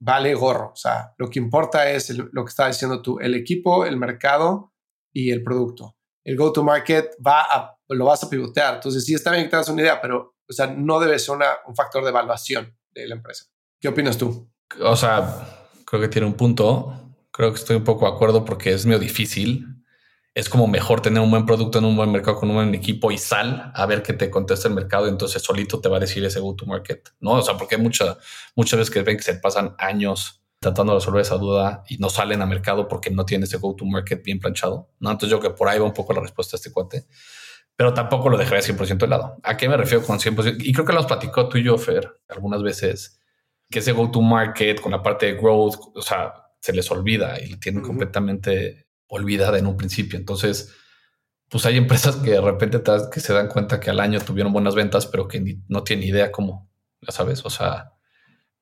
vale 0.00 0.34
gorro. 0.34 0.72
O 0.72 0.76
sea, 0.76 1.14
lo 1.18 1.28
que 1.28 1.38
importa 1.38 1.90
es 1.90 2.10
el, 2.10 2.28
lo 2.32 2.44
que 2.44 2.50
está 2.50 2.66
diciendo 2.68 3.02
tú, 3.02 3.18
el 3.20 3.34
equipo, 3.34 3.84
el 3.84 3.96
mercado 3.96 4.72
y 5.12 5.30
el 5.30 5.42
producto. 5.42 5.96
El 6.24 6.36
go-to-market 6.36 7.16
va 7.24 7.42
a, 7.42 7.78
lo 7.88 8.04
vas 8.04 8.22
a 8.24 8.30
pivotear. 8.30 8.76
Entonces, 8.76 9.04
sí 9.04 9.14
está 9.14 9.30
bien 9.30 9.44
que 9.44 9.50
tengas 9.50 9.68
una 9.68 9.82
idea, 9.82 10.00
pero 10.00 10.34
o 10.48 10.52
sea, 10.52 10.66
no 10.66 10.98
debe 10.98 11.18
ser 11.18 11.36
una, 11.36 11.46
un 11.66 11.74
factor 11.74 12.02
de 12.02 12.10
evaluación 12.10 12.76
de 12.90 13.06
la 13.06 13.14
empresa. 13.14 13.44
¿Qué 13.80 13.88
opinas 13.88 14.16
tú? 14.16 14.50
O 14.80 14.96
sea, 14.96 15.68
creo 15.84 16.00
que 16.00 16.08
tiene 16.08 16.26
un 16.26 16.34
punto. 16.34 17.14
Creo 17.30 17.52
que 17.52 17.58
estoy 17.58 17.76
un 17.76 17.84
poco 17.84 18.06
de 18.06 18.14
acuerdo 18.14 18.44
porque 18.44 18.72
es 18.72 18.86
medio 18.86 18.98
difícil. 18.98 19.66
Es 20.38 20.48
como 20.48 20.68
mejor 20.68 21.00
tener 21.00 21.20
un 21.20 21.32
buen 21.32 21.46
producto 21.46 21.80
en 21.80 21.84
un 21.84 21.96
buen 21.96 22.12
mercado 22.12 22.36
con 22.36 22.48
un 22.48 22.54
buen 22.54 22.72
equipo 22.72 23.10
y 23.10 23.18
sal 23.18 23.72
a 23.74 23.86
ver 23.86 24.04
qué 24.04 24.12
te 24.12 24.30
contesta 24.30 24.68
el 24.68 24.74
mercado. 24.74 25.06
Y 25.06 25.10
entonces 25.10 25.42
solito 25.42 25.80
te 25.80 25.88
va 25.88 25.96
a 25.96 26.00
decir 26.00 26.24
ese 26.24 26.38
go 26.38 26.54
to 26.54 26.64
market, 26.64 27.08
no? 27.18 27.32
O 27.32 27.42
sea, 27.42 27.56
porque 27.56 27.74
hay 27.74 27.80
mucha, 27.80 28.16
muchas 28.54 28.78
veces 28.78 28.94
que 28.94 29.02
ven 29.02 29.16
que 29.16 29.24
se 29.24 29.34
pasan 29.34 29.74
años 29.78 30.44
tratando 30.60 30.92
de 30.92 31.00
resolver 31.00 31.22
esa 31.22 31.38
duda 31.38 31.82
y 31.88 31.98
no 31.98 32.08
salen 32.08 32.40
a 32.40 32.46
mercado 32.46 32.86
porque 32.86 33.10
no 33.10 33.24
tienen 33.24 33.48
ese 33.48 33.56
go 33.56 33.74
to 33.74 33.84
market 33.84 34.22
bien 34.22 34.38
planchado, 34.38 34.92
no? 35.00 35.10
Entonces 35.10 35.28
yo 35.28 35.40
creo 35.40 35.54
que 35.54 35.58
por 35.58 35.68
ahí 35.68 35.80
va 35.80 35.86
un 35.86 35.92
poco 35.92 36.12
la 36.12 36.20
respuesta 36.20 36.54
a 36.54 36.58
este 36.58 36.70
cuate, 36.70 37.08
pero 37.74 37.92
tampoco 37.92 38.28
lo 38.28 38.38
dejaría 38.38 38.62
100% 38.62 38.96
de 38.96 39.08
lado. 39.08 39.38
¿A 39.42 39.56
qué 39.56 39.68
me 39.68 39.76
refiero 39.76 40.04
con 40.04 40.20
100%? 40.20 40.58
Y 40.60 40.72
creo 40.72 40.86
que 40.86 40.92
lo 40.92 41.00
has 41.00 41.06
platicado 41.06 41.48
tú 41.48 41.58
y 41.58 41.64
yo, 41.64 41.76
Fer, 41.78 42.20
algunas 42.28 42.62
veces, 42.62 43.20
que 43.68 43.80
ese 43.80 43.90
go 43.90 44.08
to 44.08 44.20
market 44.20 44.80
con 44.80 44.92
la 44.92 45.02
parte 45.02 45.26
de 45.26 45.32
growth, 45.34 45.96
o 45.96 46.00
sea, 46.00 46.32
se 46.60 46.72
les 46.72 46.88
olvida 46.92 47.40
y 47.42 47.56
tienen 47.56 47.80
uh 47.80 47.84
-huh. 47.84 47.88
completamente 47.88 48.87
olvidada 49.08 49.58
en 49.58 49.66
un 49.66 49.76
principio. 49.76 50.18
Entonces, 50.18 50.72
pues 51.48 51.64
hay 51.66 51.76
empresas 51.76 52.16
que 52.16 52.32
de 52.32 52.40
repente 52.40 52.78
te, 52.78 52.92
que 53.12 53.20
se 53.20 53.32
dan 53.32 53.48
cuenta 53.48 53.80
que 53.80 53.90
al 53.90 54.00
año 54.00 54.20
tuvieron 54.20 54.52
buenas 54.52 54.74
ventas, 54.74 55.06
pero 55.06 55.26
que 55.26 55.40
ni, 55.40 55.62
no 55.68 55.82
tienen 55.82 56.08
idea 56.08 56.30
cómo, 56.30 56.70
ya 57.00 57.12
sabes, 57.12 57.44
o 57.44 57.50
sea, 57.50 57.92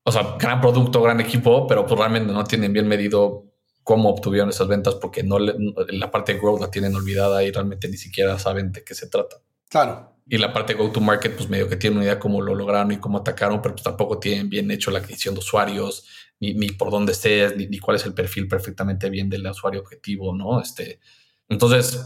o 0.04 0.12
sea, 0.12 0.36
gran 0.38 0.60
producto, 0.60 1.02
gran 1.02 1.20
equipo, 1.20 1.66
pero 1.66 1.84
pues 1.84 1.98
realmente 1.98 2.32
no 2.32 2.44
tienen 2.44 2.72
bien 2.72 2.86
medido 2.86 3.44
cómo 3.82 4.08
obtuvieron 4.08 4.50
esas 4.50 4.68
ventas 4.68 4.94
porque 4.96 5.22
no, 5.22 5.38
le, 5.38 5.54
la 5.88 6.10
parte 6.10 6.34
de 6.34 6.40
growth 6.40 6.60
la 6.60 6.70
tienen 6.70 6.94
olvidada 6.94 7.42
y 7.42 7.50
realmente 7.50 7.88
ni 7.88 7.96
siquiera 7.96 8.38
saben 8.38 8.70
de 8.72 8.84
qué 8.84 8.94
se 8.94 9.08
trata. 9.08 9.36
Claro. 9.68 10.16
Y 10.28 10.38
la 10.38 10.52
parte 10.52 10.74
de 10.74 10.78
go 10.80 10.90
to 10.90 11.00
market, 11.00 11.36
pues 11.36 11.48
medio 11.48 11.68
que 11.68 11.76
tienen 11.76 11.98
una 11.98 12.06
idea 12.06 12.18
cómo 12.18 12.40
lo 12.40 12.54
lograron 12.54 12.92
y 12.92 12.98
cómo 12.98 13.18
atacaron, 13.18 13.62
pero 13.62 13.74
pues 13.74 13.84
tampoco 13.84 14.18
tienen 14.18 14.48
bien 14.48 14.70
hecho 14.70 14.90
la 14.90 14.98
adquisición 14.98 15.34
de 15.34 15.40
usuarios, 15.40 16.06
ni, 16.40 16.54
ni 16.54 16.70
por 16.70 16.90
dónde 16.90 17.12
estés, 17.12 17.56
ni, 17.56 17.66
ni, 17.66 17.78
cuál 17.78 17.96
es 17.96 18.06
el 18.06 18.14
perfil 18.14 18.48
perfectamente 18.48 19.10
bien 19.10 19.28
del 19.30 19.46
usuario 19.46 19.80
objetivo, 19.80 20.34
¿no? 20.34 20.60
Este, 20.60 21.00
entonces, 21.48 22.00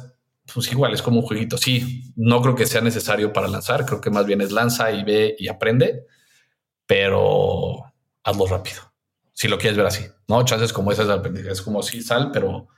pues 0.52 0.70
igual 0.70 0.92
es 0.92 1.02
como 1.02 1.20
un 1.20 1.26
jueguito. 1.26 1.56
Sí, 1.56 2.12
no 2.16 2.40
creo 2.42 2.54
que 2.54 2.66
sea 2.66 2.80
necesario 2.80 3.32
para 3.32 3.48
lanzar, 3.48 3.86
creo 3.86 4.00
que 4.00 4.10
más 4.10 4.26
bien 4.26 4.40
es 4.40 4.52
lanza 4.52 4.90
y 4.92 5.04
ve 5.04 5.36
y 5.38 5.48
aprende, 5.48 6.06
pero 6.86 7.84
hazlo 8.22 8.46
rápido. 8.46 8.80
Si 9.32 9.48
lo 9.48 9.58
quieres 9.58 9.76
ver 9.76 9.86
así, 9.86 10.04
¿no? 10.28 10.44
Chances 10.44 10.72
como 10.72 10.92
esas 10.92 11.08
es 11.34 11.62
como 11.62 11.82
si 11.82 12.02
sal, 12.02 12.30
pero 12.32 12.68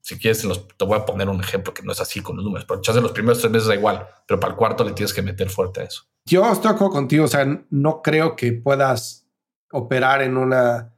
si 0.00 0.18
quieres, 0.18 0.44
los, 0.44 0.68
te 0.68 0.84
voy 0.84 0.98
a 0.98 1.04
poner 1.04 1.28
un 1.28 1.40
ejemplo 1.40 1.72
que 1.72 1.82
no 1.82 1.92
es 1.92 2.00
así 2.00 2.20
con 2.20 2.36
los 2.36 2.44
números, 2.44 2.66
pero 2.66 2.80
chances 2.80 3.02
los 3.02 3.12
primeros 3.12 3.40
tres 3.40 3.52
meses 3.52 3.68
da 3.68 3.74
igual, 3.74 4.06
pero 4.26 4.38
para 4.40 4.52
el 4.52 4.58
cuarto 4.58 4.84
le 4.84 4.92
tienes 4.92 5.14
que 5.14 5.22
meter 5.22 5.48
fuerte 5.48 5.80
a 5.80 5.84
eso. 5.84 6.04
Yo 6.24 6.50
estoy 6.50 6.72
de 6.72 6.78
contigo, 6.78 7.24
o 7.24 7.28
sea, 7.28 7.46
no 7.70 8.02
creo 8.02 8.36
que 8.36 8.52
puedas 8.52 9.28
operar 9.70 10.22
en 10.22 10.36
una, 10.36 10.91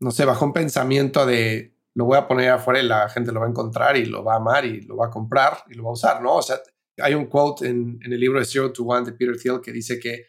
no 0.00 0.10
sé, 0.10 0.24
bajo 0.24 0.44
un 0.44 0.52
pensamiento 0.52 1.26
de 1.26 1.76
lo 1.94 2.04
voy 2.04 2.16
a 2.16 2.26
poner 2.26 2.50
afuera 2.50 2.80
y 2.80 2.86
la 2.86 3.08
gente 3.08 3.32
lo 3.32 3.40
va 3.40 3.46
a 3.46 3.50
encontrar 3.50 3.96
y 3.96 4.06
lo 4.06 4.24
va 4.24 4.34
a 4.34 4.36
amar 4.36 4.64
y 4.64 4.80
lo 4.82 4.96
va 4.96 5.06
a 5.06 5.10
comprar 5.10 5.64
y 5.68 5.74
lo 5.74 5.84
va 5.84 5.90
a 5.90 5.92
usar, 5.92 6.22
¿no? 6.22 6.36
O 6.36 6.42
sea, 6.42 6.60
hay 6.98 7.14
un 7.14 7.26
quote 7.26 7.68
en, 7.68 7.98
el 8.02 8.18
libro 8.18 8.38
de 8.38 8.44
Zero 8.44 8.72
to 8.72 8.84
One 8.84 9.04
de 9.04 9.12
Peter 9.12 9.36
Thiel 9.36 9.60
que 9.60 9.72
dice 9.72 9.98
que 9.98 10.26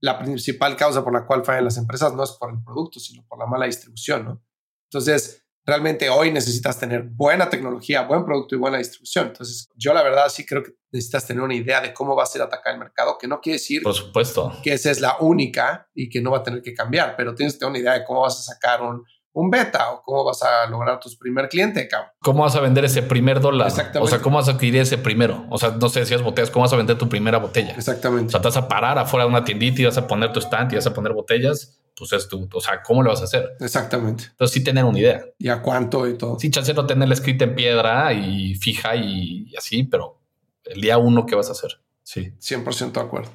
la 0.00 0.18
principal 0.18 0.76
causa 0.76 1.04
por 1.04 1.12
la 1.12 1.26
cual 1.26 1.44
fallan 1.44 1.64
las 1.64 1.76
empresas 1.76 2.14
no 2.14 2.24
es 2.24 2.32
por 2.32 2.50
el 2.50 2.62
producto, 2.62 2.98
sino 2.98 3.24
por 3.26 3.38
la 3.38 3.46
mala 3.46 3.66
distribución, 3.66 4.24
¿no? 4.24 4.42
Entonces, 4.90 5.41
realmente 5.64 6.10
hoy 6.10 6.32
necesitas 6.32 6.78
tener 6.78 7.02
buena 7.04 7.48
tecnología, 7.48 8.02
buen 8.02 8.24
producto 8.24 8.54
y 8.54 8.58
buena 8.58 8.78
distribución. 8.78 9.28
Entonces, 9.28 9.68
yo 9.76 9.94
la 9.94 10.02
verdad 10.02 10.28
sí 10.28 10.44
creo 10.44 10.62
que 10.62 10.72
necesitas 10.90 11.26
tener 11.26 11.42
una 11.42 11.54
idea 11.54 11.80
de 11.80 11.94
cómo 11.94 12.14
va 12.16 12.24
a 12.24 12.26
ser 12.26 12.42
atacar 12.42 12.74
el 12.74 12.80
mercado, 12.80 13.16
que 13.18 13.26
no 13.28 13.40
quiere 13.40 13.58
decir 13.58 13.82
Por 13.82 13.94
supuesto. 13.94 14.52
que 14.62 14.72
esa 14.72 14.90
es 14.90 15.00
la 15.00 15.16
única 15.20 15.88
y 15.94 16.08
que 16.08 16.20
no 16.20 16.30
va 16.32 16.38
a 16.38 16.42
tener 16.42 16.62
que 16.62 16.74
cambiar, 16.74 17.14
pero 17.16 17.34
tienes 17.34 17.54
que 17.54 17.60
tener 17.60 17.70
una 17.70 17.78
idea 17.78 17.92
de 17.94 18.04
cómo 18.04 18.22
vas 18.22 18.38
a 18.40 18.52
sacar 18.54 18.82
un, 18.82 19.02
un 19.34 19.48
beta 19.50 19.92
o 19.92 20.02
cómo 20.02 20.24
vas 20.24 20.42
a 20.42 20.66
lograr 20.68 21.00
tu 21.00 21.08
primer 21.18 21.48
cliente, 21.48 21.88
cabrón. 21.88 22.10
¿Cómo 22.20 22.42
vas 22.42 22.54
a 22.56 22.60
vender 22.60 22.84
ese 22.84 23.02
primer 23.02 23.40
dólar? 23.40 23.68
Exactamente. 23.68 24.00
O 24.00 24.06
sea, 24.06 24.20
¿cómo 24.20 24.36
vas 24.36 24.48
a 24.48 24.52
adquirir 24.52 24.82
ese 24.82 24.98
primero? 24.98 25.46
O 25.48 25.56
sea, 25.56 25.70
no 25.70 25.88
sé, 25.88 26.04
si 26.04 26.12
es 26.12 26.20
botellas, 26.22 26.50
¿cómo 26.50 26.64
vas 26.64 26.72
a 26.74 26.76
vender 26.76 26.98
tu 26.98 27.08
primera 27.08 27.38
botella? 27.38 27.72
O 27.74 27.78
Exactamente. 27.78 28.30
sea, 28.32 28.40
te 28.42 28.48
vas 28.48 28.56
a 28.58 28.68
parar 28.68 28.98
afuera 28.98 29.24
de 29.24 29.30
una 29.30 29.44
tiendita 29.44 29.80
y 29.80 29.84
vas 29.86 29.96
a 29.96 30.06
poner 30.06 30.32
tu 30.32 30.40
stand 30.40 30.72
y 30.72 30.76
vas 30.76 30.86
a 30.86 30.92
poner 30.92 31.14
botellas. 31.14 31.78
Pues 31.96 32.12
es 32.12 32.28
tu, 32.28 32.48
o 32.52 32.60
sea, 32.60 32.82
¿cómo 32.82 33.02
lo 33.02 33.10
vas 33.10 33.20
a 33.20 33.24
hacer? 33.24 33.56
Exactamente. 33.60 34.24
Entonces 34.30 34.54
sí 34.54 34.64
tener 34.64 34.84
una 34.84 34.98
idea. 34.98 35.24
Y 35.38 35.48
a 35.48 35.60
cuánto 35.60 36.08
y 36.08 36.16
todo. 36.16 36.38
Sí, 36.38 36.50
chance 36.50 36.72
no 36.74 36.86
tenerla 36.86 37.14
escrita 37.14 37.44
en 37.44 37.54
piedra 37.54 38.12
y 38.12 38.54
fija 38.54 38.96
y, 38.96 39.48
y 39.48 39.56
así, 39.56 39.84
pero 39.84 40.20
el 40.64 40.80
día 40.80 40.98
uno, 40.98 41.26
¿qué 41.26 41.34
vas 41.34 41.48
a 41.48 41.52
hacer? 41.52 41.80
Sí. 42.02 42.32
100% 42.40 42.92
de 42.92 43.00
acuerdo. 43.00 43.30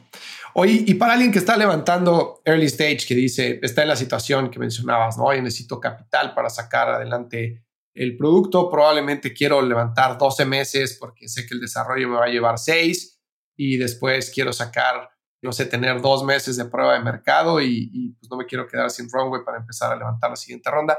Oye, 0.53 0.83
y 0.85 0.95
para 0.95 1.13
alguien 1.13 1.31
que 1.31 1.39
está 1.39 1.55
levantando 1.55 2.41
early 2.43 2.65
stage, 2.65 3.05
que 3.07 3.15
dice, 3.15 3.59
está 3.61 3.83
en 3.83 3.89
la 3.89 3.95
situación 3.95 4.49
que 4.49 4.59
mencionabas, 4.59 5.17
¿no? 5.17 5.25
Oye, 5.25 5.41
necesito 5.41 5.79
capital 5.79 6.33
para 6.33 6.49
sacar 6.49 6.89
adelante 6.89 7.63
el 7.93 8.15
producto, 8.15 8.69
probablemente 8.69 9.33
quiero 9.33 9.61
levantar 9.61 10.17
12 10.17 10.45
meses 10.45 10.97
porque 10.99 11.27
sé 11.27 11.47
que 11.47 11.55
el 11.55 11.61
desarrollo 11.61 12.07
me 12.07 12.17
va 12.17 12.25
a 12.25 12.29
llevar 12.29 12.59
6 12.59 13.19
y 13.55 13.77
después 13.77 14.31
quiero 14.33 14.53
sacar, 14.53 15.09
no 15.41 15.51
sé, 15.51 15.65
tener 15.65 16.01
dos 16.01 16.23
meses 16.23 16.57
de 16.57 16.65
prueba 16.65 16.93
de 16.93 17.03
mercado 17.03 17.61
y, 17.61 17.89
y 17.93 18.09
pues 18.13 18.29
no 18.29 18.37
me 18.37 18.45
quiero 18.45 18.67
quedar 18.67 18.89
sin 18.89 19.09
runway 19.09 19.43
para 19.45 19.59
empezar 19.59 19.91
a 19.91 19.95
levantar 19.95 20.29
la 20.29 20.35
siguiente 20.35 20.69
ronda. 20.69 20.97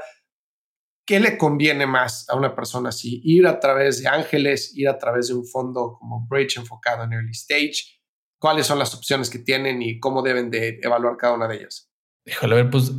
¿Qué 1.05 1.19
le 1.19 1.37
conviene 1.37 1.87
más 1.87 2.29
a 2.29 2.35
una 2.35 2.55
persona 2.55 2.89
así? 2.89 3.19
Ir 3.23 3.47
a 3.47 3.59
través 3.59 4.01
de 4.01 4.07
ángeles, 4.07 4.75
ir 4.75 4.87
a 4.87 4.97
través 4.97 5.27
de 5.27 5.33
un 5.33 5.45
fondo 5.45 5.97
como 5.99 6.27
Bridge 6.27 6.57
enfocado 6.57 7.03
en 7.03 7.13
early 7.13 7.31
stage. 7.31 7.99
¿Cuáles 8.39 8.67
son 8.67 8.79
las 8.79 8.93
opciones 8.93 9.29
que 9.29 9.39
tienen 9.39 9.81
y 9.81 9.99
cómo 9.99 10.21
deben 10.21 10.49
de 10.49 10.79
evaluar 10.81 11.17
cada 11.17 11.33
una 11.33 11.47
de 11.47 11.57
ellas? 11.57 11.91
Híjole, 12.25 12.53
a 12.53 12.57
ver, 12.57 12.69
pues 12.69 12.91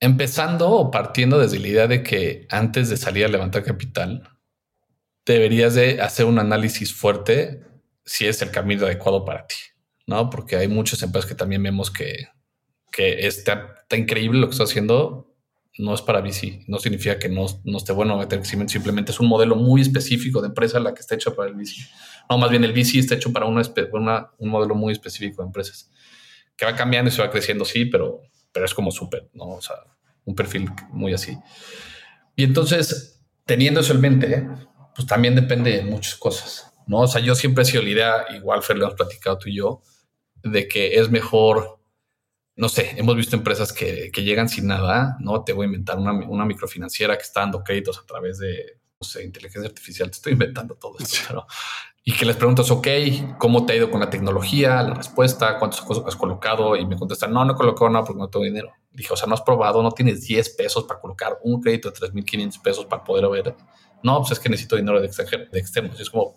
empezando 0.00 0.70
o 0.70 0.90
partiendo 0.90 1.38
desde 1.38 1.58
la 1.58 1.68
idea 1.68 1.86
de 1.86 2.02
que 2.02 2.46
antes 2.50 2.88
de 2.88 2.96
salir 2.96 3.24
a 3.24 3.28
levantar 3.28 3.62
capital, 3.64 4.28
deberías 5.26 5.74
de 5.74 6.00
hacer 6.00 6.26
un 6.26 6.38
análisis 6.38 6.94
fuerte 6.94 7.60
si 8.04 8.26
es 8.26 8.42
el 8.42 8.50
camino 8.50 8.86
adecuado 8.86 9.24
para 9.24 9.46
ti, 9.46 9.54
¿no? 10.06 10.30
Porque 10.30 10.56
hay 10.56 10.68
muchas 10.68 11.02
empresas 11.02 11.28
que 11.28 11.34
también 11.34 11.62
vemos 11.62 11.90
que, 11.90 12.28
que 12.90 13.26
está, 13.26 13.74
increíble 13.96 14.40
lo 14.40 14.46
que 14.46 14.52
está 14.52 14.64
haciendo, 14.64 15.34
no 15.78 15.94
es 15.94 16.02
para 16.02 16.20
VC, 16.20 16.64
no 16.68 16.78
significa 16.78 17.18
que 17.18 17.28
no, 17.28 17.46
no 17.64 17.78
esté 17.78 17.92
bueno 17.92 18.18
meter 18.18 18.38
crecimiento, 18.38 18.72
simplemente 18.72 19.12
es 19.12 19.20
un 19.20 19.28
modelo 19.28 19.56
muy 19.56 19.80
específico 19.80 20.42
de 20.42 20.48
empresa 20.48 20.78
la 20.78 20.92
que 20.92 21.00
está 21.00 21.14
hecha 21.14 21.34
para 21.34 21.48
el 21.48 21.54
VC. 21.54 21.88
No, 22.28 22.38
más 22.38 22.50
bien 22.50 22.62
el 22.64 22.72
VC 22.72 22.98
está 22.98 23.14
hecho 23.14 23.32
para 23.32 23.46
una, 23.46 23.62
una, 23.92 24.30
un 24.38 24.48
modelo 24.50 24.74
muy 24.74 24.92
específico 24.92 25.42
de 25.42 25.46
empresas 25.46 25.90
que 26.56 26.66
va 26.66 26.76
cambiando 26.76 27.08
y 27.08 27.12
se 27.12 27.22
va 27.22 27.30
creciendo, 27.30 27.64
sí, 27.64 27.86
pero, 27.86 28.20
pero 28.52 28.66
es 28.66 28.74
como 28.74 28.90
súper, 28.90 29.30
¿no? 29.32 29.48
O 29.48 29.60
sea, 29.62 29.76
un 30.24 30.34
perfil 30.34 30.70
muy 30.90 31.14
así. 31.14 31.36
Y 32.36 32.44
entonces, 32.44 33.22
teniendo 33.46 33.80
eso 33.80 33.94
en 33.94 34.00
mente, 34.00 34.48
pues 34.94 35.06
también 35.06 35.34
depende 35.34 35.72
de 35.72 35.82
muchas 35.82 36.14
cosas, 36.14 36.71
¿no? 36.86 37.00
O 37.00 37.06
sea, 37.06 37.20
yo 37.20 37.34
siempre 37.34 37.62
he 37.62 37.66
sido 37.66 37.82
la 37.82 37.90
idea, 37.90 38.26
igual 38.34 38.62
Fer, 38.62 38.76
lo 38.76 38.84
hemos 38.84 38.96
platicado 38.96 39.38
tú 39.38 39.48
y 39.48 39.56
yo, 39.56 39.82
de 40.42 40.68
que 40.68 40.98
es 40.98 41.10
mejor 41.10 41.80
no 42.54 42.68
sé, 42.68 42.94
hemos 42.98 43.16
visto 43.16 43.34
empresas 43.34 43.72
que, 43.72 44.10
que, 44.12 44.22
llegan 44.22 44.48
sin 44.48 44.66
nada, 44.66 45.16
¿no? 45.20 45.42
Te 45.42 45.54
voy 45.54 45.64
a 45.64 45.66
inventar 45.66 45.98
una, 45.98 46.12
una, 46.12 46.44
microfinanciera 46.44 47.16
que 47.16 47.22
está 47.22 47.40
dando 47.40 47.64
créditos 47.64 47.98
a 47.98 48.04
través 48.04 48.38
de, 48.38 48.78
no 49.00 49.06
sé, 49.06 49.24
inteligencia 49.24 49.68
artificial, 49.68 50.10
te 50.10 50.16
estoy 50.16 50.34
inventando 50.34 50.74
todo 50.74 50.96
esto, 51.00 51.18
pero, 51.28 51.46
y 52.04 52.12
que 52.12 52.26
les 52.26 52.36
preguntas, 52.36 52.70
ok, 52.70 52.88
¿cómo 53.38 53.64
te 53.64 53.72
ha 53.72 53.76
ido 53.76 53.90
con 53.90 54.00
la 54.00 54.10
tecnología? 54.10 54.82
La 54.82 54.94
respuesta, 54.94 55.56
¿cuántas 55.58 55.80
cosas 55.82 56.04
has 56.04 56.16
colocado? 56.16 56.74
Y 56.74 56.84
me 56.84 56.96
contestan, 56.96 57.32
no, 57.32 57.44
no 57.44 57.52
he 57.52 57.56
colocado 57.56 57.88
nada 57.90 58.04
porque 58.04 58.18
no 58.18 58.28
tengo 58.28 58.44
dinero. 58.44 58.72
Dije, 58.90 59.12
o 59.12 59.16
sea, 59.16 59.28
no 59.28 59.34
has 59.34 59.42
probado, 59.42 59.82
no 59.84 59.92
tienes 59.92 60.22
10 60.22 60.50
pesos 60.50 60.82
para 60.84 61.00
colocar 61.00 61.38
un 61.44 61.60
crédito 61.60 61.90
de 61.90 61.96
3.500 61.96 62.60
pesos 62.60 62.86
para 62.86 63.04
poder 63.04 63.28
ver. 63.28 63.54
No, 64.02 64.18
pues 64.18 64.32
es 64.32 64.40
que 64.40 64.48
necesito 64.48 64.74
dinero 64.74 65.00
de, 65.00 65.06
extranjero, 65.06 65.44
de 65.50 65.58
externos. 65.60 65.96
Y 65.96 66.02
es 66.02 66.10
como, 66.10 66.34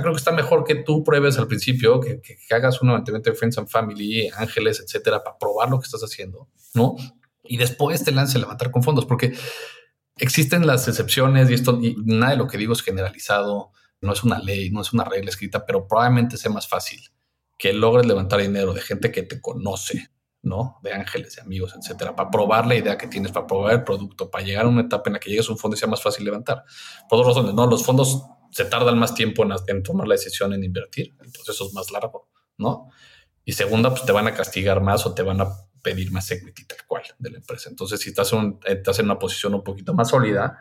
creo 0.00 0.12
que 0.12 0.18
está 0.18 0.32
mejor 0.32 0.64
que 0.64 0.76
tú 0.76 1.04
pruebes 1.04 1.38
al 1.38 1.46
principio, 1.46 2.00
que, 2.00 2.20
hagas 2.50 2.80
un 2.80 2.88
levantamiento 2.88 3.30
de 3.30 3.36
Friends 3.36 3.58
and 3.58 3.68
Family, 3.68 4.28
Ángeles, 4.34 4.80
etcétera, 4.80 5.22
para 5.22 5.38
probar 5.38 5.70
lo 5.70 5.78
que 5.78 5.84
estás 5.84 6.02
haciendo, 6.02 6.48
¿no? 6.74 6.96
Y 7.42 7.56
después 7.56 8.02
te 8.04 8.12
lance 8.12 8.38
a 8.38 8.40
levantar 8.40 8.70
con 8.70 8.82
fondos, 8.82 9.04
porque 9.04 9.34
existen 10.16 10.66
las 10.66 10.88
excepciones 10.88 11.50
y 11.50 11.54
esto, 11.54 11.78
y 11.82 11.96
nada 12.04 12.32
de 12.32 12.38
lo 12.38 12.46
que 12.46 12.58
digo 12.58 12.72
es 12.72 12.82
generalizado, 12.82 13.72
no 14.00 14.12
es 14.12 14.24
una 14.24 14.38
ley, 14.38 14.70
no 14.70 14.80
es 14.80 14.92
una 14.92 15.04
regla 15.04 15.30
escrita, 15.30 15.64
pero 15.66 15.86
probablemente 15.86 16.36
sea 16.36 16.50
más 16.50 16.68
fácil 16.68 17.00
que 17.58 17.72
logres 17.72 18.06
levantar 18.06 18.40
dinero 18.40 18.72
de 18.72 18.80
gente 18.80 19.12
que 19.12 19.22
te 19.22 19.40
conoce, 19.40 20.10
¿no? 20.42 20.78
De 20.82 20.92
ángeles, 20.92 21.36
de 21.36 21.42
amigos, 21.42 21.74
etcétera, 21.78 22.16
para 22.16 22.30
probar 22.30 22.66
la 22.66 22.74
idea 22.74 22.98
que 22.98 23.06
tienes, 23.06 23.30
para 23.30 23.46
probar 23.46 23.74
el 23.74 23.84
producto, 23.84 24.30
para 24.30 24.44
llegar 24.44 24.64
a 24.64 24.68
una 24.68 24.80
etapa 24.82 25.08
en 25.08 25.14
la 25.14 25.20
que 25.20 25.30
llegues 25.30 25.48
a 25.48 25.52
un 25.52 25.58
fondo 25.58 25.76
y 25.76 25.78
sea 25.78 25.88
más 25.88 26.02
fácil 26.02 26.24
levantar. 26.24 26.64
Por 27.08 27.18
dos 27.18 27.28
razones, 27.28 27.54
¿no? 27.54 27.66
Los 27.66 27.84
fondos 27.84 28.24
se 28.52 28.66
tardan 28.66 28.98
más 28.98 29.14
tiempo 29.14 29.42
en, 29.42 29.52
en, 29.66 29.82
tomar 29.82 30.06
la 30.06 30.14
decisión 30.14 30.52
en 30.52 30.62
invertir, 30.62 31.14
el 31.20 31.32
proceso 31.32 31.66
es 31.66 31.72
más 31.72 31.90
largo, 31.90 32.30
¿no? 32.58 32.90
Y 33.44 33.52
segunda, 33.52 33.90
pues 33.90 34.04
te 34.04 34.12
van 34.12 34.28
a 34.28 34.34
castigar 34.34 34.80
más 34.80 35.04
o 35.06 35.14
te 35.14 35.22
van 35.22 35.40
a 35.40 35.48
pedir 35.82 36.12
más 36.12 36.30
equity 36.30 36.64
tal 36.64 36.78
cual 36.86 37.02
de 37.18 37.30
la 37.30 37.38
empresa. 37.38 37.68
Entonces, 37.68 38.00
si 38.00 38.10
estás, 38.10 38.32
un, 38.32 38.60
estás 38.64 38.98
en 39.00 39.06
una 39.06 39.18
posición 39.18 39.54
un 39.54 39.64
poquito 39.64 39.94
más 39.94 40.10
sólida, 40.10 40.58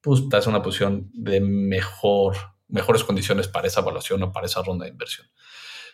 pues 0.00 0.20
estás 0.20 0.46
en 0.46 0.54
una 0.54 0.62
posición 0.62 1.10
de 1.12 1.40
mejor, 1.40 2.36
mejores 2.68 3.04
condiciones 3.04 3.48
para 3.48 3.66
esa 3.66 3.80
evaluación 3.80 4.22
o 4.22 4.32
para 4.32 4.46
esa 4.46 4.62
ronda 4.62 4.84
de 4.84 4.92
inversión. 4.92 5.26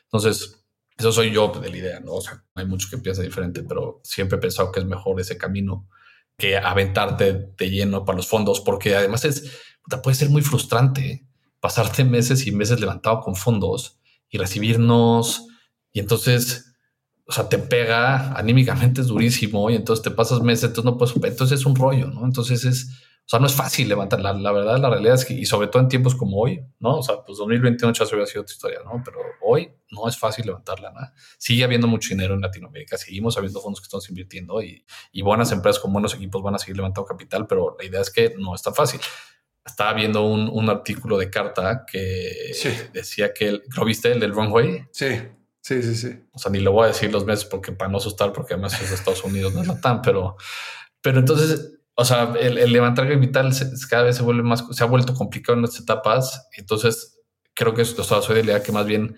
Entonces, 0.04 0.64
eso 0.96 1.12
soy 1.12 1.32
yo 1.32 1.48
de 1.48 1.70
la 1.70 1.76
idea, 1.76 2.00
¿no? 2.00 2.12
O 2.12 2.20
sea, 2.20 2.44
hay 2.54 2.66
muchos 2.66 2.90
que 2.90 2.98
piensan 2.98 3.24
diferente, 3.24 3.62
pero 3.62 4.00
siempre 4.04 4.36
he 4.36 4.40
pensado 4.40 4.70
que 4.70 4.80
es 4.80 4.86
mejor 4.86 5.18
ese 5.20 5.38
camino 5.38 5.88
que 6.36 6.56
aventarte 6.56 7.52
de 7.56 7.70
lleno 7.70 8.04
para 8.04 8.16
los 8.16 8.28
fondos, 8.28 8.60
porque 8.60 8.94
además 8.94 9.24
es, 9.24 9.50
puede 10.02 10.14
ser 10.14 10.30
muy 10.30 10.42
frustrante 10.42 11.26
pasarte 11.60 12.04
meses 12.04 12.46
y 12.46 12.52
meses 12.52 12.80
levantado 12.80 13.20
con 13.20 13.36
fondos 13.36 14.00
y 14.28 14.38
recibirnos 14.38 15.46
y 15.92 16.00
entonces, 16.00 16.74
o 17.26 17.32
sea, 17.32 17.48
te 17.48 17.58
pega 17.58 18.32
anímicamente 18.32 19.00
es 19.00 19.08
durísimo 19.08 19.70
y 19.70 19.76
entonces 19.76 20.02
te 20.02 20.10
pasas 20.10 20.40
meses, 20.40 20.64
entonces 20.64 20.84
no 20.84 20.96
puedes, 20.96 21.14
entonces 21.16 21.60
es 21.60 21.66
un 21.66 21.76
rollo, 21.76 22.08
¿no? 22.08 22.24
Entonces 22.24 22.64
es, 22.64 22.88
o 23.26 23.28
sea, 23.28 23.40
no 23.40 23.46
es 23.46 23.54
fácil 23.54 23.88
levantar, 23.88 24.20
la, 24.20 24.32
la 24.32 24.52
verdad, 24.52 24.78
la 24.78 24.90
realidad 24.90 25.14
es 25.14 25.24
que, 25.24 25.34
y 25.34 25.44
sobre 25.44 25.68
todo 25.68 25.82
en 25.82 25.88
tiempos 25.88 26.14
como 26.14 26.38
hoy, 26.40 26.64
¿no? 26.78 26.98
O 26.98 27.02
sea, 27.02 27.22
pues 27.24 27.38
2021 27.38 27.92
ya 27.92 28.04
hubiera 28.04 28.26
sido 28.26 28.42
otra 28.42 28.52
historia, 28.52 28.78
¿no? 28.84 29.02
Pero 29.04 29.18
hoy 29.42 29.70
no 29.90 30.08
es 30.08 30.16
fácil 30.16 30.46
levantarla, 30.46 30.92
¿no? 30.92 31.00
Sigue 31.38 31.64
habiendo 31.64 31.86
mucho 31.86 32.10
dinero 32.10 32.34
en 32.34 32.40
Latinoamérica, 32.40 32.96
seguimos 32.96 33.36
habiendo 33.36 33.60
fondos 33.60 33.80
que 33.80 33.84
estamos 33.84 34.08
invirtiendo 34.08 34.62
y, 34.62 34.84
y 35.12 35.22
buenas 35.22 35.52
empresas 35.52 35.80
con 35.80 35.92
buenos 35.92 36.14
equipos 36.14 36.42
van 36.42 36.54
a 36.54 36.58
seguir 36.58 36.76
levantando 36.76 37.06
capital, 37.06 37.46
pero 37.46 37.76
la 37.78 37.84
idea 37.84 38.00
es 38.00 38.10
que 38.10 38.34
no 38.38 38.54
es 38.54 38.62
tan 38.62 38.74
fácil 38.74 39.00
estaba 39.70 39.92
viendo 39.94 40.24
un, 40.24 40.48
un, 40.48 40.68
artículo 40.68 41.18
de 41.18 41.30
carta 41.30 41.84
que 41.90 42.50
sí. 42.52 42.70
decía 42.92 43.32
que 43.32 43.48
el, 43.48 43.62
¿lo 43.76 43.84
viste? 43.84 44.12
El 44.12 44.20
del 44.20 44.32
runway. 44.32 44.86
Sí, 44.92 45.08
sí, 45.60 45.82
sí, 45.82 45.94
sí. 45.94 46.24
O 46.32 46.38
sea, 46.38 46.50
ni 46.50 46.60
lo 46.60 46.72
voy 46.72 46.84
a 46.84 46.88
decir 46.88 47.12
los 47.12 47.24
meses 47.24 47.44
porque 47.44 47.72
para 47.72 47.90
no 47.90 47.98
asustar, 47.98 48.32
porque 48.32 48.54
además 48.54 48.80
es 48.80 48.90
de 48.90 48.94
Estados 48.94 49.24
Unidos, 49.24 49.54
no 49.54 49.62
es 49.62 49.66
la 49.66 49.80
tan, 49.80 50.02
pero, 50.02 50.36
pero 51.00 51.18
entonces, 51.18 51.78
o 51.94 52.04
sea, 52.04 52.32
el, 52.40 52.58
el 52.58 52.72
levantar 52.72 53.06
se, 53.52 53.88
cada 53.88 54.04
vez 54.04 54.16
se 54.16 54.22
vuelve 54.22 54.42
más, 54.42 54.64
se 54.70 54.82
ha 54.82 54.86
vuelto 54.86 55.14
complicado 55.14 55.58
en 55.58 55.64
estas 55.64 55.82
etapas. 55.82 56.48
Entonces, 56.56 57.20
creo 57.54 57.74
que 57.74 57.82
o 57.82 57.84
sea, 57.84 58.22
soy 58.22 58.36
de 58.36 58.44
la 58.44 58.52
idea 58.52 58.62
que 58.62 58.72
más 58.72 58.86
bien 58.86 59.16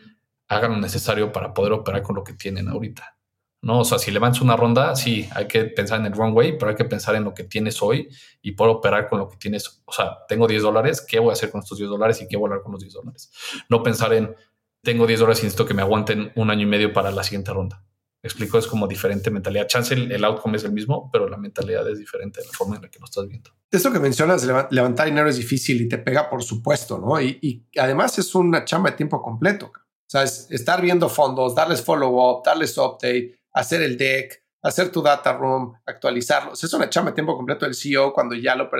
hagan 0.48 0.72
lo 0.72 0.78
necesario 0.78 1.32
para 1.32 1.54
poder 1.54 1.72
operar 1.72 2.02
con 2.02 2.16
lo 2.16 2.24
que 2.24 2.34
tienen 2.34 2.68
ahorita. 2.68 3.16
¿No? 3.62 3.80
O 3.80 3.84
sea, 3.84 3.98
si 3.98 4.10
levantas 4.10 4.42
una 4.42 4.56
ronda, 4.56 4.94
sí, 4.96 5.28
hay 5.34 5.46
que 5.46 5.64
pensar 5.64 6.00
en 6.00 6.06
el 6.06 6.12
runway, 6.12 6.58
pero 6.58 6.70
hay 6.70 6.76
que 6.76 6.84
pensar 6.84 7.14
en 7.14 7.24
lo 7.24 7.32
que 7.32 7.44
tienes 7.44 7.80
hoy 7.80 8.08
y 8.42 8.52
poder 8.52 8.74
operar 8.74 9.08
con 9.08 9.20
lo 9.20 9.28
que 9.28 9.36
tienes. 9.36 9.82
O 9.84 9.92
sea, 9.92 10.18
tengo 10.28 10.46
10 10.46 10.62
dólares, 10.62 11.04
¿qué 11.08 11.20
voy 11.20 11.30
a 11.30 11.32
hacer 11.34 11.50
con 11.50 11.60
estos 11.60 11.78
10 11.78 11.88
dólares 11.88 12.20
y 12.20 12.28
qué 12.28 12.36
voy 12.36 12.46
a 12.46 12.48
hablar 12.48 12.62
con 12.62 12.72
los 12.72 12.80
10 12.82 12.92
dólares? 12.92 13.30
No 13.68 13.82
pensar 13.82 14.12
en, 14.12 14.34
tengo 14.82 15.06
10 15.06 15.20
dólares 15.20 15.40
y 15.40 15.44
necesito 15.44 15.64
que 15.64 15.74
me 15.74 15.82
aguanten 15.82 16.32
un 16.34 16.50
año 16.50 16.62
y 16.62 16.66
medio 16.66 16.92
para 16.92 17.12
la 17.12 17.22
siguiente 17.22 17.52
ronda. 17.52 17.84
Explico, 18.24 18.58
es 18.58 18.66
como 18.68 18.86
diferente 18.86 19.30
mentalidad. 19.30 19.66
Chance 19.66 19.94
el, 19.94 20.12
el 20.12 20.24
outcome 20.24 20.56
es 20.56 20.64
el 20.64 20.72
mismo, 20.72 21.08
pero 21.12 21.28
la 21.28 21.36
mentalidad 21.36 21.88
es 21.88 21.98
diferente 21.98 22.40
de 22.40 22.46
la 22.46 22.52
forma 22.52 22.76
en 22.76 22.82
la 22.82 22.88
que 22.88 23.00
lo 23.00 23.06
estás 23.06 23.26
viendo. 23.26 23.50
Esto 23.70 23.92
que 23.92 23.98
mencionas, 23.98 24.44
levantar 24.70 25.06
dinero 25.06 25.28
es 25.28 25.36
difícil 25.36 25.80
y 25.80 25.88
te 25.88 25.98
pega, 25.98 26.30
por 26.30 26.42
supuesto, 26.42 26.98
¿no? 26.98 27.20
Y, 27.20 27.38
y 27.42 27.78
además 27.78 28.18
es 28.18 28.34
una 28.34 28.64
chamba 28.64 28.90
de 28.90 28.96
tiempo 28.96 29.20
completo. 29.20 29.72
O 29.74 30.10
sea, 30.12 30.22
es 30.22 30.46
estar 30.50 30.80
viendo 30.80 31.08
fondos, 31.08 31.54
darles 31.54 31.82
follow-up, 31.82 32.44
darles 32.44 32.76
update, 32.76 33.41
hacer 33.52 33.82
el 33.82 33.96
deck, 33.96 34.42
hacer 34.62 34.90
tu 34.90 35.02
data 35.02 35.32
room, 35.32 35.74
actualizarlo. 35.86 36.52
O 36.52 36.56
sea, 36.56 36.66
es 36.66 36.74
una 36.74 36.88
chamba 36.88 37.10
de 37.10 37.16
tiempo 37.16 37.36
completo 37.36 37.64
del 37.64 37.74
CEO 37.74 38.12
cuando 38.12 38.34
ya 38.34 38.54
lo, 38.54 38.70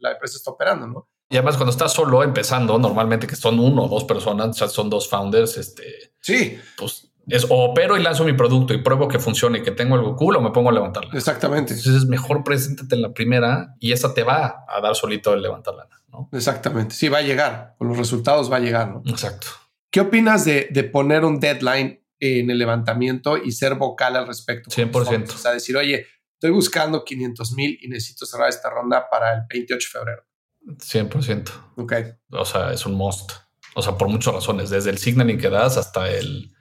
la 0.00 0.12
empresa 0.12 0.36
está 0.36 0.50
operando, 0.50 0.86
¿no? 0.86 1.08
Y 1.28 1.36
además, 1.36 1.56
cuando 1.56 1.70
estás 1.70 1.94
solo 1.94 2.22
empezando, 2.22 2.78
normalmente 2.78 3.26
que 3.26 3.36
son 3.36 3.58
uno 3.58 3.84
o 3.84 3.88
dos 3.88 4.04
personas, 4.04 4.48
o 4.48 4.52
sea, 4.52 4.68
son 4.68 4.90
dos 4.90 5.08
founders, 5.08 5.56
este, 5.56 6.12
sí, 6.20 6.58
pues 6.76 7.10
Es 7.26 7.46
o 7.48 7.70
opero 7.70 7.96
y 7.96 8.02
lanzo 8.02 8.24
mi 8.24 8.34
producto 8.34 8.74
y 8.74 8.82
pruebo 8.82 9.08
que 9.08 9.18
funcione 9.18 9.60
y 9.60 9.62
que 9.62 9.70
tengo 9.70 9.94
algo 9.94 10.14
cool 10.14 10.36
o 10.36 10.40
me 10.42 10.50
pongo 10.50 10.68
a 10.68 10.72
levantarla. 10.72 11.10
Exactamente. 11.14 11.72
Entonces 11.72 12.02
es 12.02 12.06
mejor 12.06 12.44
preséntate 12.44 12.94
en 12.94 13.00
la 13.00 13.14
primera 13.14 13.74
y 13.80 13.92
esa 13.92 14.12
te 14.12 14.24
va 14.24 14.66
a 14.68 14.80
dar 14.82 14.94
solito 14.94 15.32
el 15.32 15.40
levantarla. 15.40 15.88
¿no? 16.08 16.28
Exactamente. 16.32 16.94
Sí, 16.94 17.08
va 17.08 17.18
a 17.18 17.22
llegar. 17.22 17.76
Con 17.78 17.88
los 17.88 17.96
resultados 17.96 18.52
va 18.52 18.56
a 18.56 18.60
llegar. 18.60 18.88
¿no? 18.88 19.02
Exacto. 19.06 19.46
¿Qué 19.90 20.00
opinas 20.00 20.44
de, 20.44 20.68
de 20.70 20.84
poner 20.84 21.24
un 21.24 21.40
deadline 21.40 22.01
en 22.22 22.50
el 22.50 22.58
levantamiento 22.58 23.36
y 23.36 23.50
ser 23.50 23.74
vocal 23.74 24.16
al 24.16 24.26
respecto? 24.28 24.70
100%. 24.70 25.34
O 25.34 25.38
sea, 25.38 25.52
decir, 25.52 25.76
oye, 25.76 26.06
estoy 26.34 26.50
buscando 26.50 27.04
500 27.04 27.52
mil 27.52 27.78
y 27.82 27.88
necesito 27.88 28.26
cerrar 28.26 28.48
esta 28.48 28.70
ronda 28.70 29.08
para 29.10 29.34
el 29.34 29.40
28 29.48 29.88
de 29.88 29.98
febrero. 29.98 30.22
100%. 30.66 31.50
Ok. 31.76 31.92
O 32.30 32.44
sea, 32.44 32.72
es 32.72 32.86
un 32.86 32.94
must. 32.94 33.32
O 33.74 33.82
sea, 33.82 33.98
por 33.98 34.08
muchas 34.08 34.34
razones, 34.34 34.70
desde 34.70 34.90
el 34.90 34.98
signaling 34.98 35.38
que 35.38 35.50
das 35.50 35.76
hasta 35.76 36.08
el 36.10 36.52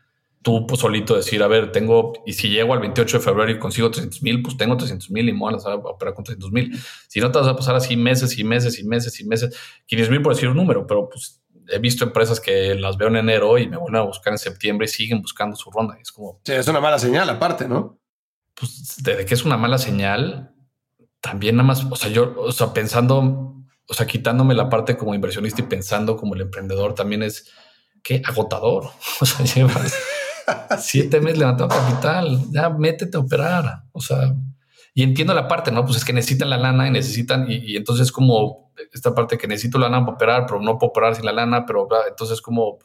tú 0.41 0.65
pues, 0.65 0.81
solito 0.81 1.15
decir, 1.15 1.43
a 1.43 1.47
ver, 1.47 1.71
tengo, 1.71 2.13
y 2.25 2.33
si 2.33 2.49
llego 2.49 2.73
al 2.73 2.79
28 2.79 3.17
de 3.17 3.23
febrero 3.23 3.51
y 3.51 3.59
consigo 3.59 3.91
300 3.91 4.23
mil, 4.23 4.41
pues 4.41 4.57
tengo 4.57 4.75
300 4.75 5.11
mil 5.11 5.29
y 5.29 5.33
me 5.33 5.39
voy 5.39 5.53
a 5.53 5.75
operar 5.75 6.13
con 6.13 6.23
300 6.23 6.51
mil. 6.51 6.75
Si 7.07 7.19
no, 7.19 7.31
te 7.31 7.39
vas 7.39 7.47
a 7.47 7.55
pasar 7.55 7.75
así 7.75 7.95
meses 7.95 8.37
y 8.37 8.43
meses 8.43 8.79
y 8.79 8.83
meses 8.83 9.19
y 9.19 9.25
meses. 9.25 9.55
500 9.85 10.11
mil 10.11 10.21
por 10.21 10.33
decir 10.33 10.49
un 10.49 10.57
número, 10.57 10.87
pero 10.87 11.07
pues 11.09 11.40
he 11.71 11.79
visto 11.79 12.03
empresas 12.03 12.39
que 12.39 12.75
las 12.75 12.97
veo 12.97 13.07
en 13.07 13.17
enero 13.17 13.57
y 13.57 13.67
me 13.67 13.77
vuelven 13.77 14.01
a 14.01 14.05
buscar 14.05 14.33
en 14.33 14.39
septiembre 14.39 14.85
y 14.85 14.89
siguen 14.89 15.21
buscando 15.21 15.55
su 15.55 15.71
ronda. 15.71 15.97
es 16.01 16.11
como. 16.11 16.39
Sí, 16.43 16.53
es 16.53 16.67
una 16.67 16.79
mala 16.79 16.99
señal, 16.99 17.29
aparte, 17.29 17.67
¿no? 17.67 17.99
Pues 18.53 18.95
desde 19.03 19.25
que 19.25 19.33
es 19.33 19.45
una 19.45 19.57
mala 19.57 19.77
señal, 19.77 20.53
también 21.19 21.55
nada 21.55 21.67
más, 21.67 21.85
o 21.89 21.95
sea, 21.95 22.09
yo, 22.09 22.33
o 22.37 22.51
sea, 22.51 22.73
pensando, 22.73 23.55
o 23.87 23.93
sea, 23.93 24.05
quitándome 24.05 24.53
la 24.53 24.69
parte 24.69 24.97
como 24.97 25.15
inversionista 25.15 25.61
y 25.61 25.65
pensando 25.65 26.17
como 26.17 26.35
el 26.35 26.41
emprendedor 26.41 26.93
también 26.93 27.23
es 27.23 27.49
que 28.03 28.21
agotador. 28.25 28.89
O 29.21 29.25
sea, 29.25 29.45
llevas 29.45 29.95
siete 30.79 31.21
meses 31.21 31.39
levantando 31.39 31.75
capital, 31.75 32.39
ya 32.51 32.69
métete 32.69 33.17
a 33.17 33.21
operar. 33.21 33.83
O 33.91 34.01
sea, 34.01 34.33
y 34.93 35.03
entiendo 35.03 35.33
la 35.33 35.47
parte, 35.47 35.71
¿no? 35.71 35.85
Pues 35.85 35.97
es 35.97 36.05
que 36.05 36.13
necesitan 36.13 36.49
la 36.49 36.57
lana 36.57 36.87
y 36.87 36.91
necesitan, 36.91 37.49
y, 37.49 37.55
y 37.57 37.75
entonces 37.77 38.11
como 38.11 38.71
esta 38.91 39.13
parte 39.13 39.37
que 39.37 39.47
necesito 39.47 39.77
la 39.77 39.89
lana 39.89 40.05
para 40.05 40.15
operar, 40.15 40.45
pero 40.47 40.61
no 40.61 40.77
puedo 40.77 40.89
operar 40.89 41.15
sin 41.15 41.25
la 41.25 41.31
lana, 41.31 41.65
pero 41.65 41.87
entonces 42.07 42.41
como 42.41 42.79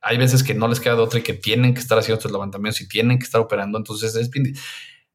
hay 0.00 0.16
veces 0.16 0.42
que 0.42 0.54
no 0.54 0.68
les 0.68 0.80
queda 0.80 0.94
de 0.94 1.02
otra 1.02 1.20
y 1.20 1.22
que 1.22 1.34
tienen 1.34 1.74
que 1.74 1.80
estar 1.80 1.98
haciendo 1.98 2.18
estos 2.18 2.32
levantamientos 2.32 2.80
y 2.80 2.88
tienen 2.88 3.18
que 3.18 3.24
estar 3.24 3.40
operando. 3.40 3.78
Entonces 3.78 4.14
es 4.14 4.30
bien, 4.30 4.54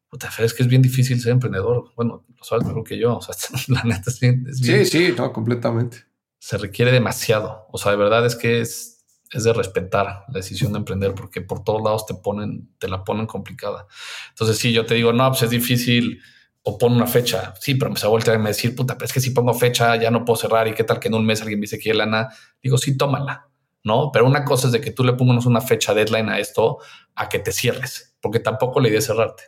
puta, 0.10 0.30
es 0.40 0.54
que 0.54 0.64
es 0.64 0.70
bien 0.70 0.82
difícil 0.82 1.20
ser 1.20 1.32
emprendedor. 1.32 1.92
Bueno, 1.96 2.26
lo 2.36 2.44
sabes 2.44 2.66
mejor 2.66 2.84
que 2.84 2.98
yo. 2.98 3.18
O 3.18 3.22
sea, 3.22 3.36
la 3.68 3.84
neta 3.84 4.10
es 4.10 4.20
bien, 4.20 4.46
es 4.48 4.62
bien, 4.62 4.86
Sí, 4.86 5.08
sí, 5.08 5.14
no, 5.18 5.32
completamente. 5.34 6.04
Se 6.40 6.58
requiere 6.58 6.92
demasiado. 6.92 7.68
O 7.72 7.78
sea, 7.78 7.92
de 7.92 7.98
verdad 7.98 8.26
es 8.26 8.36
que 8.36 8.62
es, 8.62 8.95
es 9.32 9.44
de 9.44 9.54
respetar 9.54 10.26
la 10.28 10.34
decisión 10.34 10.72
de 10.74 10.80
emprender 10.80 11.14
porque 11.14 11.42
por 11.42 11.64
todos 11.64 11.82
lados 11.82 12.06
te 12.06 12.14
ponen, 12.14 12.70
te 12.78 12.88
la 12.88 13.04
ponen 13.04 13.26
complicada. 13.26 13.88
Entonces, 14.30 14.58
sí, 14.58 14.72
yo 14.72 14.86
te 14.86 14.96
digo, 14.96 15.14
no, 15.14 15.30
pues 15.30 15.44
es 15.44 15.50
difícil 15.50 16.22
o 16.64 16.78
pon 16.78 16.94
una 16.94 17.08
fecha. 17.08 17.54
Sí, 17.60 17.76
pero 17.76 17.92
me 17.92 17.98
se 17.98 18.08
va 18.08 18.18
a 18.18 18.38
me 18.38 18.50
decir, 18.50 18.76
puta, 18.76 18.96
pero 18.96 19.06
es 19.06 19.14
que 19.14 19.20
si 19.20 19.32
pongo 19.32 19.54
fecha 19.54 19.96
ya 19.98 20.10
no 20.12 20.26
puedo 20.26 20.38
cerrar 20.38 20.68
y 20.68 20.74
qué 20.74 20.84
tal 20.84 21.00
que 21.00 21.08
en 21.08 21.14
un 21.14 21.26
mes 21.26 21.42
alguien 21.42 21.60
me 21.60 21.64
dice 21.64 21.80
que 21.80 21.92
hay 21.92 21.98
lana. 21.98 22.30
Digo, 22.62 22.78
sí, 22.78 22.98
tómala, 22.98 23.50
¿no? 23.84 24.12
Pero 24.12 24.26
una 24.26 24.44
cosa 24.44 24.68
es 24.68 24.74
de 24.74 24.82
que 24.82 24.92
tú 24.92 25.04
le 25.04 25.14
pongas 25.14 25.46
una 25.46 25.62
fecha 25.62 25.94
deadline 25.94 26.30
a 26.30 26.40
esto 26.40 26.80
a 27.14 27.30
que 27.30 27.40
te 27.40 27.52
cierres, 27.52 28.18
porque 28.20 28.40
tampoco 28.40 28.80
la 28.80 28.88
idea 28.90 29.00
es 29.00 29.06
cerrarte, 29.06 29.44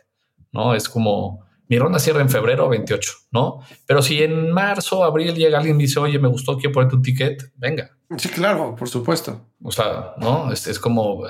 ¿no? 0.52 0.74
Es 0.74 0.88
como 0.88 1.47
mi 1.68 1.78
ronda 1.78 1.98
cierra 1.98 2.20
en 2.20 2.30
febrero 2.30 2.68
28, 2.68 3.12
¿no? 3.32 3.60
Pero 3.86 4.02
si 4.02 4.22
en 4.22 4.50
marzo, 4.50 5.04
abril 5.04 5.34
llega 5.34 5.58
alguien 5.58 5.76
y 5.80 5.84
dice, 5.84 6.00
oye, 6.00 6.18
me 6.18 6.28
gustó, 6.28 6.56
quiero 6.56 6.72
ponerte 6.72 6.96
un 6.96 7.02
ticket, 7.02 7.52
venga. 7.56 7.90
Sí, 8.16 8.28
claro, 8.28 8.74
por 8.74 8.88
supuesto. 8.88 9.48
O 9.62 9.70
sea, 9.70 10.14
¿no? 10.18 10.50
Es, 10.52 10.66
es 10.66 10.78
como, 10.78 11.24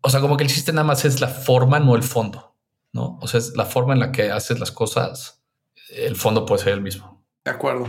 o 0.00 0.10
sea, 0.10 0.20
como 0.20 0.36
que 0.36 0.44
el 0.44 0.50
chiste 0.50 0.72
nada 0.72 0.86
más 0.86 1.04
es 1.04 1.20
la 1.20 1.28
forma, 1.28 1.80
no 1.80 1.96
el 1.96 2.02
fondo. 2.02 2.56
¿no? 2.96 3.18
O 3.20 3.28
sea, 3.28 3.38
es 3.38 3.54
la 3.54 3.66
forma 3.66 3.92
en 3.92 4.00
la 4.00 4.10
que 4.10 4.30
haces 4.30 4.58
las 4.58 4.72
cosas, 4.72 5.44
el 5.90 6.16
fondo 6.16 6.46
puede 6.46 6.64
ser 6.64 6.72
el 6.72 6.80
mismo. 6.80 7.24
De 7.44 7.50
acuerdo. 7.50 7.88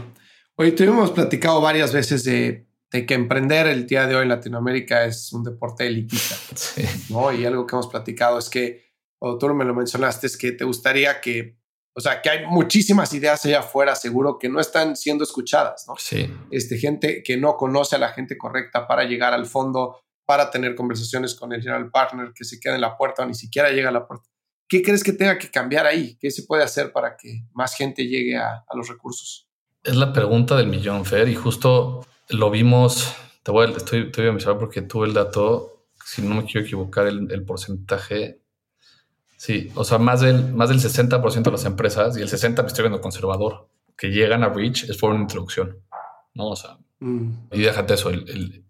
Hoy 0.56 0.74
tuvimos 0.74 1.12
platicado 1.12 1.62
varias 1.62 1.94
veces 1.94 2.24
de, 2.24 2.68
de, 2.92 3.06
que 3.06 3.14
emprender 3.14 3.68
el 3.68 3.88
día 3.88 4.06
de 4.06 4.16
hoy 4.16 4.24
en 4.24 4.30
Latinoamérica 4.30 5.06
es 5.06 5.32
un 5.32 5.44
deporte 5.44 5.88
elitista, 5.88 6.36
sí. 6.56 6.84
¿no? 7.10 7.32
Y 7.32 7.46
algo 7.46 7.66
que 7.66 7.76
hemos 7.76 7.88
platicado 7.88 8.38
es 8.38 8.50
que, 8.50 8.92
o 9.20 9.38
tú 9.38 9.48
me 9.54 9.66
lo 9.66 9.74
mencionaste, 9.74 10.28
es 10.28 10.38
que 10.38 10.52
te 10.52 10.66
gustaría 10.66 11.22
que, 11.22 11.57
o 11.98 12.00
sea, 12.00 12.22
que 12.22 12.30
hay 12.30 12.46
muchísimas 12.46 13.12
ideas 13.16 13.44
allá 13.44 13.62
afuera, 13.62 13.96
seguro, 13.96 14.38
que 14.38 14.50
no 14.50 14.60
están 14.60 14.96
siendo 14.96 15.24
escuchadas, 15.24 15.86
¿no? 15.88 15.96
Sí. 15.98 16.32
Este, 16.52 16.78
gente 16.78 17.24
que 17.24 17.38
no 17.38 17.58
conoce 17.58 17.96
a 17.96 18.00
la 18.00 18.10
gente 18.10 18.38
correcta 18.38 18.88
para 18.88 19.04
llegar 19.06 19.34
al 19.34 19.48
fondo, 19.48 20.00
para 20.24 20.52
tener 20.52 20.76
conversaciones 20.76 21.34
con 21.34 21.54
el 21.54 21.62
general 21.64 21.90
partner 21.90 22.34
que 22.36 22.44
se 22.44 22.60
queda 22.60 22.76
en 22.76 22.82
la 22.82 22.96
puerta 22.96 23.24
o 23.24 23.26
ni 23.26 23.34
siquiera 23.34 23.72
llega 23.72 23.90
a 23.90 23.92
la 23.92 24.06
puerta. 24.06 24.30
¿Qué 24.70 24.84
crees 24.84 25.04
que 25.04 25.12
tenga 25.12 25.40
que 25.40 25.50
cambiar 25.50 25.88
ahí? 25.88 26.16
¿Qué 26.20 26.30
se 26.30 26.44
puede 26.44 26.62
hacer 26.62 26.92
para 26.92 27.18
que 27.18 27.46
más 27.54 27.74
gente 27.74 28.06
llegue 28.06 28.38
a, 28.38 28.64
a 28.68 28.76
los 28.76 28.90
recursos? 28.90 29.50
Es 29.84 29.96
la 29.96 30.14
pregunta 30.14 30.56
del 30.56 30.68
millón, 30.68 31.04
Fer, 31.04 31.28
y 31.28 31.34
justo 31.34 32.06
lo 32.30 32.52
vimos, 32.52 33.12
te 33.42 33.50
voy 33.50 33.66
a, 33.66 33.76
estoy, 33.76 34.12
te 34.12 34.22
voy 34.22 34.30
a 34.30 34.34
mencionar 34.34 34.60
porque 34.60 34.84
tuve 34.84 35.08
el 35.08 35.16
dato, 35.16 35.88
si 36.06 36.22
no 36.22 36.36
me 36.36 36.46
quiero 36.46 36.62
equivocar, 36.62 37.08
el, 37.08 37.32
el 37.32 37.44
porcentaje. 37.44 38.44
Sí, 39.38 39.72
o 39.76 39.84
sea, 39.84 40.00
más 40.00 40.22
del, 40.22 40.52
más 40.54 40.70
del 40.70 40.80
60% 40.80 41.44
de 41.44 41.52
las 41.52 41.66
empresas, 41.66 42.18
y 42.18 42.22
el 42.22 42.28
60% 42.28 42.62
me 42.62 42.68
estoy 42.68 42.84
viendo 42.84 43.00
conservador, 43.00 43.70
que 43.96 44.08
llegan 44.10 44.44
a 44.44 44.50
Reach 44.50 44.84
es 44.90 44.98
por 44.98 45.12
una 45.12 45.22
introducción, 45.22 45.80
¿no? 46.34 46.50
O 46.50 46.56
sea, 46.56 46.78
mm. 47.00 47.50
y 47.52 47.62
déjate 47.62 47.94
eso, 47.94 48.10
el, 48.10 48.28
el 48.30 48.66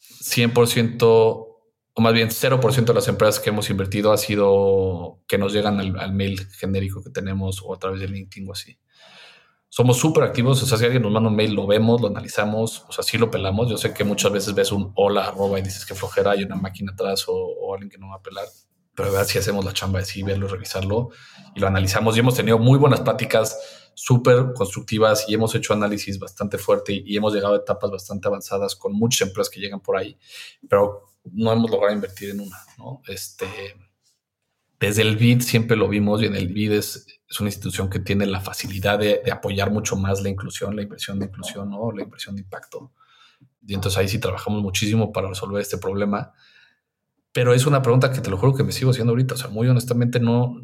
100% 0.00 1.46
o 1.98 2.00
más 2.00 2.12
bien 2.12 2.28
0% 2.28 2.84
de 2.84 2.94
las 2.94 3.08
empresas 3.08 3.40
que 3.40 3.50
hemos 3.50 3.70
invertido 3.70 4.12
ha 4.12 4.18
sido 4.18 5.18
que 5.26 5.36
nos 5.36 5.52
llegan 5.52 5.80
al, 5.80 5.98
al 5.98 6.12
mail 6.12 6.46
genérico 6.52 7.02
que 7.02 7.10
tenemos 7.10 7.60
o 7.64 7.74
a 7.74 7.78
través 7.78 8.00
de 8.00 8.06
LinkedIn 8.06 8.48
o 8.48 8.52
así. 8.52 8.78
Somos 9.68 9.98
súper 9.98 10.22
activos, 10.22 10.62
o 10.62 10.66
sea, 10.66 10.78
si 10.78 10.84
alguien 10.84 11.02
nos 11.02 11.10
manda 11.10 11.28
un 11.28 11.34
mail, 11.34 11.54
lo 11.54 11.66
vemos, 11.66 12.00
lo 12.00 12.06
analizamos, 12.06 12.84
o 12.88 12.92
sea, 12.92 13.02
sí 13.02 13.18
lo 13.18 13.32
pelamos. 13.32 13.68
Yo 13.68 13.76
sé 13.76 13.92
que 13.92 14.04
muchas 14.04 14.30
veces 14.30 14.54
ves 14.54 14.70
un 14.70 14.92
hola, 14.94 15.26
arroba 15.26 15.58
y 15.58 15.62
dices 15.62 15.84
que 15.84 15.96
flojera, 15.96 16.30
hay 16.30 16.44
una 16.44 16.54
máquina 16.54 16.92
atrás 16.92 17.24
o, 17.28 17.34
o 17.34 17.74
alguien 17.74 17.90
que 17.90 17.98
no 17.98 18.10
va 18.10 18.16
a 18.16 18.22
pelar. 18.22 18.46
Pero 18.98 19.12
verdad, 19.12 19.28
si 19.28 19.38
hacemos 19.38 19.64
la 19.64 19.72
chamba 19.72 20.00
de 20.00 20.04
sí, 20.04 20.24
verlo, 20.24 20.48
revisarlo 20.48 21.10
y 21.54 21.60
lo 21.60 21.68
analizamos. 21.68 22.16
Y 22.16 22.18
hemos 22.18 22.34
tenido 22.34 22.58
muy 22.58 22.80
buenas 22.80 23.00
pláticas 23.00 23.56
súper 23.94 24.52
constructivas 24.54 25.24
y 25.28 25.34
hemos 25.34 25.54
hecho 25.54 25.72
análisis 25.72 26.18
bastante 26.18 26.58
fuerte 26.58 26.94
y, 26.94 27.04
y 27.06 27.16
hemos 27.16 27.32
llegado 27.32 27.54
a 27.54 27.58
etapas 27.58 27.92
bastante 27.92 28.26
avanzadas 28.26 28.74
con 28.74 28.92
muchas 28.92 29.28
empresas 29.28 29.50
que 29.50 29.60
llegan 29.60 29.78
por 29.78 29.96
ahí. 29.96 30.18
Pero 30.68 31.14
no 31.30 31.52
hemos 31.52 31.70
logrado 31.70 31.94
invertir 31.94 32.30
en 32.30 32.40
una, 32.40 32.56
¿no? 32.76 33.00
Este, 33.06 33.46
desde 34.80 35.02
el 35.02 35.16
BID 35.16 35.42
siempre 35.42 35.76
lo 35.76 35.88
vimos 35.88 36.20
y 36.20 36.26
en 36.26 36.34
el 36.34 36.48
BID 36.48 36.72
es, 36.72 37.06
es 37.28 37.38
una 37.38 37.50
institución 37.50 37.88
que 37.88 38.00
tiene 38.00 38.26
la 38.26 38.40
facilidad 38.40 38.98
de, 38.98 39.22
de, 39.24 39.30
apoyar 39.30 39.70
mucho 39.70 39.94
más 39.94 40.22
la 40.22 40.28
inclusión, 40.28 40.74
la 40.74 40.82
inversión 40.82 41.20
de 41.20 41.26
inclusión, 41.26 41.70
¿no? 41.70 41.92
La 41.92 42.02
inversión 42.02 42.34
de 42.34 42.42
impacto. 42.42 42.90
Y 43.64 43.74
entonces 43.74 43.96
ahí 43.96 44.08
sí 44.08 44.18
trabajamos 44.18 44.60
muchísimo 44.60 45.12
para 45.12 45.28
resolver 45.28 45.62
este 45.62 45.78
problema. 45.78 46.32
Pero 47.38 47.54
es 47.54 47.66
una 47.66 47.80
pregunta 47.80 48.10
que 48.10 48.20
te 48.20 48.30
lo 48.30 48.36
juro 48.36 48.52
que 48.52 48.64
me 48.64 48.72
sigo 48.72 48.90
haciendo 48.90 49.12
ahorita. 49.12 49.34
O 49.34 49.36
sea, 49.36 49.48
muy 49.48 49.68
honestamente 49.68 50.18
no, 50.18 50.60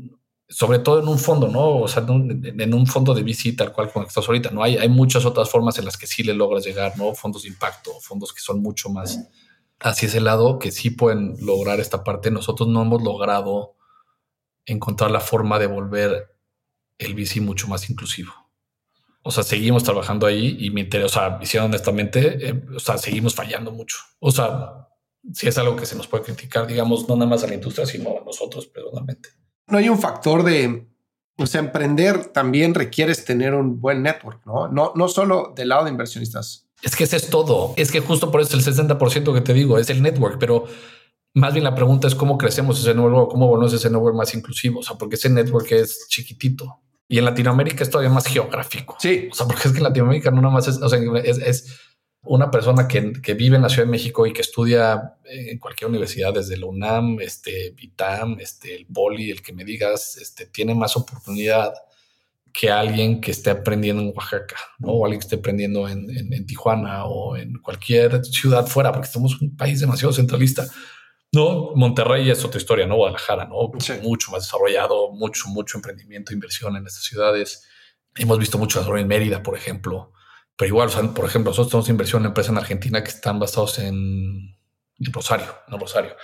sobre 0.48 0.80
todo 0.80 0.98
en 0.98 1.06
un 1.06 1.20
fondo, 1.20 1.46
¿no? 1.46 1.82
O 1.82 1.86
sea, 1.86 2.02
en 2.02 2.10
un, 2.10 2.60
en 2.60 2.74
un 2.74 2.88
fondo 2.88 3.14
de 3.14 3.22
VC 3.22 3.56
tal 3.56 3.72
cual 3.72 3.92
como 3.92 4.04
estás 4.04 4.26
ahorita, 4.26 4.50
¿no? 4.50 4.60
Hay, 4.60 4.76
hay 4.76 4.88
muchas 4.88 5.24
otras 5.24 5.48
formas 5.48 5.78
en 5.78 5.84
las 5.84 5.96
que 5.96 6.08
sí 6.08 6.24
le 6.24 6.34
logras 6.34 6.64
llegar, 6.64 6.98
¿no? 6.98 7.14
Fondos 7.14 7.44
de 7.44 7.50
impacto, 7.50 7.92
fondos 8.00 8.32
que 8.32 8.40
son 8.40 8.60
mucho 8.60 8.90
más 8.90 9.20
hacia 9.78 10.08
ese 10.08 10.20
lado 10.20 10.58
que 10.58 10.72
sí 10.72 10.90
pueden 10.90 11.36
lograr 11.46 11.78
esta 11.78 12.02
parte. 12.02 12.32
Nosotros 12.32 12.68
no 12.68 12.82
hemos 12.82 13.04
logrado 13.04 13.76
encontrar 14.66 15.12
la 15.12 15.20
forma 15.20 15.60
de 15.60 15.68
volver 15.68 16.34
el 16.98 17.14
bici 17.14 17.40
mucho 17.40 17.68
más 17.68 17.88
inclusivo. 17.88 18.32
O 19.22 19.30
sea, 19.30 19.44
seguimos 19.44 19.84
trabajando 19.84 20.26
ahí 20.26 20.56
y 20.58 20.70
me 20.70 20.80
interesa, 20.80 21.06
o 21.06 21.28
sea, 21.28 21.38
hicieron 21.40 21.70
honestamente, 21.70 22.48
eh, 22.48 22.64
o 22.74 22.80
sea, 22.80 22.98
seguimos 22.98 23.32
fallando 23.32 23.70
mucho. 23.70 23.98
O 24.18 24.32
sea, 24.32 24.83
si 25.32 25.48
es 25.48 25.58
algo 25.58 25.76
que 25.76 25.86
se 25.86 25.96
nos 25.96 26.06
puede 26.06 26.24
criticar, 26.24 26.66
digamos, 26.66 27.08
no 27.08 27.16
nada 27.16 27.30
más 27.30 27.44
a 27.44 27.46
la 27.46 27.54
industria, 27.54 27.86
sino 27.86 28.18
a 28.20 28.24
nosotros 28.24 28.66
personalmente. 28.66 29.30
No 29.66 29.78
hay 29.78 29.88
un 29.88 29.98
factor 29.98 30.42
de, 30.42 30.86
o 31.38 31.46
sea, 31.46 31.60
emprender 31.60 32.26
también 32.26 32.74
requieres 32.74 33.24
tener 33.24 33.54
un 33.54 33.80
buen 33.80 34.02
network, 34.02 34.44
¿no? 34.44 34.68
No, 34.68 34.92
no 34.94 35.08
solo 35.08 35.52
del 35.56 35.68
lado 35.70 35.84
de 35.84 35.90
inversionistas, 35.90 36.64
es 36.84 36.96
que 36.96 37.04
ese 37.04 37.16
es 37.16 37.30
todo. 37.30 37.72
Es 37.76 37.90
que 37.90 38.00
justo 38.00 38.30
por 38.30 38.42
eso 38.42 38.56
el 38.56 38.62
60% 38.62 39.32
que 39.32 39.40
te 39.40 39.54
digo 39.54 39.78
es 39.78 39.88
el 39.88 40.02
network, 40.02 40.36
pero 40.38 40.66
más 41.32 41.54
bien 41.54 41.64
la 41.64 41.74
pregunta 41.74 42.06
es 42.06 42.14
cómo 42.14 42.36
crecemos 42.36 42.78
ese 42.78 42.94
network, 42.94 43.30
cómo 43.30 43.48
volvemos 43.48 43.72
ese 43.72 43.88
network 43.88 44.14
más 44.14 44.34
inclusivo. 44.34 44.80
O 44.80 44.82
sea, 44.82 44.96
porque 44.96 45.16
ese 45.16 45.30
network 45.30 45.72
es 45.72 46.06
chiquitito 46.10 46.82
y 47.08 47.18
en 47.18 47.24
Latinoamérica 47.24 47.82
es 47.82 47.90
todavía 47.90 48.12
más 48.12 48.26
geográfico. 48.26 48.96
Sí. 48.98 49.28
O 49.32 49.34
sea, 49.34 49.46
porque 49.46 49.62
es 49.66 49.72
que 49.72 49.78
en 49.78 49.84
Latinoamérica 49.84 50.30
no 50.30 50.42
nada 50.42 50.52
más 50.52 50.68
es, 50.68 50.76
o 50.76 50.88
sea, 50.88 50.98
es, 51.24 51.38
es 51.38 51.80
una 52.24 52.50
persona 52.50 52.88
que, 52.88 53.12
que, 53.22 53.34
vive 53.34 53.56
en 53.56 53.62
la 53.62 53.68
Ciudad 53.68 53.86
de 53.86 53.90
México 53.90 54.26
y 54.26 54.32
que 54.32 54.42
estudia 54.42 55.16
en 55.24 55.58
cualquier 55.58 55.90
universidad, 55.90 56.32
desde 56.32 56.56
la 56.56 56.66
UNAM, 56.66 57.20
este, 57.20 57.70
VITAM, 57.70 58.38
este, 58.40 58.74
el 58.74 58.86
Poli, 58.86 59.30
el 59.30 59.42
que 59.42 59.52
me 59.52 59.64
digas, 59.64 60.16
este, 60.16 60.46
tiene 60.46 60.74
más 60.74 60.96
oportunidad 60.96 61.74
que 62.52 62.70
alguien 62.70 63.20
que 63.20 63.32
esté 63.32 63.50
aprendiendo 63.50 64.00
en 64.00 64.12
Oaxaca, 64.14 64.56
¿no? 64.78 64.92
O 64.92 65.04
alguien 65.04 65.20
que 65.20 65.26
esté 65.26 65.36
aprendiendo 65.36 65.88
en, 65.88 66.08
en, 66.08 66.32
en, 66.32 66.46
Tijuana 66.46 67.04
o 67.04 67.36
en 67.36 67.54
cualquier 67.58 68.24
ciudad 68.24 68.66
fuera, 68.66 68.92
porque 68.92 69.08
somos 69.08 69.40
un 69.42 69.56
país 69.56 69.80
demasiado 69.80 70.12
centralista. 70.12 70.64
No, 71.32 71.72
Monterrey 71.74 72.30
es 72.30 72.44
otra 72.44 72.60
historia, 72.60 72.86
¿no? 72.86 72.94
Guadalajara, 72.94 73.46
¿no? 73.46 73.72
Mucho 74.02 74.30
más 74.30 74.44
desarrollado, 74.44 75.10
mucho, 75.10 75.48
mucho 75.48 75.78
emprendimiento, 75.78 76.32
inversión 76.32 76.76
en 76.76 76.86
estas 76.86 77.02
ciudades. 77.02 77.66
Hemos 78.14 78.38
visto 78.38 78.56
mucho 78.56 78.78
desarrollo 78.78 79.02
en 79.02 79.08
Mérida, 79.08 79.42
por 79.42 79.56
ejemplo. 79.56 80.13
Pero 80.56 80.68
igual, 80.68 80.88
por 81.14 81.24
ejemplo, 81.24 81.50
nosotros 81.50 81.70
tenemos 81.70 81.88
inversión 81.88 82.22
en 82.22 82.26
empresas 82.26 82.52
en 82.52 82.58
Argentina 82.58 83.02
que 83.02 83.10
están 83.10 83.38
basados 83.38 83.78
en, 83.78 84.56
Rosario, 85.12 85.52
no 85.68 85.78
Rosario. 85.78 86.14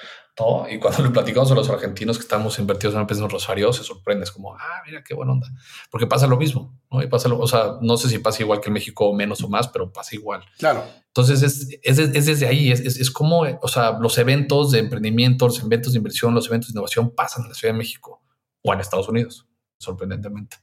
Y 0.70 0.78
cuando 0.78 1.02
le 1.04 1.10
platicamos 1.10 1.50
a 1.52 1.54
los 1.54 1.68
argentinos 1.68 2.16
que 2.16 2.22
estamos 2.22 2.58
invertidos 2.58 2.94
en 2.94 3.00
empresas 3.00 3.24
en 3.24 3.30
Rosario, 3.30 3.72
se 3.72 3.84
sorprende. 3.84 4.24
Es 4.24 4.30
como, 4.30 4.54
ah, 4.54 4.82
mira 4.86 5.02
qué 5.04 5.14
buena 5.14 5.32
onda. 5.32 5.48
Porque 5.90 6.06
pasa 6.06 6.26
lo 6.26 6.36
mismo, 6.36 6.80
¿no? 6.90 7.02
Y 7.02 7.08
pasa 7.08 7.28
lo, 7.28 7.38
o 7.38 7.46
sea, 7.46 7.76
no 7.80 7.96
sé 7.96 8.08
si 8.08 8.18
pasa 8.18 8.42
igual 8.42 8.60
que 8.60 8.68
en 8.68 8.74
México, 8.74 9.12
menos 9.12 9.42
o 9.42 9.48
más, 9.48 9.68
pero 9.68 9.92
pasa 9.92 10.14
igual. 10.14 10.42
Claro. 10.58 10.84
Entonces 11.08 11.42
es, 11.42 11.78
es, 11.82 11.98
es 11.98 12.26
desde 12.26 12.46
ahí, 12.46 12.70
es, 12.70 12.80
es, 12.80 13.10
como, 13.10 13.40
o 13.40 13.68
sea, 13.68 13.98
los 13.98 14.16
eventos 14.18 14.70
de 14.70 14.78
emprendimiento, 14.78 15.46
los 15.46 15.60
eventos 15.60 15.92
de 15.92 15.98
inversión, 15.98 16.34
los 16.34 16.46
eventos 16.46 16.68
de 16.68 16.72
innovación 16.72 17.10
pasan 17.14 17.42
en 17.42 17.48
la 17.48 17.54
Ciudad 17.54 17.74
de 17.74 17.78
México 17.78 18.22
o 18.62 18.72
en 18.72 18.80
Estados 18.80 19.08
Unidos, 19.08 19.46
sorprendentemente. 19.78 20.58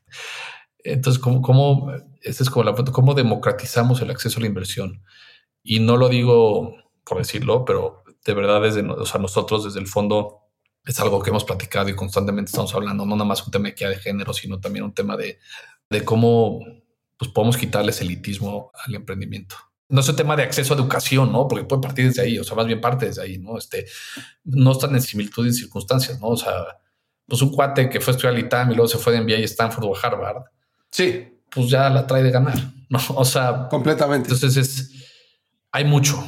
Entonces, 0.88 1.22
¿cómo, 1.22 1.42
cómo, 1.42 1.92
esta 2.22 2.44
es 2.44 2.50
como 2.50 2.64
la 2.64 2.74
cómo 2.74 3.14
democratizamos 3.14 4.02
el 4.02 4.10
acceso 4.10 4.40
a 4.40 4.42
la 4.42 4.48
inversión? 4.48 5.04
Y 5.64 5.80
no 5.80 5.98
lo 5.98 6.08
digo 6.10 6.76
por 7.04 7.18
decirlo, 7.18 7.66
pero 7.66 8.04
de 8.26 8.34
verdad 8.34 8.62
desde, 8.62 8.82
o 8.82 9.06
sea, 9.06 9.20
nosotros 9.20 9.66
desde 9.66 9.80
el 9.80 9.88
fondo 9.88 10.42
es 10.86 11.00
algo 11.00 11.22
que 11.22 11.30
hemos 11.30 11.44
platicado 11.44 11.90
y 11.90 11.96
constantemente 11.96 12.50
estamos 12.50 12.74
hablando, 12.74 13.06
no 13.06 13.16
nada 13.16 13.26
más 13.26 13.46
un 13.46 13.52
tema 13.52 13.70
de 13.70 13.96
género, 13.96 14.34
sino 14.34 14.60
también 14.60 14.86
un 14.86 14.94
tema 14.94 15.18
de, 15.18 15.40
de 15.90 16.06
cómo 16.06 16.60
pues, 17.18 17.32
podemos 17.32 17.58
quitarles 17.58 18.02
elitismo 18.02 18.72
al 18.86 18.96
emprendimiento. 18.96 19.56
No 19.90 20.02
es 20.02 20.10
un 20.10 20.16
tema 20.16 20.36
de 20.36 20.44
acceso 20.44 20.74
a 20.74 20.78
educación, 20.78 21.32
¿no? 21.32 21.48
Porque 21.48 21.66
puede 21.66 21.82
partir 21.82 22.08
desde 22.08 22.22
ahí, 22.22 22.40
o 22.40 22.44
sea, 22.44 22.56
más 22.56 22.68
bien 22.68 22.82
parte 22.82 23.06
desde 23.06 23.22
ahí, 23.22 23.38
¿no? 23.38 23.58
Este, 23.58 23.86
no 24.44 24.74
están 24.74 24.94
en 24.96 25.02
similitud 25.02 25.46
y 25.48 25.54
circunstancias, 25.54 26.20
¿no? 26.20 26.28
O 26.28 26.38
sea, 26.38 26.54
pues 27.26 27.42
un 27.42 27.52
cuate 27.52 27.90
que 27.90 28.02
fue 28.02 28.12
a 28.12 28.16
estudiar 28.16 28.34
al 28.34 28.40
ITAM 28.40 28.72
y 28.72 28.76
luego 28.76 28.88
se 28.88 28.98
fue 28.98 29.14
de 29.14 29.22
MBA 29.22 29.36
a 29.36 29.40
Stanford 29.40 29.86
o 29.86 29.96
Harvard, 29.96 30.44
Sí. 30.92 31.34
Pues 31.50 31.70
ya 31.70 31.90
la 31.90 32.06
trae 32.06 32.24
de 32.24 32.32
ganar, 32.32 32.58
¿no? 32.90 33.00
O 33.16 33.26
sea, 33.26 33.68
completamente. 33.70 34.30
Entonces 34.32 34.58
es, 34.58 34.92
hay 35.72 35.86
mucho 35.86 36.24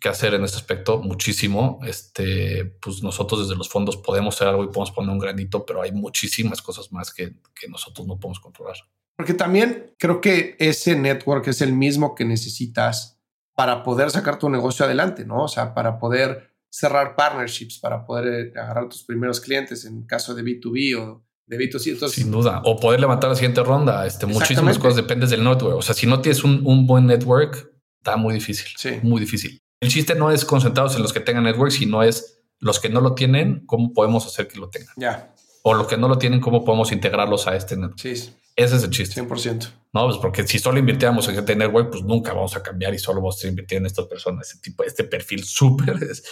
que 0.00 0.08
hacer 0.08 0.34
en 0.34 0.44
este 0.44 0.58
aspecto, 0.58 0.98
muchísimo. 0.98 1.80
Este, 1.84 2.64
pues 2.80 3.02
nosotros 3.02 3.40
desde 3.40 3.56
los 3.56 3.68
fondos 3.68 3.96
podemos 3.96 4.34
hacer 4.34 4.48
algo 4.48 4.64
y 4.64 4.68
podemos 4.68 4.92
poner 4.92 5.10
un 5.10 5.18
granito, 5.18 5.64
pero 5.64 5.82
hay 5.82 5.92
muchísimas 5.92 6.62
cosas 6.62 6.92
más 6.92 7.12
que, 7.12 7.34
que 7.54 7.68
nosotros 7.68 8.06
no 8.06 8.18
podemos 8.18 8.40
controlar. 8.40 8.76
Porque 9.16 9.34
también 9.34 9.94
creo 9.98 10.20
que 10.20 10.54
ese 10.60 10.94
network 10.94 11.48
es 11.48 11.60
el 11.60 11.72
mismo 11.72 12.14
que 12.14 12.24
necesitas 12.24 13.20
para 13.56 13.82
poder 13.82 14.12
sacar 14.12 14.38
tu 14.38 14.48
negocio 14.48 14.84
adelante, 14.84 15.24
¿no? 15.24 15.42
O 15.42 15.48
sea, 15.48 15.74
para 15.74 15.98
poder 15.98 16.54
cerrar 16.70 17.16
partnerships, 17.16 17.78
para 17.80 18.04
poder 18.04 18.52
eh, 18.54 18.60
agarrar 18.60 18.88
tus 18.88 19.02
primeros 19.02 19.40
clientes 19.40 19.84
en 19.84 20.06
caso 20.06 20.34
de 20.34 20.44
B2B 20.44 20.96
o 20.96 21.24
de 21.48 21.58
B2C. 21.58 22.08
Sin 22.08 22.30
duda. 22.30 22.60
O 22.64 22.78
poder 22.78 23.00
levantar 23.00 23.30
la 23.30 23.36
siguiente 23.36 23.62
ronda. 23.62 24.06
Este, 24.06 24.26
muchísimas 24.26 24.78
cosas 24.78 24.96
dependen 24.96 25.28
del 25.28 25.42
network. 25.42 25.76
O 25.76 25.82
sea, 25.82 25.94
si 25.94 26.06
no 26.06 26.20
tienes 26.20 26.44
un, 26.44 26.62
un 26.64 26.86
buen 26.86 27.06
network, 27.06 27.72
está 27.98 28.16
muy 28.16 28.34
difícil. 28.34 28.68
Sí. 28.76 28.90
Muy 29.02 29.20
difícil. 29.20 29.60
El 29.80 29.90
chiste 29.90 30.14
no 30.14 30.30
es 30.30 30.44
concentrados 30.44 30.94
en 30.96 31.02
los 31.02 31.12
que 31.12 31.20
tengan 31.20 31.44
network, 31.44 31.70
sino 31.70 32.02
es 32.02 32.40
los 32.58 32.80
que 32.80 32.88
no 32.88 33.00
lo 33.00 33.14
tienen, 33.14 33.64
cómo 33.66 33.92
podemos 33.92 34.26
hacer 34.26 34.48
que 34.48 34.58
lo 34.58 34.68
tengan. 34.68 34.92
Ya. 34.96 35.34
O 35.62 35.74
los 35.74 35.86
que 35.86 35.96
no 35.96 36.08
lo 36.08 36.18
tienen, 36.18 36.40
cómo 36.40 36.64
podemos 36.64 36.92
integrarlos 36.92 37.46
a 37.46 37.56
este 37.56 37.76
network. 37.76 37.98
Sí. 37.98 38.30
Ese 38.58 38.74
es 38.74 38.82
el 38.82 38.90
chiste. 38.90 39.22
100%. 39.22 39.70
No, 39.92 40.06
pues 40.06 40.16
porque 40.16 40.44
si 40.44 40.58
solo 40.58 40.80
invirtiéramos 40.80 41.28
en 41.28 41.36
gente 41.36 41.54
network, 41.54 41.92
pues 41.92 42.02
nunca 42.02 42.32
vamos 42.32 42.56
a 42.56 42.62
cambiar 42.62 42.92
y 42.92 42.98
solo 42.98 43.20
vamos 43.20 43.42
a 43.44 43.46
invertir 43.46 43.78
en 43.78 43.86
estas 43.86 44.06
personas. 44.06 44.48
Este 44.48 44.60
tipo, 44.62 44.82
este 44.82 45.04
perfil 45.04 45.44
súper 45.44 45.96
es, 46.10 46.24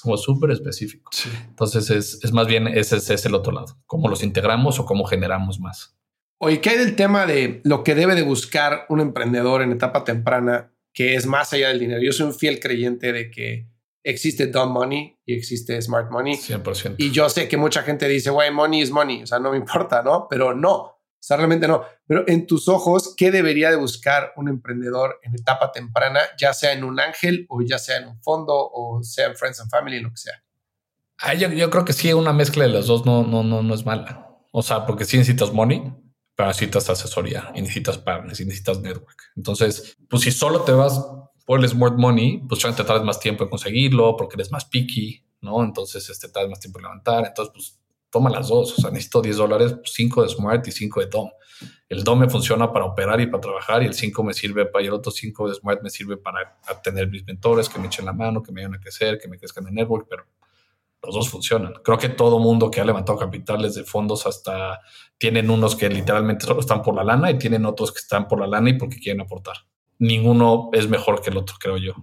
como 0.00 0.16
súper 0.16 0.52
específico. 0.52 1.10
Sí. 1.12 1.28
Entonces 1.48 1.90
es, 1.90 2.20
es, 2.22 2.32
más 2.32 2.46
bien 2.46 2.68
ese, 2.68 2.98
es 2.98 3.26
el 3.26 3.34
otro 3.34 3.52
lado. 3.52 3.82
Cómo 3.86 4.08
los 4.08 4.22
integramos 4.22 4.78
o 4.78 4.84
cómo 4.84 5.04
generamos 5.06 5.58
más. 5.58 5.98
Oye, 6.38 6.60
¿qué 6.60 6.70
hay 6.70 6.78
del 6.78 6.94
tema 6.94 7.26
de 7.26 7.60
lo 7.64 7.82
que 7.82 7.96
debe 7.96 8.14
de 8.14 8.22
buscar 8.22 8.86
un 8.88 9.00
emprendedor 9.00 9.60
en 9.60 9.72
etapa 9.72 10.04
temprana 10.04 10.72
que 10.94 11.16
es 11.16 11.26
más 11.26 11.52
allá 11.52 11.66
del 11.68 11.80
dinero? 11.80 12.00
Yo 12.00 12.12
soy 12.12 12.26
un 12.26 12.34
fiel 12.34 12.60
creyente 12.60 13.12
de 13.12 13.28
que 13.28 13.66
existe 14.04 14.46
dumb 14.46 14.70
money 14.70 15.16
y 15.26 15.34
existe 15.34 15.82
smart 15.82 16.12
money. 16.12 16.34
100%. 16.34 16.94
Y 16.98 17.10
yo 17.10 17.28
sé 17.28 17.48
que 17.48 17.56
mucha 17.56 17.82
gente 17.82 18.06
dice, 18.06 18.30
güey, 18.30 18.52
money 18.52 18.82
is 18.82 18.92
money, 18.92 19.24
o 19.24 19.26
sea, 19.26 19.40
no 19.40 19.50
me 19.50 19.56
importa, 19.56 20.04
¿no? 20.04 20.28
Pero 20.30 20.54
no 20.54 20.91
o 21.22 21.24
sea, 21.24 21.36
realmente 21.36 21.68
no. 21.68 21.84
Pero 22.04 22.24
en 22.26 22.48
tus 22.48 22.66
ojos, 22.66 23.14
¿qué 23.16 23.30
debería 23.30 23.70
de 23.70 23.76
buscar 23.76 24.32
un 24.34 24.48
emprendedor 24.48 25.20
en 25.22 25.36
etapa 25.36 25.70
temprana, 25.70 26.18
ya 26.36 26.52
sea 26.52 26.72
en 26.72 26.82
un 26.82 26.98
ángel 26.98 27.46
o 27.48 27.62
ya 27.62 27.78
sea 27.78 27.98
en 27.98 28.08
un 28.08 28.20
fondo 28.20 28.52
o 28.56 29.04
sea 29.04 29.26
en 29.26 29.36
Friends 29.36 29.60
and 29.60 29.70
Family, 29.70 30.00
lo 30.00 30.10
que 30.10 30.16
sea? 30.16 30.42
yo, 31.38 31.70
creo 31.70 31.84
que 31.84 31.92
sí, 31.92 32.12
una 32.12 32.32
mezcla 32.32 32.64
de 32.64 32.70
los 32.70 32.88
dos 32.88 33.06
no, 33.06 33.22
no, 33.22 33.44
no, 33.44 33.62
no 33.62 33.72
es 33.72 33.86
mala. 33.86 34.36
O 34.50 34.64
sea, 34.64 34.84
porque 34.84 35.04
sí 35.04 35.16
necesitas 35.16 35.52
money, 35.52 35.94
pero 36.34 36.48
necesitas 36.48 36.90
asesoría 36.90 37.52
y 37.54 37.62
necesitas 37.62 37.98
partners 37.98 38.40
y 38.40 38.44
necesitas 38.44 38.80
network. 38.80 39.22
Entonces, 39.36 39.96
pues 40.10 40.22
si 40.22 40.32
solo 40.32 40.62
te 40.62 40.72
vas 40.72 41.06
por 41.46 41.60
el 41.60 41.68
smart 41.68 41.94
money, 41.98 42.42
pues 42.48 42.62
te 42.62 42.72
tardas 42.82 43.04
más 43.04 43.20
tiempo 43.20 43.44
en 43.44 43.50
conseguirlo 43.50 44.16
porque 44.16 44.34
eres 44.34 44.50
más 44.50 44.64
picky, 44.64 45.24
¿no? 45.40 45.62
Entonces, 45.62 46.10
este, 46.10 46.28
tardas 46.28 46.50
más 46.50 46.58
tiempo 46.58 46.80
en 46.80 46.82
levantar. 46.82 47.26
Entonces, 47.26 47.52
pues 47.54 47.81
toma 48.12 48.30
las 48.30 48.48
dos. 48.48 48.78
O 48.78 48.80
sea, 48.80 48.90
necesito 48.90 49.20
10 49.20 49.36
dólares, 49.36 49.76
5 49.84 50.22
de 50.22 50.28
Smart 50.28 50.68
y 50.68 50.70
5 50.70 51.00
de 51.00 51.06
DOM. 51.06 51.30
El 51.88 52.04
DOM 52.04 52.20
me 52.20 52.28
funciona 52.28 52.72
para 52.72 52.84
operar 52.84 53.20
y 53.20 53.26
para 53.26 53.40
trabajar 53.40 53.82
y 53.82 53.86
el 53.86 53.94
5 53.94 54.22
me 54.22 54.34
sirve 54.34 54.66
para, 54.66 54.84
y 54.84 54.88
el 54.88 54.92
otro 54.92 55.10
5 55.10 55.48
de 55.48 55.54
Smart 55.54 55.82
me 55.82 55.90
sirve 55.90 56.16
para 56.16 56.56
tener 56.82 57.08
mis 57.08 57.24
mentores 57.26 57.68
que 57.68 57.78
me 57.78 57.86
echen 57.86 58.04
la 58.04 58.12
mano, 58.12 58.42
que 58.42 58.52
me 58.52 58.60
ayuden 58.60 58.76
a 58.76 58.80
crecer, 58.80 59.18
que 59.18 59.28
me 59.28 59.38
crezcan 59.38 59.66
en 59.66 59.74
network, 59.74 60.06
pero 60.08 60.24
los 61.02 61.14
dos 61.14 61.28
funcionan. 61.28 61.74
Creo 61.82 61.98
que 61.98 62.08
todo 62.08 62.38
mundo 62.38 62.70
que 62.70 62.80
ha 62.80 62.84
levantado 62.84 63.18
capitales 63.18 63.74
de 63.74 63.84
fondos 63.84 64.26
hasta 64.26 64.80
tienen 65.18 65.50
unos 65.50 65.74
que 65.74 65.88
literalmente 65.88 66.46
están 66.58 66.82
por 66.82 66.94
la 66.94 67.02
lana 67.02 67.30
y 67.30 67.38
tienen 67.38 67.66
otros 67.66 67.92
que 67.92 67.98
están 67.98 68.28
por 68.28 68.40
la 68.40 68.46
lana 68.46 68.70
y 68.70 68.74
porque 68.74 68.98
quieren 68.98 69.20
aportar. 69.20 69.56
Ninguno 69.98 70.70
es 70.72 70.88
mejor 70.88 71.20
que 71.20 71.30
el 71.30 71.38
otro, 71.38 71.56
creo 71.58 71.76
yo. 71.76 71.94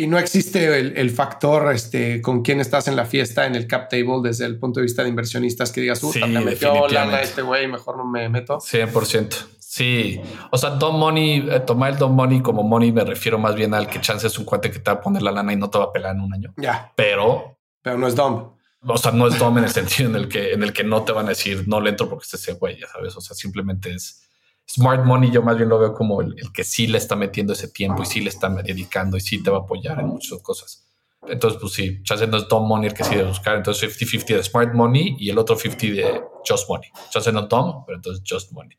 Y 0.00 0.06
no 0.06 0.16
existe 0.16 0.78
el, 0.78 1.10
factor 1.10 1.72
este, 1.74 2.22
con 2.22 2.42
quién 2.42 2.60
estás 2.60 2.86
en 2.86 2.94
la 2.94 3.04
fiesta, 3.04 3.46
en 3.46 3.56
el 3.56 3.66
cap 3.66 3.88
table, 3.88 4.20
desde 4.22 4.46
el 4.46 4.56
punto 4.56 4.78
de 4.78 4.84
vista 4.84 5.02
de 5.02 5.08
inversionistas, 5.08 5.72
que 5.72 5.80
digas, 5.80 5.98
sí, 5.98 6.20
me 6.20 6.40
metió 6.40 6.86
lana 6.86 7.20
este 7.20 7.42
güey, 7.42 7.66
mejor 7.66 7.96
no 7.96 8.04
me 8.04 8.28
meto. 8.28 8.58
100%. 8.58 9.46
Sí. 9.58 10.20
O 10.52 10.56
sea, 10.56 10.70
Don 10.70 11.00
Money, 11.00 11.48
eh, 11.50 11.58
tomar 11.66 11.90
el 11.90 11.98
Don 11.98 12.14
Money 12.14 12.42
como 12.42 12.62
money, 12.62 12.92
me 12.92 13.04
refiero 13.04 13.40
más 13.40 13.56
bien 13.56 13.74
al 13.74 13.88
que 13.88 14.00
chance 14.00 14.24
es 14.28 14.38
un 14.38 14.44
cuate 14.44 14.70
que 14.70 14.78
te 14.78 14.88
va 14.88 14.98
a 14.98 15.00
poner 15.00 15.20
la 15.20 15.32
lana 15.32 15.52
y 15.52 15.56
no 15.56 15.68
te 15.68 15.78
va 15.78 15.86
a 15.86 15.92
pelar 15.92 16.14
en 16.14 16.20
un 16.20 16.32
año. 16.32 16.54
Ya. 16.56 16.92
Pero. 16.94 17.58
Pero 17.82 17.98
no 17.98 18.06
es 18.06 18.14
Dom. 18.14 18.52
O 18.86 18.98
sea, 18.98 19.10
no 19.10 19.26
es 19.26 19.36
Dom 19.36 19.58
en 19.58 19.64
el 19.64 19.70
sentido 19.72 20.10
en 20.10 20.14
el 20.14 20.28
que, 20.28 20.52
en 20.52 20.62
el 20.62 20.72
que 20.72 20.84
no 20.84 21.02
te 21.02 21.10
van 21.10 21.26
a 21.26 21.30
decir 21.30 21.66
no 21.66 21.80
le 21.80 21.90
entro 21.90 22.08
porque 22.08 22.22
esté 22.22 22.36
ese 22.36 22.52
güey, 22.52 22.78
ya 22.78 22.86
sabes. 22.86 23.16
O 23.16 23.20
sea, 23.20 23.34
simplemente 23.34 23.92
es 23.92 24.27
Smart 24.70 25.04
Money 25.04 25.30
yo 25.30 25.42
más 25.42 25.56
bien 25.56 25.68
lo 25.68 25.78
veo 25.78 25.94
como 25.94 26.20
el, 26.20 26.34
que 26.52 26.62
sí 26.62 26.86
le 26.86 26.98
está 26.98 27.16
metiendo 27.16 27.54
ese 27.54 27.68
tiempo 27.68 28.02
y 28.02 28.06
sí 28.06 28.20
le 28.20 28.28
está 28.28 28.50
dedicando 28.50 29.16
y 29.16 29.20
sí 29.20 29.42
te 29.42 29.50
va 29.50 29.58
a 29.58 29.60
apoyar 29.60 29.98
en 30.00 30.08
muchas 30.08 30.42
cosas. 30.42 30.84
Entonces, 31.26 31.58
pues 31.60 31.72
sí, 31.72 32.02
chance 32.02 32.26
no 32.26 32.36
es 32.36 32.48
Tom 32.48 32.66
Money 32.68 32.88
el 32.88 32.94
que 32.94 33.02
sí 33.02 33.14
debe 33.14 33.28
buscar. 33.28 33.56
Entonces, 33.56 33.98
50-50 33.98 34.36
de 34.36 34.42
Smart 34.42 34.74
Money 34.74 35.16
y 35.18 35.30
el 35.30 35.38
otro 35.38 35.56
50 35.56 35.86
de 35.86 36.22
Just 36.46 36.68
Money. 36.68 36.90
Chance 37.10 37.32
no 37.32 37.48
Tom, 37.48 37.84
pero 37.86 37.96
entonces 37.96 38.22
Just 38.28 38.52
Money. 38.52 38.76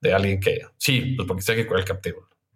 De 0.00 0.12
alguien 0.12 0.40
que, 0.40 0.62
sí, 0.78 1.14
pues 1.16 1.28
porque 1.28 1.42
sé 1.42 1.54
que 1.54 1.66
cuál 1.66 1.80
el 1.80 1.86
cap 1.86 2.04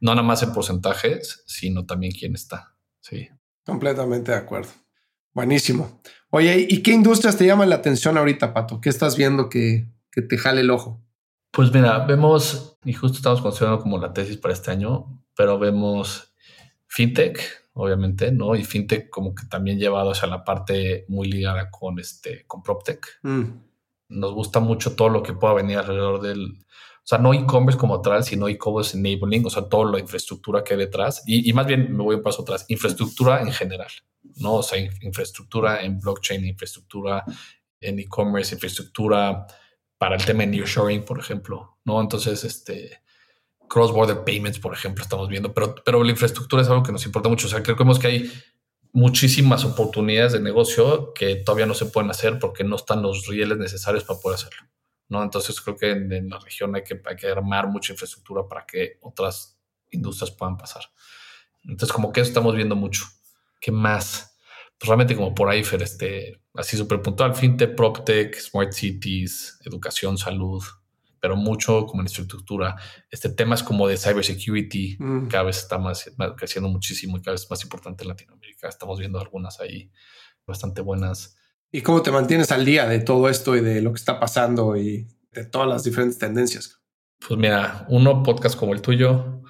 No 0.01 0.15
nada 0.15 0.27
más 0.27 0.43
en 0.43 0.53
porcentajes, 0.53 1.45
sino 1.47 1.87
también 1.87 2.13
quién 2.13 2.35
está. 2.35 2.75
Sí. 3.01 3.29
Completamente 3.65 4.33
de 4.33 4.39
acuerdo. 4.39 4.71
Buenísimo. 5.33 6.01
Oye, 6.31 6.67
¿y 6.69 6.83
qué 6.83 6.93
industrias 6.93 7.37
te 7.37 7.47
llaman 7.47 7.71
la 7.71 7.77
atención 7.77 8.19
ahorita, 8.19 8.53
Pato? 8.53 8.81
¿Qué 8.81 8.89
estás 8.89 9.17
viendo 9.17 9.49
que, 9.49 9.87
que 10.11 10.23
te 10.23 10.39
jale 10.39 10.63
el 10.63 10.71
ojo? 10.71 11.01
Pues 11.51 11.73
mira, 11.73 11.99
vemos, 12.07 12.79
y 12.85 12.93
justo 12.93 13.17
estamos 13.19 13.41
considerando 13.41 13.83
como 13.83 13.99
la 13.99 14.13
tesis 14.13 14.37
para 14.37 14.55
este 14.55 14.71
año, 14.71 15.21
pero 15.35 15.59
vemos 15.59 16.33
fintech, 16.87 17.41
obviamente, 17.73 18.31
¿no? 18.31 18.55
Y 18.55 18.65
fintech 18.65 19.11
como 19.11 19.35
que 19.35 19.47
también 19.47 19.79
llevado 19.79 20.13
hacia 20.13 20.29
la 20.29 20.45
parte 20.45 21.05
muy 21.09 21.31
ligada 21.31 21.71
con 21.71 21.99
este, 21.99 22.45
con 22.47 22.63
PropTech. 22.63 23.21
Mm. 23.23 23.45
Nos 24.11 24.33
gusta 24.33 24.61
mucho 24.61 24.95
todo 24.95 25.09
lo 25.09 25.23
que 25.23 25.33
pueda 25.33 25.55
venir 25.55 25.79
alrededor 25.79 26.21
del, 26.21 26.59
o 27.03 27.07
sea, 27.07 27.19
no 27.19 27.35
e-commerce 27.35 27.79
como 27.79 28.01
tal, 28.01 28.23
sino 28.23 28.49
e-commerce 28.49 28.97
enabling, 28.97 29.47
o 29.47 29.51
sea, 29.51 29.69
toda 29.69 29.91
la 29.91 29.99
infraestructura 29.99 30.63
que 30.63 30.75
hay 30.75 30.81
detrás. 30.81 31.23
Y, 31.27 31.49
y, 31.49 31.53
más 31.53 31.67
bien 31.67 31.97
me 31.97 32.03
voy 32.03 32.17
un 32.17 32.23
paso 32.23 32.43
atrás, 32.43 32.67
infraestructura 32.69 33.41
en 33.41 33.53
general, 33.53 33.91
¿no? 34.37 34.55
O 34.57 34.63
sea, 34.63 34.79
infraestructura 34.79 35.83
en 35.83 35.99
blockchain, 35.99 36.45
infraestructura 36.47 37.25
en 37.81 37.99
e-commerce, 37.99 38.55
infraestructura 38.55 39.47
para 40.01 40.17
el 40.17 40.25
tema 40.25 40.45
de 40.45 40.47
nearshoring, 40.47 41.05
por 41.05 41.19
ejemplo, 41.19 41.77
¿no? 41.85 42.01
Entonces, 42.01 42.43
este, 42.43 43.03
cross-border 43.69 44.25
payments, 44.25 44.59
por 44.59 44.73
ejemplo, 44.73 45.03
estamos 45.05 45.29
viendo, 45.29 45.53
pero, 45.53 45.75
pero 45.85 46.03
la 46.03 46.11
infraestructura 46.11 46.63
es 46.63 46.69
algo 46.69 46.83
que 46.83 46.91
nos 46.91 47.05
importa 47.05 47.29
mucho. 47.29 47.47
O 47.47 47.51
sea, 47.51 47.63
creemos 47.63 47.99
que 47.99 48.07
hay 48.07 48.33
muchísimas 48.93 49.63
oportunidades 49.67 50.33
de 50.33 50.41
negocio 50.41 51.13
que 51.13 51.37
todavía 51.37 51.67
no 51.67 51.75
se 51.75 51.85
pueden 51.85 52.11
hacer 52.11 52.39
porque 52.39 52.65
no 52.65 52.77
están 52.77 53.03
los 53.03 53.27
rieles 53.27 53.59
necesarios 53.59 54.05
para 54.05 54.19
poder 54.19 54.37
hacerlo, 54.37 54.63
¿no? 55.11 55.23
Entonces, 55.23 55.61
creo 55.61 55.77
que 55.77 55.91
en, 55.91 56.31
la 56.31 56.39
región 56.39 56.75
hay 56.75 56.83
que, 56.83 56.99
hay 57.05 57.17
que 57.17 57.29
armar 57.29 57.69
mucha 57.69 57.93
infraestructura 57.93 58.49
para 58.49 58.65
que 58.65 58.97
otras 59.03 59.61
industrias 59.91 60.31
puedan 60.31 60.57
pasar. 60.57 60.85
Entonces, 61.65 61.93
como 61.93 62.11
que 62.11 62.23
eso 62.23 62.31
estamos 62.31 62.57
viendo 62.57 62.75
mucho. 62.75 63.05
¿Qué 63.61 63.71
más? 63.71 64.30
Pues 64.81 64.89
realmente 64.89 65.15
como 65.15 65.35
por 65.35 65.51
ahí, 65.51 65.63
Fer, 65.63 65.83
este, 65.83 66.41
así 66.55 66.75
súper 66.75 67.03
puntual, 67.03 67.35
fintech, 67.35 67.77
proptech, 67.77 68.35
smart 68.41 68.73
cities, 68.73 69.59
educación, 69.67 70.17
salud, 70.17 70.65
pero 71.21 71.37
mucho 71.37 71.85
como 71.85 72.01
en 72.01 72.09
infraestructura. 72.09 72.77
Este 73.11 73.29
tema 73.29 73.57
es 73.57 73.63
como 73.63 73.87
de 73.87 73.99
cybersecurity, 73.99 74.97
mm. 74.99 75.29
cada 75.29 75.43
vez 75.43 75.59
está 75.59 75.77
más, 75.77 76.11
creciendo 76.35 76.71
muchísimo 76.71 77.19
y 77.19 77.21
cada 77.21 77.35
vez 77.35 77.47
más 77.51 77.63
importante 77.63 78.05
en 78.05 78.09
Latinoamérica. 78.09 78.71
Estamos 78.71 78.99
viendo 78.99 79.21
algunas 79.21 79.61
ahí 79.61 79.91
bastante 80.47 80.81
buenas. 80.81 81.37
¿Y 81.71 81.83
cómo 81.83 82.01
te 82.01 82.11
mantienes 82.11 82.51
al 82.51 82.65
día 82.65 82.87
de 82.87 83.01
todo 83.01 83.29
esto 83.29 83.55
y 83.57 83.61
de 83.61 83.83
lo 83.83 83.93
que 83.93 83.99
está 83.99 84.19
pasando 84.19 84.79
y 84.79 85.07
de 85.33 85.45
todas 85.45 85.69
las 85.69 85.85
diferentes 85.85 86.17
tendencias? 86.17 86.81
Pues 87.29 87.39
mira, 87.39 87.85
uno, 87.91 88.23
podcast 88.23 88.59
como 88.59 88.73
el 88.73 88.81
tuyo. 88.81 89.43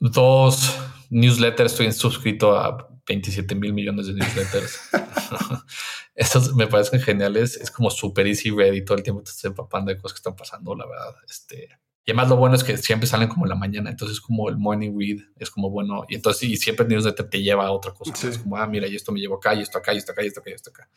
Dos, 0.00 0.78
newsletters. 1.10 1.72
Estoy 1.72 1.92
suscrito 1.92 2.56
a 2.56 2.88
27 3.08 3.54
mil 3.54 3.72
millones 3.72 4.06
de 4.06 4.14
newsletters. 4.14 4.80
Estos 6.14 6.54
me 6.54 6.66
parecen 6.66 7.00
geniales. 7.00 7.56
Es 7.56 7.70
como 7.70 7.90
super 7.90 8.26
easy 8.26 8.50
read 8.50 8.72
y 8.74 8.84
todo 8.84 8.98
el 8.98 9.02
tiempo 9.02 9.22
te 9.22 9.30
estás 9.30 9.46
empapando 9.46 9.90
de 9.90 9.98
cosas 9.98 10.14
que 10.14 10.18
están 10.18 10.36
pasando, 10.36 10.74
la 10.74 10.86
verdad. 10.86 11.14
Este, 11.28 11.68
y 12.04 12.10
además 12.10 12.28
lo 12.28 12.36
bueno 12.36 12.54
es 12.54 12.64
que 12.64 12.76
siempre 12.76 13.06
salen 13.06 13.28
como 13.28 13.46
en 13.46 13.50
la 13.50 13.54
mañana. 13.54 13.90
Entonces 13.90 14.18
es 14.18 14.20
como 14.20 14.48
el 14.48 14.58
morning 14.58 14.92
read. 14.98 15.18
Es 15.36 15.50
como 15.50 15.70
bueno. 15.70 16.04
Y 16.08 16.14
entonces 16.14 16.42
y 16.44 16.56
siempre 16.56 16.84
el 16.84 16.90
newsletter 16.90 17.28
te 17.28 17.42
lleva 17.42 17.66
a 17.66 17.70
otra 17.70 17.92
cosa. 17.92 18.28
Es 18.28 18.38
como, 18.38 18.56
ah, 18.56 18.66
mira, 18.66 18.86
y 18.86 18.94
esto 18.94 19.10
me 19.10 19.20
llevo 19.20 19.36
acá, 19.36 19.54
y 19.54 19.62
esto 19.62 19.78
acá, 19.78 19.94
y 19.94 19.98
esto 19.98 20.12
acá, 20.12 20.22
y 20.22 20.26
esto 20.26 20.40
acá, 20.40 20.50
y 20.50 20.54
esto 20.54 20.70
acá. 20.70 20.88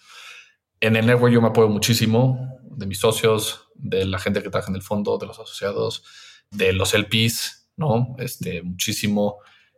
En 0.79 0.95
el 0.95 1.05
network 1.05 1.33
yo 1.33 1.41
me 1.41 1.49
apoyo 1.49 1.69
muchísimo 1.69 2.57
de 2.63 2.85
mis 2.87 2.99
socios, 2.99 3.69
de 3.75 4.05
la 4.05 4.19
gente 4.19 4.41
que 4.41 4.49
trabaja 4.49 4.71
en 4.71 4.75
el 4.75 4.81
fondo, 4.81 5.17
de 5.17 5.27
los 5.27 5.39
asociados, 5.39 6.03
de 6.49 6.73
los 6.73 6.93
LPs, 6.93 7.69
¿no? 7.77 8.15
Este, 8.17 8.63
muchísimo 8.63 9.37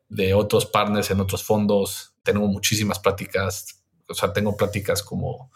de 0.10 0.34
otros 0.34 0.66
partners 0.66 1.12
en 1.12 1.20
otros 1.20 1.44
fondos. 1.44 2.13
Tengo 2.24 2.48
muchísimas 2.48 3.00
pláticas, 3.00 3.84
o 4.08 4.14
sea, 4.14 4.34
tengo 4.34 4.56
pláticas 4.56 5.04
como 5.04 5.52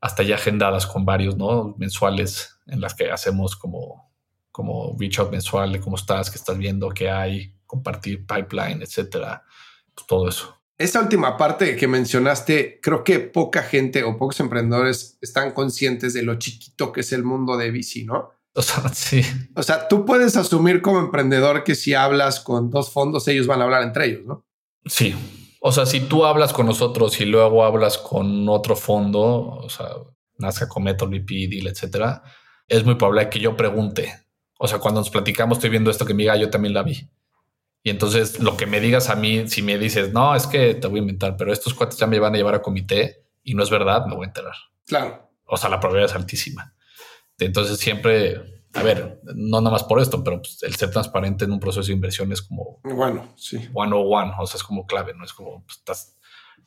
hasta 0.00 0.22
ya 0.22 0.36
agendadas 0.36 0.86
con 0.86 1.04
varios, 1.04 1.36
¿no? 1.36 1.74
Mensuales 1.78 2.58
en 2.66 2.80
las 2.80 2.94
que 2.94 3.10
hacemos 3.10 3.56
como, 3.56 4.10
como 4.50 4.96
reach 4.98 5.18
out 5.18 5.30
mensual 5.30 5.72
de 5.72 5.80
cómo 5.80 5.96
estás, 5.96 6.30
qué 6.30 6.36
estás 6.36 6.56
viendo, 6.56 6.88
qué 6.90 7.10
hay, 7.10 7.54
compartir 7.66 8.26
pipeline, 8.26 8.82
etcétera. 8.82 9.44
Pues 9.94 10.06
todo 10.06 10.28
eso. 10.28 10.56
Esa 10.78 11.02
última 11.02 11.36
parte 11.36 11.76
que 11.76 11.86
mencionaste, 11.86 12.80
creo 12.82 13.04
que 13.04 13.20
poca 13.20 13.62
gente 13.62 14.02
o 14.02 14.16
pocos 14.16 14.40
emprendedores 14.40 15.18
están 15.20 15.52
conscientes 15.52 16.14
de 16.14 16.22
lo 16.22 16.36
chiquito 16.36 16.90
que 16.90 17.00
es 17.00 17.12
el 17.12 17.22
mundo 17.22 17.58
de 17.58 17.70
VC, 17.70 18.06
¿no? 18.06 18.30
O 18.54 18.62
sea, 18.62 18.88
sí. 18.94 19.22
O 19.54 19.62
sea, 19.62 19.88
tú 19.88 20.06
puedes 20.06 20.36
asumir 20.36 20.80
como 20.80 21.00
emprendedor 21.00 21.64
que 21.64 21.74
si 21.74 21.92
hablas 21.92 22.40
con 22.40 22.70
dos 22.70 22.90
fondos, 22.90 23.28
ellos 23.28 23.46
van 23.46 23.60
a 23.60 23.64
hablar 23.64 23.82
entre 23.82 24.06
ellos, 24.06 24.24
¿no? 24.24 24.46
Sí. 24.86 25.14
O 25.60 25.72
sea, 25.72 25.86
si 25.86 26.00
tú 26.00 26.24
hablas 26.24 26.52
con 26.52 26.66
nosotros 26.66 27.20
y 27.20 27.26
luego 27.26 27.64
hablas 27.64 27.98
con 27.98 28.48
otro 28.48 28.74
fondo, 28.74 29.20
o 29.20 29.68
sea, 29.68 29.88
Nazca, 30.38 30.66
Cometo, 30.66 31.06
VP, 31.06 31.48
Deal, 31.48 31.66
etcétera, 31.66 32.22
es 32.66 32.84
muy 32.84 32.94
probable 32.94 33.28
que 33.28 33.40
yo 33.40 33.56
pregunte. 33.56 34.12
O 34.58 34.66
sea, 34.66 34.78
cuando 34.78 35.00
nos 35.00 35.10
platicamos, 35.10 35.58
estoy 35.58 35.70
viendo 35.70 35.90
esto 35.90 36.06
que 36.06 36.14
me 36.14 36.22
diga, 36.22 36.36
yo 36.36 36.50
también 36.50 36.74
la 36.74 36.82
vi. 36.82 37.10
Y 37.82 37.90
entonces 37.90 38.40
lo 38.40 38.56
que 38.56 38.66
me 38.66 38.80
digas 38.80 39.08
a 39.10 39.16
mí, 39.16 39.48
si 39.48 39.62
me 39.62 39.78
dices, 39.78 40.12
no, 40.12 40.34
es 40.34 40.46
que 40.46 40.74
te 40.74 40.86
voy 40.86 40.98
a 40.98 41.02
inventar, 41.02 41.36
pero 41.36 41.52
estos 41.52 41.74
cuates 41.74 41.98
ya 41.98 42.06
me 42.06 42.18
van 42.18 42.34
a 42.34 42.36
llevar 42.36 42.54
a 42.54 42.62
comité 42.62 43.26
y 43.42 43.54
no 43.54 43.62
es 43.62 43.70
verdad, 43.70 44.06
me 44.06 44.14
voy 44.14 44.24
a 44.24 44.28
enterar. 44.28 44.54
Claro. 44.86 45.30
O 45.46 45.56
sea, 45.56 45.70
la 45.70 45.80
probabilidad 45.80 46.10
es 46.10 46.16
altísima. 46.16 46.74
Entonces 47.38 47.78
siempre, 47.78 48.59
a 48.74 48.82
ver, 48.82 49.20
no 49.34 49.60
nada 49.60 49.72
más 49.72 49.84
por 49.84 50.00
esto, 50.00 50.22
pero 50.22 50.40
pues, 50.40 50.62
el 50.62 50.74
ser 50.76 50.90
transparente 50.90 51.44
en 51.44 51.52
un 51.52 51.60
proceso 51.60 51.86
de 51.86 51.92
inversión 51.92 52.32
es 52.32 52.42
como... 52.42 52.80
Bueno, 52.84 53.32
sí. 53.36 53.68
One 53.74 53.94
o 53.94 54.00
one, 54.00 54.32
o 54.38 54.46
sea, 54.46 54.58
es 54.58 54.62
como 54.62 54.86
clave, 54.86 55.12
no 55.14 55.24
es 55.24 55.32
como, 55.32 55.64
pues, 55.64 55.78
estás, 55.78 56.16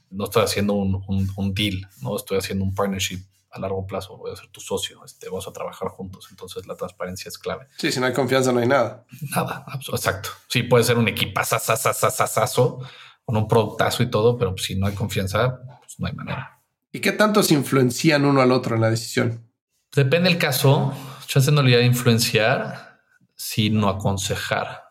no 0.09 0.25
estoy 0.25 0.43
haciendo 0.43 0.73
un, 0.73 1.01
un, 1.35 1.53
deal, 1.53 1.87
no 2.01 2.15
estoy 2.15 2.37
haciendo 2.37 2.65
un 2.65 2.75
partnership 2.75 3.19
a 3.51 3.59
largo 3.59 3.85
plazo, 3.85 4.17
voy 4.17 4.31
a 4.31 4.35
ser 4.35 4.47
tu 4.47 4.59
socio, 4.59 5.03
este, 5.05 5.29
vamos 5.29 5.47
a 5.47 5.53
trabajar 5.53 5.87
juntos. 5.89 6.27
Entonces 6.31 6.65
la 6.65 6.75
transparencia 6.75 7.29
es 7.29 7.37
clave. 7.37 7.67
Sí, 7.77 7.91
si 7.91 7.99
no 7.99 8.07
hay 8.07 8.13
confianza 8.13 8.51
no 8.51 8.59
hay 8.59 8.67
nada. 8.67 9.05
Nada, 9.35 9.65
exacto. 9.91 10.29
Sí, 10.47 10.63
puede 10.63 10.83
ser 10.83 10.97
un 10.97 11.07
equipazazazazazazo 11.07 12.79
con 13.23 13.37
un 13.37 13.47
productazo 13.47 14.03
y 14.03 14.09
todo, 14.09 14.37
pero 14.37 14.57
si 14.57 14.75
no 14.75 14.87
hay 14.87 14.93
confianza, 14.93 15.61
pues 15.79 15.99
no 15.99 16.07
hay 16.07 16.13
manera. 16.13 16.61
¿Y 16.91 16.99
qué 16.99 17.11
tanto 17.11 17.43
se 17.43 17.53
influencian 17.53 18.25
uno 18.25 18.41
al 18.41 18.51
otro 18.51 18.75
en 18.75 18.81
la 18.81 18.89
decisión? 18.89 19.49
Depende 19.95 20.29
del 20.29 20.39
caso. 20.39 20.93
Chance 21.27 21.51
no 21.51 21.61
le 21.61 21.75
a 21.75 21.81
influenciar, 21.81 22.99
sino 23.35 23.89
aconsejar. 23.89 24.83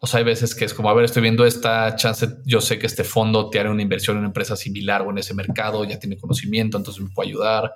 O 0.00 0.06
sea, 0.06 0.18
hay 0.18 0.24
veces 0.24 0.54
que 0.54 0.66
es 0.66 0.74
como, 0.74 0.90
a 0.90 0.94
ver, 0.94 1.06
estoy 1.06 1.22
viendo 1.22 1.46
esta 1.46 1.96
chance, 1.96 2.28
yo 2.44 2.60
sé 2.60 2.78
que 2.78 2.86
este 2.86 3.04
fondo 3.04 3.48
te 3.48 3.58
hará 3.58 3.70
una 3.70 3.80
inversión 3.80 4.16
en 4.16 4.18
una 4.18 4.28
empresa 4.28 4.54
similar 4.54 5.00
o 5.02 5.10
en 5.10 5.16
ese 5.16 5.32
mercado, 5.32 5.82
ya 5.84 5.98
tiene 5.98 6.18
conocimiento, 6.18 6.76
entonces 6.76 7.02
me 7.02 7.10
puede 7.10 7.30
ayudar. 7.30 7.72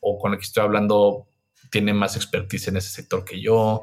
O 0.00 0.18
con 0.18 0.32
el 0.32 0.38
que 0.38 0.46
estoy 0.46 0.62
hablando 0.62 1.28
tiene 1.70 1.92
más 1.92 2.16
expertise 2.16 2.68
en 2.68 2.78
ese 2.78 2.88
sector 2.88 3.24
que 3.24 3.40
yo. 3.40 3.82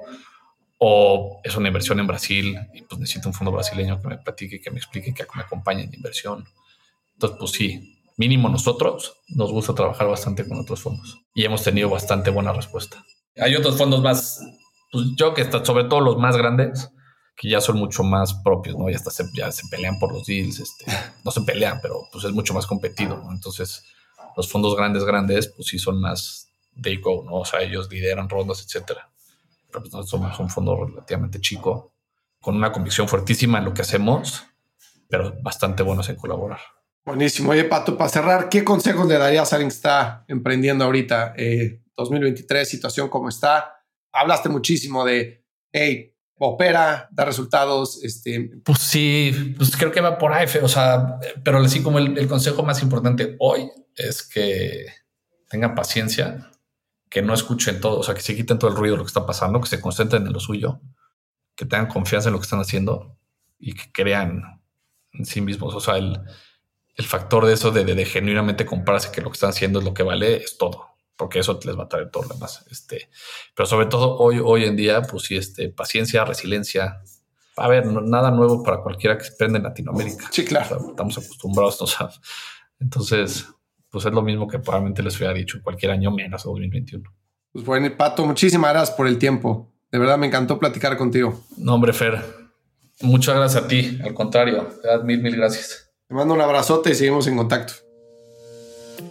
O 0.79 1.39
es 1.43 1.55
una 1.55 1.67
inversión 1.67 1.99
en 1.99 2.07
Brasil 2.07 2.57
y 2.73 2.81
pues 2.81 2.99
necesito 2.99 3.29
un 3.29 3.35
fondo 3.35 3.51
brasileño 3.51 4.01
que 4.01 4.07
me 4.07 4.17
platique, 4.17 4.59
que 4.59 4.71
me 4.71 4.77
explique, 4.77 5.13
que 5.13 5.25
me 5.35 5.43
acompañe 5.43 5.83
en 5.83 5.91
la 5.91 5.95
inversión. 5.95 6.45
Entonces, 7.13 7.37
pues 7.39 7.51
sí, 7.51 8.01
mínimo 8.17 8.49
nosotros 8.49 9.21
nos 9.29 9.51
gusta 9.51 9.75
trabajar 9.75 10.07
bastante 10.07 10.47
con 10.47 10.59
otros 10.59 10.81
fondos 10.81 11.19
y 11.33 11.45
hemos 11.45 11.63
tenido 11.63 11.89
bastante 11.89 12.31
buena 12.31 12.53
respuesta. 12.53 13.03
Hay 13.37 13.55
otros 13.55 13.77
fondos 13.77 14.01
más, 14.01 14.39
pues 14.91 15.05
yo 15.15 15.33
que 15.33 15.41
está, 15.41 15.63
sobre 15.65 15.85
todo 15.85 16.01
los 16.01 16.17
más 16.17 16.37
grandes, 16.37 16.89
que 17.35 17.49
ya 17.49 17.61
son 17.61 17.77
mucho 17.77 18.03
más 18.03 18.33
propios, 18.35 18.77
¿no? 18.77 18.89
Ya 18.89 18.97
hasta 18.97 19.11
se, 19.11 19.25
ya 19.33 19.51
se 19.51 19.67
pelean 19.67 19.97
por 19.99 20.13
los 20.13 20.25
deals, 20.25 20.59
este, 20.59 20.85
no 21.23 21.31
se 21.31 21.41
pelean, 21.41 21.79
pero 21.81 22.07
pues 22.11 22.23
es 22.25 22.31
mucho 22.31 22.53
más 22.53 22.67
competido, 22.67 23.17
¿no? 23.17 23.31
Entonces, 23.31 23.83
los 24.37 24.49
fondos 24.49 24.75
grandes, 24.75 25.03
grandes, 25.03 25.47
pues 25.55 25.67
sí 25.67 25.79
son 25.79 25.99
más 25.99 26.49
they 26.81 26.97
go, 26.97 27.23
¿no? 27.25 27.39
O 27.39 27.45
sea, 27.45 27.61
ellos 27.61 27.89
lideran 27.89 28.29
rondas, 28.29 28.63
etcétera. 28.63 29.09
Pero 29.67 29.81
pues 29.81 29.93
nosotros 29.93 30.09
somos 30.09 30.39
un 30.39 30.49
fondo 30.49 30.85
relativamente 30.85 31.39
chico, 31.41 31.93
con 32.39 32.55
una 32.55 32.71
convicción 32.71 33.07
fuertísima 33.07 33.59
en 33.59 33.65
lo 33.65 33.73
que 33.73 33.81
hacemos, 33.81 34.43
pero 35.09 35.33
bastante 35.41 35.81
buenos 35.81 36.09
en 36.09 36.15
colaborar. 36.15 36.59
Buenísimo. 37.05 37.51
Oye, 37.51 37.65
Pato, 37.65 37.97
para 37.97 38.09
cerrar, 38.09 38.49
¿qué 38.49 38.63
consejos 38.63 39.07
le 39.07 39.17
darías 39.17 39.51
a 39.51 39.55
alguien 39.57 39.69
que 39.69 39.75
está 39.75 40.23
emprendiendo 40.27 40.85
ahorita? 40.85 41.33
2023, 41.97 42.61
eh, 42.61 42.69
situación 42.69 43.09
como 43.09 43.29
está. 43.29 43.75
Hablaste 44.11 44.49
muchísimo 44.49 45.05
de, 45.05 45.45
hey, 45.71 46.13
opera, 46.37 47.07
da 47.11 47.25
resultados. 47.25 48.03
Este. 48.03 48.51
Pues 48.63 48.79
sí, 48.79 49.55
pues 49.57 49.75
creo 49.75 49.91
que 49.91 50.01
va 50.01 50.17
por 50.17 50.33
ahí, 50.33 50.47
o 50.61 50.67
sea, 50.67 51.19
pero 51.43 51.59
así 51.59 51.81
como 51.81 51.99
el, 51.99 52.27
consejo 52.27 52.63
más 52.63 52.81
importante 52.81 53.35
hoy 53.39 53.69
es 53.95 54.23
que 54.23 54.85
tengan 55.49 55.75
paciencia, 55.75 56.49
que 57.09 57.21
no 57.21 57.33
escuchen 57.33 57.79
todo, 57.79 57.99
o 57.99 58.03
sea, 58.03 58.15
que 58.15 58.21
se 58.21 58.35
quiten 58.35 58.57
todo 58.57 58.71
el 58.71 58.77
ruido 58.77 58.95
de 58.95 58.97
lo 58.99 59.03
que 59.03 59.09
está 59.09 59.25
pasando, 59.25 59.61
que 59.61 59.69
se 59.69 59.79
concentren 59.79 60.25
en 60.25 60.33
lo 60.33 60.39
suyo, 60.39 60.81
que 61.55 61.65
tengan 61.65 61.87
confianza 61.87 62.29
en 62.29 62.33
lo 62.33 62.39
que 62.39 62.45
están 62.45 62.59
haciendo 62.59 63.17
y 63.59 63.73
que 63.73 63.91
crean 63.91 64.61
en 65.13 65.25
sí 65.25 65.41
mismos. 65.41 65.75
O 65.75 65.79
sea, 65.79 65.97
el, 65.97 66.19
el 66.95 67.05
factor 67.05 67.45
de 67.45 67.53
eso 67.53 67.71
de, 67.71 68.05
genuinamente 68.05 68.65
comprarse 68.65 69.11
que 69.11 69.21
lo 69.21 69.29
que 69.29 69.35
están 69.35 69.49
haciendo 69.49 69.79
es 69.79 69.85
lo 69.85 69.93
que 69.93 70.03
vale 70.03 70.37
es 70.37 70.57
todo, 70.57 70.92
porque 71.15 71.39
eso 71.39 71.59
les 71.63 71.77
va 71.77 71.83
a 71.83 71.87
traer 71.87 72.09
todo 72.09 72.23
lo 72.23 72.29
demás. 72.29 72.65
Este, 72.69 73.09
pero 73.55 73.67
sobre 73.67 73.85
todo 73.87 74.17
hoy, 74.17 74.39
hoy 74.43 74.65
en 74.65 74.75
día, 74.75 75.01
pues 75.01 75.23
sí, 75.23 75.35
este, 75.35 75.69
paciencia, 75.69 76.25
resiliencia. 76.25 77.01
A 77.55 77.67
ver, 77.67 77.85
nada 77.85 78.31
nuevo 78.31 78.63
para 78.63 78.81
cualquiera 78.81 79.17
que 79.17 79.25
se 79.25 79.33
prende 79.33 79.57
en 79.57 79.63
Latinoamérica. 79.63 80.27
Sí, 80.31 80.43
claro. 80.43 80.89
estamos 80.89 81.17
acostumbrados, 81.17 81.81
o 81.81 81.87
sea, 81.87 82.09
entonces, 82.79 83.47
pues 83.89 84.05
es 84.05 84.11
lo 84.11 84.21
mismo 84.21 84.47
que 84.47 84.59
probablemente 84.59 85.03
les 85.03 85.15
hubiera 85.17 85.33
dicho 85.33 85.59
cualquier 85.63 85.91
año 85.91 86.11
menos 86.11 86.43
2021. 86.43 87.09
Pues 87.51 87.65
bueno, 87.65 87.95
Pato, 87.95 88.25
muchísimas 88.25 88.71
gracias 88.71 88.97
por 88.97 89.07
el 89.07 89.19
tiempo. 89.19 89.71
De 89.91 89.99
verdad 89.99 90.17
me 90.17 90.25
encantó 90.25 90.57
platicar 90.57 90.97
contigo. 90.97 91.43
No, 91.57 91.75
hombre, 91.75 91.93
Fer, 91.93 92.19
muchas 93.01 93.35
gracias 93.35 93.63
a 93.63 93.67
ti. 93.67 93.99
Al 94.03 94.15
contrario, 94.15 94.67
mil, 95.03 95.21
mil 95.21 95.35
gracias. 95.35 95.91
Te 96.07 96.15
mando 96.15 96.33
un 96.33 96.41
abrazote 96.41 96.89
y 96.89 96.95
seguimos 96.95 97.27
en 97.27 97.37
contacto. 97.37 97.73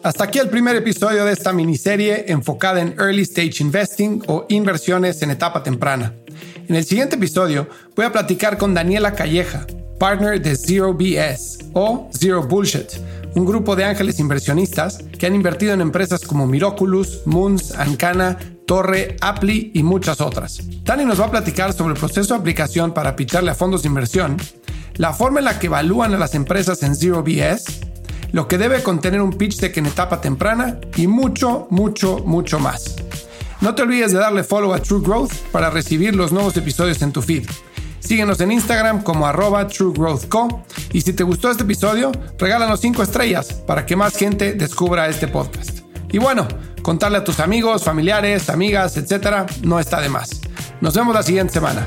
Hasta 0.02 0.24
aquí 0.24 0.38
el 0.38 0.48
primer 0.48 0.76
episodio 0.76 1.24
de 1.24 1.32
esta 1.32 1.52
miniserie 1.52 2.24
enfocada 2.28 2.80
en 2.80 2.94
Early 2.98 3.22
Stage 3.22 3.62
Investing 3.62 4.22
o 4.26 4.46
inversiones 4.48 5.22
en 5.22 5.30
etapa 5.30 5.62
temprana. 5.62 6.14
En 6.68 6.74
el 6.74 6.84
siguiente 6.84 7.16
episodio 7.16 7.68
voy 7.94 8.06
a 8.06 8.12
platicar 8.12 8.58
con 8.58 8.74
Daniela 8.74 9.14
Calleja, 9.14 9.66
partner 9.98 10.40
de 10.40 10.56
Zero 10.56 10.94
BS 10.94 11.70
o 11.74 12.08
Zero 12.12 12.42
Bullshit, 12.42 12.88
un 13.34 13.44
grupo 13.44 13.76
de 13.76 13.84
ángeles 13.84 14.18
inversionistas 14.18 14.98
que 15.18 15.26
han 15.26 15.34
invertido 15.34 15.72
en 15.72 15.80
empresas 15.80 16.22
como 16.22 16.46
Miraculous, 16.46 17.22
Moons, 17.26 17.72
Ancana, 17.72 18.38
Torre, 18.66 19.16
Apply 19.20 19.72
y 19.74 19.82
muchas 19.82 20.20
otras. 20.20 20.60
Dani 20.84 21.04
nos 21.04 21.20
va 21.20 21.26
a 21.26 21.30
platicar 21.30 21.72
sobre 21.72 21.94
el 21.94 22.00
proceso 22.00 22.34
de 22.34 22.40
aplicación 22.40 22.92
para 22.92 23.16
picharle 23.16 23.50
a 23.50 23.54
fondos 23.54 23.82
de 23.82 23.88
inversión 23.88 24.36
la 24.96 25.12
forma 25.12 25.38
en 25.38 25.46
la 25.46 25.58
que 25.58 25.68
evalúan 25.68 26.14
a 26.14 26.18
las 26.18 26.34
empresas 26.34 26.82
en 26.82 26.94
Zero 26.94 27.22
BS, 27.22 27.91
lo 28.32 28.48
que 28.48 28.58
debe 28.58 28.82
contener 28.82 29.20
un 29.20 29.32
pitch 29.32 29.58
deck 29.58 29.76
en 29.76 29.86
etapa 29.86 30.20
temprana 30.20 30.80
y 30.96 31.06
mucho, 31.06 31.66
mucho, 31.70 32.18
mucho 32.24 32.58
más. 32.58 32.96
No 33.60 33.74
te 33.74 33.82
olvides 33.82 34.12
de 34.12 34.18
darle 34.18 34.42
follow 34.42 34.74
a 34.74 34.80
True 34.80 35.02
Growth 35.02 35.32
para 35.52 35.70
recibir 35.70 36.16
los 36.16 36.32
nuevos 36.32 36.56
episodios 36.56 37.00
en 37.02 37.12
tu 37.12 37.22
feed. 37.22 37.44
Síguenos 38.00 38.40
en 38.40 38.50
Instagram 38.50 39.02
como 39.02 39.26
arroba 39.26 39.68
truegrowthco 39.68 40.64
y 40.92 41.02
si 41.02 41.12
te 41.12 41.22
gustó 41.22 41.50
este 41.50 41.62
episodio, 41.62 42.10
regálanos 42.36 42.80
5 42.80 43.02
estrellas 43.02 43.52
para 43.66 43.86
que 43.86 43.94
más 43.94 44.16
gente 44.16 44.54
descubra 44.54 45.08
este 45.08 45.28
podcast. 45.28 45.78
Y 46.10 46.18
bueno, 46.18 46.48
contarle 46.82 47.18
a 47.18 47.24
tus 47.24 47.38
amigos, 47.38 47.84
familiares, 47.84 48.50
amigas, 48.50 48.96
etcétera, 48.96 49.46
no 49.62 49.78
está 49.78 50.00
de 50.00 50.08
más. 50.08 50.40
Nos 50.80 50.94
vemos 50.94 51.14
la 51.14 51.22
siguiente 51.22 51.52
semana. 51.52 51.86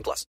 18 0.00 0.02
plus. 0.02 0.30